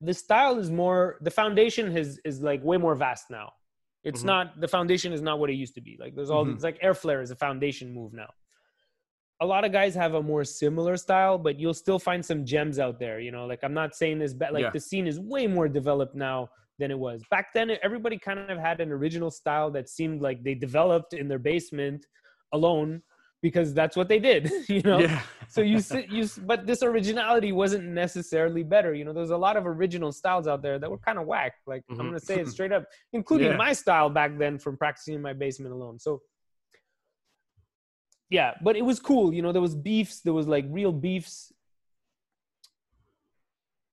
[0.00, 1.18] the style is more.
[1.20, 3.52] The foundation has is like way more vast now.
[4.02, 4.26] It's Mhm.
[4.26, 5.96] not the foundation is not what it used to be.
[6.00, 6.54] Like there's all Mhm.
[6.54, 8.32] it's like air flare is a foundation move now.
[9.40, 12.78] A lot of guys have a more similar style, but you'll still find some gems
[12.78, 13.20] out there.
[13.20, 14.70] You know, like I'm not saying this, but like Yeah.
[14.70, 17.70] the scene is way more developed now than it was back then.
[17.82, 22.06] Everybody kind of had an original style that seemed like they developed in their basement
[22.52, 23.02] alone
[23.42, 24.50] because that's what they did.
[24.68, 25.20] You know, Yeah.
[25.48, 29.56] so you sit you but this originality wasn't necessarily better you know there's a lot
[29.56, 32.08] of original styles out there that were kind of whack like i'm Mhm.
[32.10, 33.56] gonna say it straight up including Yeah.
[33.56, 36.22] my style back then from practicing in my basement alone so
[38.28, 41.52] yeah but it was cool you know there was beefs there was like real beefs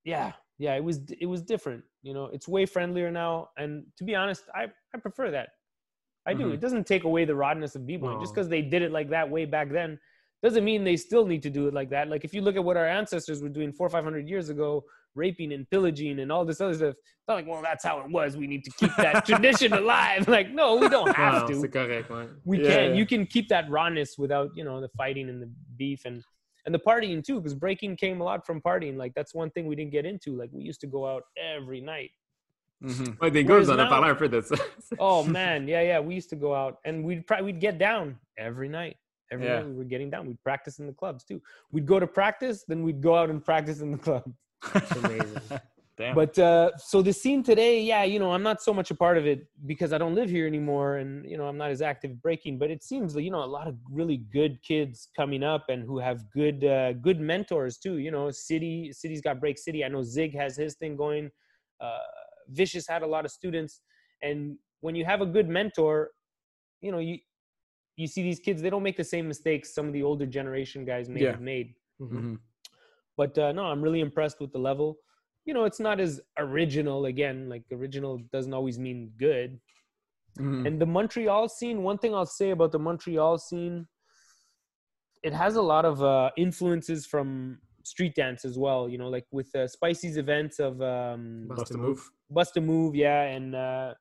[0.03, 4.03] yeah yeah it was it was different you know it's way friendlier now and to
[4.03, 5.49] be honest i i prefer that
[6.27, 6.45] i do.
[6.45, 6.53] Mhm.
[6.55, 9.27] it doesn't take away the rawness of b-boy just because they did it like that
[9.35, 9.99] way back then
[10.43, 12.09] doesn't mean they still need to do it like that.
[12.09, 14.49] Like if you look at what our ancestors were doing four or five hundred years
[14.49, 14.83] ago
[15.15, 18.09] raping and pillaging and all this other stuff it's not like well that's how it
[18.11, 18.37] was.
[18.37, 20.27] We need to keep that tradition alive.
[20.37, 21.67] Like no we don't have Non, to.
[21.67, 22.11] correct,
[22.45, 22.93] we Yeah, can yeah.
[22.99, 26.21] you can keep that rawness without you know the fighting and the beef and
[26.67, 28.95] and the partying too because breaking came a lot from partying.
[29.03, 30.29] Like that's one thing we didn't get into.
[30.41, 31.23] Like we used to go out
[31.55, 32.11] every night
[32.81, 33.17] Mhm.
[33.21, 34.55] Ouais, des gars, Whereas vous en now- a parlé un peu de ça.
[34.99, 38.15] oh man yeah yeah we used to go out and we'd probably we'd get down
[38.37, 38.95] every night
[39.31, 39.57] every Yeah.
[39.61, 42.63] night we were getting down we'd practice in the clubs too we'd go to practice
[42.67, 44.23] then we'd go out and practice in the club
[45.03, 45.41] amazing.
[45.97, 46.13] Damn.
[46.13, 49.17] but uh so the scene today yeah you know i'm not so much a part
[49.17, 52.21] of it because i don't live here anymore and you know i'm not as active
[52.21, 55.65] breaking but it seems that you know a lot of really good kids coming up
[55.69, 59.83] and who have good uh good mentors too you know city city's got break city
[59.83, 61.31] i know zig has his thing going
[61.81, 61.97] uh
[62.49, 63.81] vicious had a lot of students
[64.21, 66.11] and when you have a good mentor
[66.81, 67.17] you know you
[67.95, 70.85] you see these kids they don't make the same mistakes some of the older generation
[70.85, 71.31] guys may Yeah.
[71.31, 72.39] have made Mhm.
[73.17, 74.97] but uh, no i'm really impressed with the level
[75.45, 79.59] you know it's not as original again like original doesn't always mean good
[80.37, 80.65] Mhm.
[80.67, 83.87] and the montreal scene one thing i'll say about the montreal scene
[85.23, 89.25] it has a lot of uh, influences from street dance as well you know like
[89.31, 92.11] with uh, spicy's events of um, Bust a move.
[92.29, 93.93] Bust a move yeah and uh,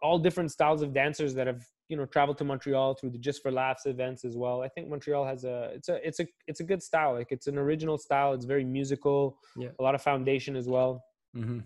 [0.00, 3.42] all different styles of dancers that have you know traveled to montreal through the just
[3.42, 6.60] for laughs events as well i think montreal has a it's a it's a it's
[6.60, 9.68] a good style like it's an original style it's very musical Yeah.
[9.78, 11.04] a lot of foundation as well
[11.36, 11.62] Mhm.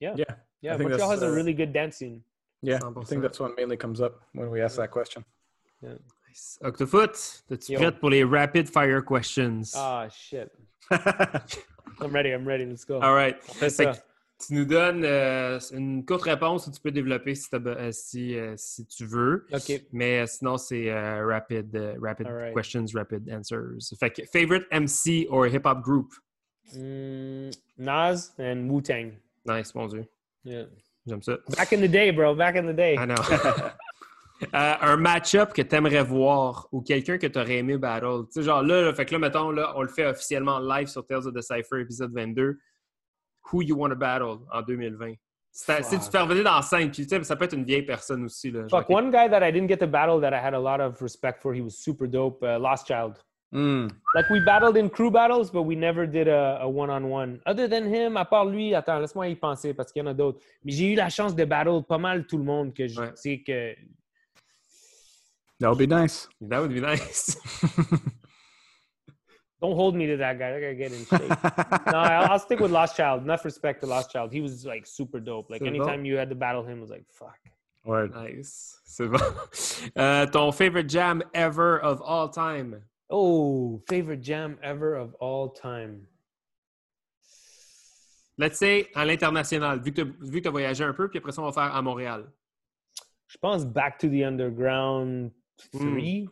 [0.00, 0.14] Yeah.
[0.16, 0.24] Yeah.
[0.60, 2.22] yeah think montreal that's, has a uh, really good dance scene
[2.62, 2.80] Yeah.
[3.00, 5.24] I think that's what mainly comes up when we ask that question.
[5.82, 6.58] Nice.
[6.62, 7.14] Octofoot,
[7.50, 7.78] es-tu Yo.
[7.78, 9.74] prête pour les rapid fire questions?
[9.76, 10.50] ah shit
[10.90, 13.36] i'm ready i'm ready let's go All right.
[13.42, 13.92] Fais Fait ça.
[13.94, 14.00] que
[14.44, 18.54] tu nous donnes euh, une courte réponse ou tu peux développer si, euh, si, euh,
[18.56, 19.46] si tu veux.
[19.92, 22.54] Mais sinon, c'est rapid, rapid All right.
[22.54, 23.78] questions, rapid answers.
[23.98, 26.12] Fait que favorite MC or hip-hop group?
[26.74, 29.12] Mm, nas and wu-tang
[29.46, 30.04] Nice, mon Dieu.
[30.44, 30.66] yeah
[31.06, 31.38] J'aime ça.
[31.56, 33.14] back in the day bro back in the day non.
[34.54, 38.24] Euh, un match-up que tu aimerais voir ou quelqu'un que tu aurais aimé battle.
[38.26, 40.86] Tu sais, genre là, là, fait que là, mettons, là, on le fait officiellement live
[40.86, 42.56] sur Tales of the Cypher, épisode 22.
[43.52, 45.14] Who you want to battle en 2020?
[45.50, 47.44] Si, t'as- si tu te fais revenir dans la scène, puis tu sais, ça peut
[47.46, 48.50] être une vieille personne aussi.
[48.50, 50.80] Là, Fuck, one guy that I didn't get to battle that I had a lot
[50.80, 51.52] of respect for.
[51.54, 52.42] He was super dope.
[52.42, 53.14] Uh, Lost Child.
[53.52, 53.88] Mm.
[54.14, 57.40] Like we battled in crew battles, but we never did a, a one-on-one.
[57.46, 60.14] Other than him, à part lui, attends, laisse-moi y penser parce qu'il y en a
[60.14, 60.38] d'autres.
[60.62, 63.10] Mais j'ai eu la chance de battle pas mal tout le monde que je Ouais.
[63.14, 63.74] sais que.
[65.60, 66.28] That would be nice.
[66.46, 67.36] That would be nice.
[69.60, 70.52] Don't hold me to that guy.
[70.52, 71.28] That guy get in shape.
[71.92, 73.22] no, I'll, I'll stick with Lost Child.
[73.22, 74.32] Enough respect to Lost Child.
[74.32, 75.50] He was like super dope.
[75.50, 76.04] Like C'est anytime bon.
[76.04, 77.38] you had to battle him, it was like fuck.
[77.84, 78.14] Word.
[78.14, 78.78] nice.
[78.84, 79.18] C'est bon.
[79.96, 82.82] Euh, ton favorite jam ever of all time?
[83.10, 86.06] Oh, favorite jam ever of all time.
[88.36, 90.02] Let's say à l'international, vu que
[90.40, 92.30] tu as voyagé un peu, puis après ça, on va faire à Montréal.
[93.26, 95.32] Je pense Back to the Underground
[95.74, 96.28] Mm.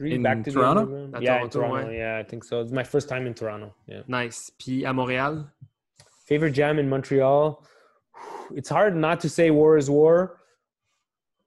[0.00, 0.10] Three.
[0.10, 0.86] Three In Back to Toronto?
[0.86, 1.24] the Underground.
[1.24, 1.90] Yeah, in Toronto, Toronto.
[1.90, 1.98] ouais.
[1.98, 2.60] Yeah, I think so.
[2.60, 3.74] It's my first time in Toronto.
[3.86, 4.02] Yeah.
[4.08, 4.50] Nice.
[4.58, 5.44] Puis à Montréal?
[6.26, 7.62] Favorite jam in Montreal.
[8.54, 10.38] It's hard not to say War is War.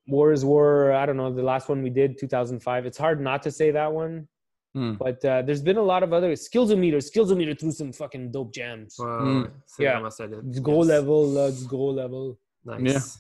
[0.08, 0.92] War is War.
[0.94, 2.86] I don't know the last one we did, 2005.
[2.86, 4.28] It's hard not to say that one.
[4.76, 4.98] Mm.
[4.98, 6.98] But uh, there's been a lot of other Skillsometer.
[6.98, 8.96] Skillsometer threw some fucking dope jams.
[9.00, 9.44] Ouais, Mm.
[9.44, 9.50] ouais,
[9.80, 9.94] Yeah.
[10.00, 10.52] vraiment solide.
[10.52, 10.90] Du gros Yes.
[10.90, 12.38] level, là, du gros level.
[12.66, 13.20] Nice.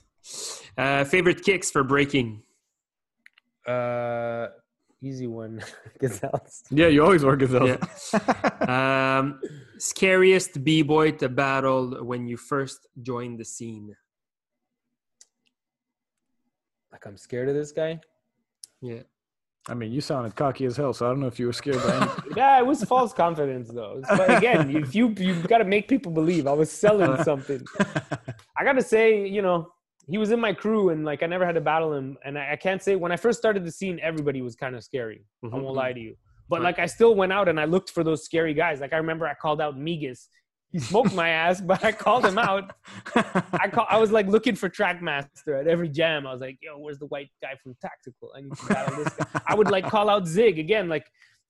[0.78, 2.42] Uh, favorite kicks for breaking?
[3.68, 4.48] Uh,
[5.04, 5.62] easy one.
[6.00, 6.64] Gazelles.
[6.70, 7.78] Yeah, you always wear gazelles.
[8.14, 9.20] Yeah.
[9.20, 9.40] um,
[9.78, 13.96] scariest b-boy to battle when you first joined the scene.
[16.92, 18.00] Like I'm scared of this guy.
[18.82, 19.04] Yeah.
[19.70, 21.82] I mean, you sounded cocky as hell, so I don't know if you were scared
[21.84, 22.34] by anything.
[22.36, 24.02] Yeah, it was false confidence though.
[24.10, 27.64] But again, if you you got to make people believe I was selling something.
[28.58, 29.70] I gotta say, you know,
[30.08, 32.18] he was in my crew, and like I never had to battle him.
[32.26, 34.84] And I, I can't say when I first started the scene, everybody was kind of
[34.84, 35.24] scary.
[35.44, 35.62] I Mhm.
[35.62, 36.16] won't lie to you.
[36.50, 36.66] But Right.
[36.66, 38.82] like I still went out and I looked for those scary guys.
[38.82, 40.28] Like I remember I called out Migas.
[40.72, 42.72] He smoked my ass, but I called him out.
[43.16, 46.26] I call, I was like looking for Trackmaster at every jam.
[46.28, 48.32] I was like, "Yo, where's the white guy from Tactical?
[48.36, 51.06] I need to battle this guy." I would like call out Zig again, like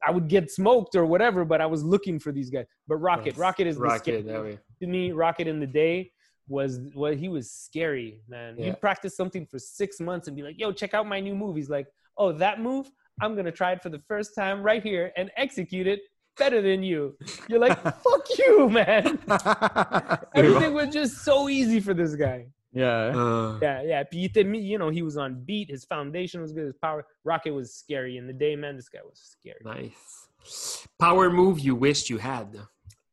[0.05, 2.65] I would get smoked or whatever, but I was looking for these guys.
[2.87, 3.37] But Rocket, Nice.
[3.37, 5.11] Rocket is the Rocket, scary- to me.
[5.13, 6.11] Rocket in the day
[6.47, 8.55] was what he was scary, man.
[8.57, 8.65] Yeah.
[8.65, 11.55] He'd practice something for six months and be like, "Yo, check out my new move."
[11.55, 11.87] He's like,
[12.17, 12.89] "Oh, that move?
[13.21, 16.01] I'm gonna try it for the first time right here and execute it
[16.37, 17.15] better than you."
[17.47, 19.19] You're like, "Fuck you, man."
[20.35, 22.47] Everything was just so easy for this guy.
[22.73, 23.13] yeah.
[23.15, 24.03] Uh, Yeah, yeah.
[24.03, 25.69] Puis il était you know, he was on beat.
[25.69, 26.65] His foundation was good.
[26.65, 27.05] His power.
[27.23, 28.75] Rocket was scary in the day, man.
[28.75, 29.61] This guy was scary.
[29.63, 30.87] nice.
[30.99, 32.57] Power move you wished you had.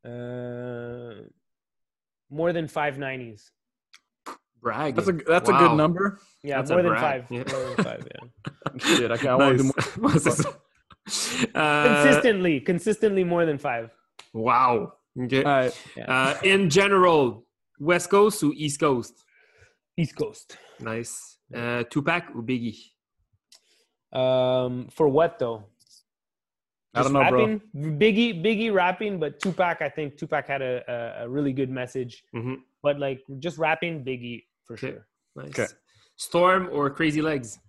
[0.04, 1.28] Uh,
[2.30, 3.50] more than five nineties.
[4.62, 4.94] Brag.
[4.94, 6.18] That's a that's a good number.
[6.42, 7.26] Yeah, That's more than brag.
[7.28, 7.30] five.
[7.30, 7.44] Yeah.
[7.52, 8.06] More than five.
[8.12, 8.96] Yeah.
[8.96, 9.96] Shit, I, I want to do Nice.
[9.96, 10.10] more.
[10.10, 10.54] Ouais, c'est ça.
[11.54, 13.90] Euh, consistently, consistently more than five.
[14.34, 14.92] wow.
[15.18, 15.42] Okay.
[15.42, 15.72] All right.
[16.06, 17.44] Uh, in general,
[17.80, 19.14] West Coast ou East Coast?
[19.96, 20.56] East Coast.
[20.78, 21.38] Nice.
[21.52, 22.76] Uh, Tupac ou Biggie?
[24.12, 25.64] Um, for what though?
[26.92, 27.60] I don't Just know, bro.
[27.98, 32.24] Biggie, Biggie rapping, but Tupac, I think Tupac had a, a, a really good message.
[32.34, 32.56] Mhm.
[32.82, 34.92] But like just rapping, Biggie for Okay.
[34.94, 35.06] sure.
[35.36, 35.50] Nice.
[35.50, 35.66] Okay.
[36.16, 37.60] Storm or Crazy Legs?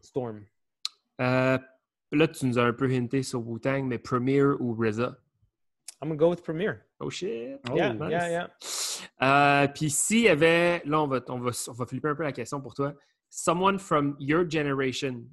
[0.00, 0.46] Storm.
[1.20, 1.58] Euh,
[2.12, 5.14] là, tu nous as un peu hinté sur Wu-Tang, mais Premier ou RZA?
[6.02, 6.80] I'm gonna go with Premier.
[7.00, 7.60] Oh shit!
[7.70, 8.10] Oh, yeah, nice.
[8.10, 8.46] yeah, yeah.
[9.22, 12.22] Euh, Puis s'il y avait, là, on va, on, va, on va flipper un peu
[12.22, 12.94] la question pour toi.
[13.28, 15.24] Someone from your generation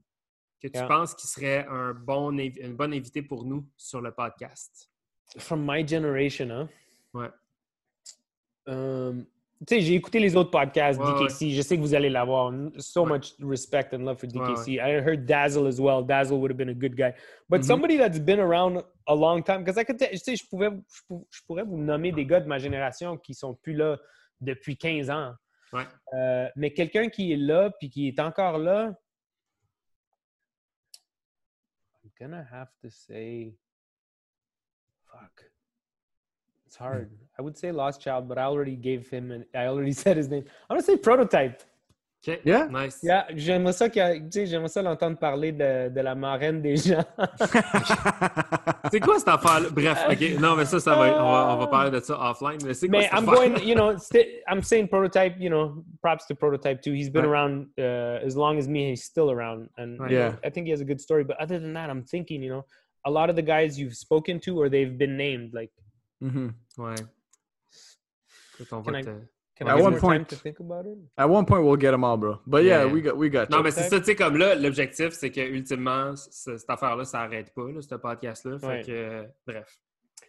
[0.61, 0.87] que tu Yeah.
[0.87, 4.89] penses qui serait un bon, une bonne invité pour nous sur le podcast?
[5.37, 6.69] From my generation, hein?
[7.13, 7.29] Ouais.
[8.67, 9.25] Um,
[9.67, 11.49] tu sais, j'ai écouté les autres podcasts, Ouais, DKC.
[11.51, 12.53] Je sais que vous allez l'avoir.
[12.77, 13.13] So Ouais.
[13.13, 14.73] much respect and love for Ouais, DKC.
[14.79, 16.03] I heard Dazzle as well.
[16.05, 17.13] Dazzle would have been a good guy.
[17.49, 17.63] But Mhm.
[17.67, 20.69] somebody that's been around a long time, because I could, t- tu sais, je, pouvais,
[20.69, 23.97] je, pou- je pourrais vous nommer des gars de ma génération qui sont plus là
[24.41, 25.33] depuis 15 ans.
[25.73, 25.85] Ouais.
[26.13, 28.93] Euh, mais quelqu'un qui est là puis qui est encore là,
[32.19, 33.53] gonna have to say,
[35.11, 35.43] fuck.
[36.65, 36.83] It's hmm.
[36.83, 37.11] hard.
[37.37, 40.29] I would say Lost Child, but I already gave him and I already said his
[40.29, 40.43] name.
[40.69, 41.63] I'm gonna say Prototype.
[42.25, 42.39] OK.
[42.43, 42.67] Yeah.
[42.67, 42.99] Nice.
[43.03, 47.03] Yeah, j'aimerais ça, j'aimerais ça l'entendre parler de, de la marraine des gens.
[48.91, 49.69] C'est quoi cette affaire-là?
[49.71, 50.39] Bref, OK.
[50.39, 52.57] Non, mais ça, ça va, on, va, on va parler de ça offline.
[52.65, 53.95] Mais c'est quoi Man, cette I'm going, you know,
[54.49, 56.93] I'm saying prototype, you know, props to prototype too.
[56.93, 57.31] He's been Right.
[57.31, 58.89] around uh, as long as me.
[58.91, 59.69] He's still around.
[59.77, 60.11] And Right.
[60.11, 60.35] Yeah.
[60.43, 61.23] I think he has a good story.
[61.23, 62.65] But other than that, I'm thinking, you know,
[63.05, 65.53] a lot of the guys you've spoken to or they've been named.
[65.53, 65.71] Like,
[66.23, 66.53] Mhm.
[66.77, 66.95] Ouais.
[68.59, 69.09] Écoute, on va te-
[69.57, 70.97] can At I one point- to think about it?
[71.17, 72.39] At one point, we'll get them all, bro.
[72.45, 72.93] But yeah, Yeah.
[72.93, 73.63] we got we got Non, you.
[73.63, 77.19] mais c'est ça, tu sais, comme là, l'objectif, c'est que ultimement, c- cette affaire-là, ça
[77.19, 78.59] n'arrête pas, là, ce podcast-là.
[78.59, 78.81] Fait Ouais.
[78.85, 79.77] que, euh, bref.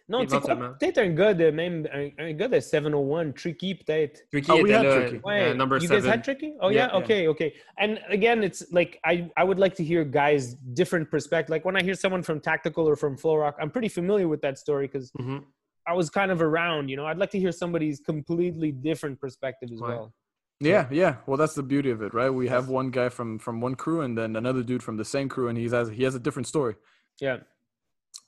[0.07, 0.53] Non, tu sais quoi?
[0.53, 0.75] Éventuellement.
[0.79, 4.21] Peut-être un gars de même, un, un gars de 701, Tricky peut-être.
[4.31, 5.15] Tricky Oh, we était had là, Tricky.
[5.17, 5.53] euh, Ouais.
[5.53, 6.53] number you guys had Tricky?
[6.61, 6.97] Oh Yeah, yeah, yeah.
[6.97, 7.53] okay, okay.
[7.79, 11.51] And again, it's like I I would like to hear guys different perspective.
[11.53, 14.41] Like when I hear someone from Tactical or from Flow Rock, I'm pretty familiar with
[14.41, 15.43] that story because Mhm.
[15.89, 16.89] I was kind of around.
[16.89, 19.89] You know, I'd like to hear somebody's completely different perspective as Ouais.
[19.89, 20.13] well.
[20.61, 21.15] Yeah, yeah.
[21.25, 22.29] Well, that's the beauty of it, right?
[22.29, 25.27] We have one guy from from one crew, and then another dude from the same
[25.29, 26.75] crew, and he has he has a different story.
[27.21, 27.37] Yeah.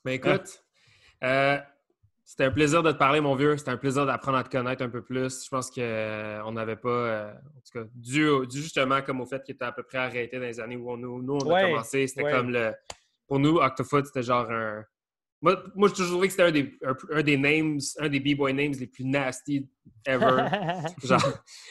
[0.04, 0.62] Mais écoute,
[1.22, 1.58] euh,
[2.24, 3.56] c'était un plaisir de te parler, mon vieux.
[3.58, 5.44] C'était un plaisir d'apprendre à te connaître un peu plus.
[5.44, 9.26] Je pense qu'on euh, n'avait pas, euh, en tout cas, dû, dû justement comme au
[9.26, 11.50] fait que tu à peu près arrêté dans les années où on, nous, nous, on
[11.50, 12.06] a Ouais, commencé.
[12.06, 12.32] C'était ouais.
[12.32, 12.72] comme le.
[13.28, 14.84] Pour nous, Octofoot, c'était genre un.
[15.42, 18.20] Moi, moi j'ai toujours trouvé que c'était un des, un, un des names, un des
[18.20, 19.68] B-Boy names les plus nasty
[20.06, 20.46] ever.
[21.04, 21.20] genre.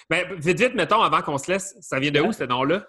[0.09, 2.85] Ben, vite, vite, mettons, avant qu'on se laisse, ça vient de où ce nom-là?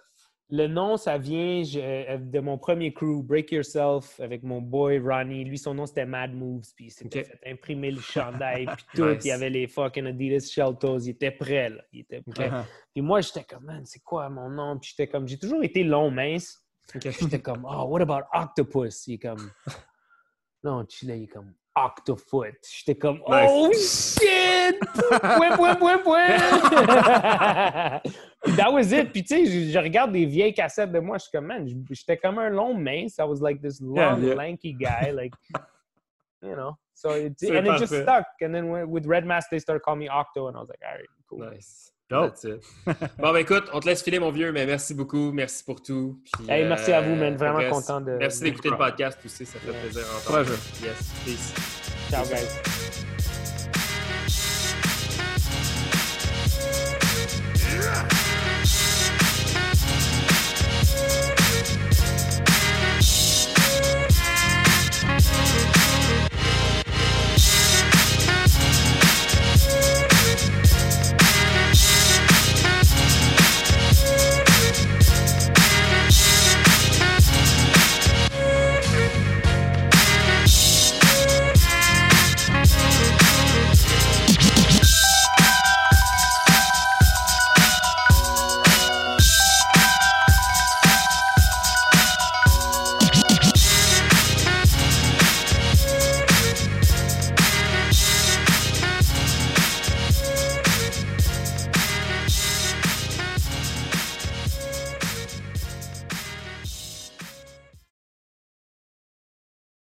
[0.55, 4.99] Le nom, ça vient je- euh, de mon premier crew, Break Yourself, avec mon boy
[4.99, 5.45] Ronnie.
[5.45, 6.67] Lui, son nom, c'était Mad Moves.
[6.77, 7.27] Puis il s'était Ok.
[7.27, 9.07] fait imprimer le chandail, puis tout.
[9.07, 9.25] Nice.
[9.25, 10.99] Il y avait les fucking Adidas Shell Toes.
[11.05, 11.83] Il était prêt, là.
[11.91, 12.51] Il était prêt.
[12.51, 12.65] Uh-huh.
[12.93, 14.79] Puis moi, j'étais comme, man, c'est quoi mon nom?
[14.79, 16.59] Puis j'étais comme, j'ai toujours été long, mince.
[17.03, 19.07] J'étais comme, oh, what about Octopus?
[19.07, 19.51] Il est comme,
[20.65, 22.55] non, tu là, il est comme, Octofoot.
[22.71, 24.79] J'étais comme, oh shit!
[25.21, 26.37] point, point, point, point!
[28.57, 29.13] that was it.
[29.13, 31.67] Puis tu sais, je, je regarde des vieilles cassettes de moi, je suis comme, man,
[31.91, 33.19] j'étais comme un long mince.
[33.19, 34.35] I was like this long, Yeah, yeah.
[34.35, 35.33] lanky guy, like,
[36.43, 36.77] you know.
[36.95, 38.27] So it, and it just stuck.
[38.41, 40.95] And then with Red Mask, they started calling me Octo, and I was like, all
[40.95, 41.39] right, cool.
[41.51, 41.92] Nice.
[42.13, 42.35] Dope.
[42.35, 42.63] That's it.
[43.19, 45.33] Bon, ben écoute, on te laisse filer, mon vieux, mais merci beaucoup.
[45.33, 46.19] Merci pour tout.
[46.35, 47.35] Puis, Hey, merci à vous, man.
[47.35, 48.13] euh, Vraiment reste- content de.
[48.13, 49.81] Merci d'écouter le podcast aussi, ça fait Yeah.
[49.81, 50.03] plaisir.
[50.83, 51.55] Yes, peace.
[52.11, 53.12] Ciao, guys.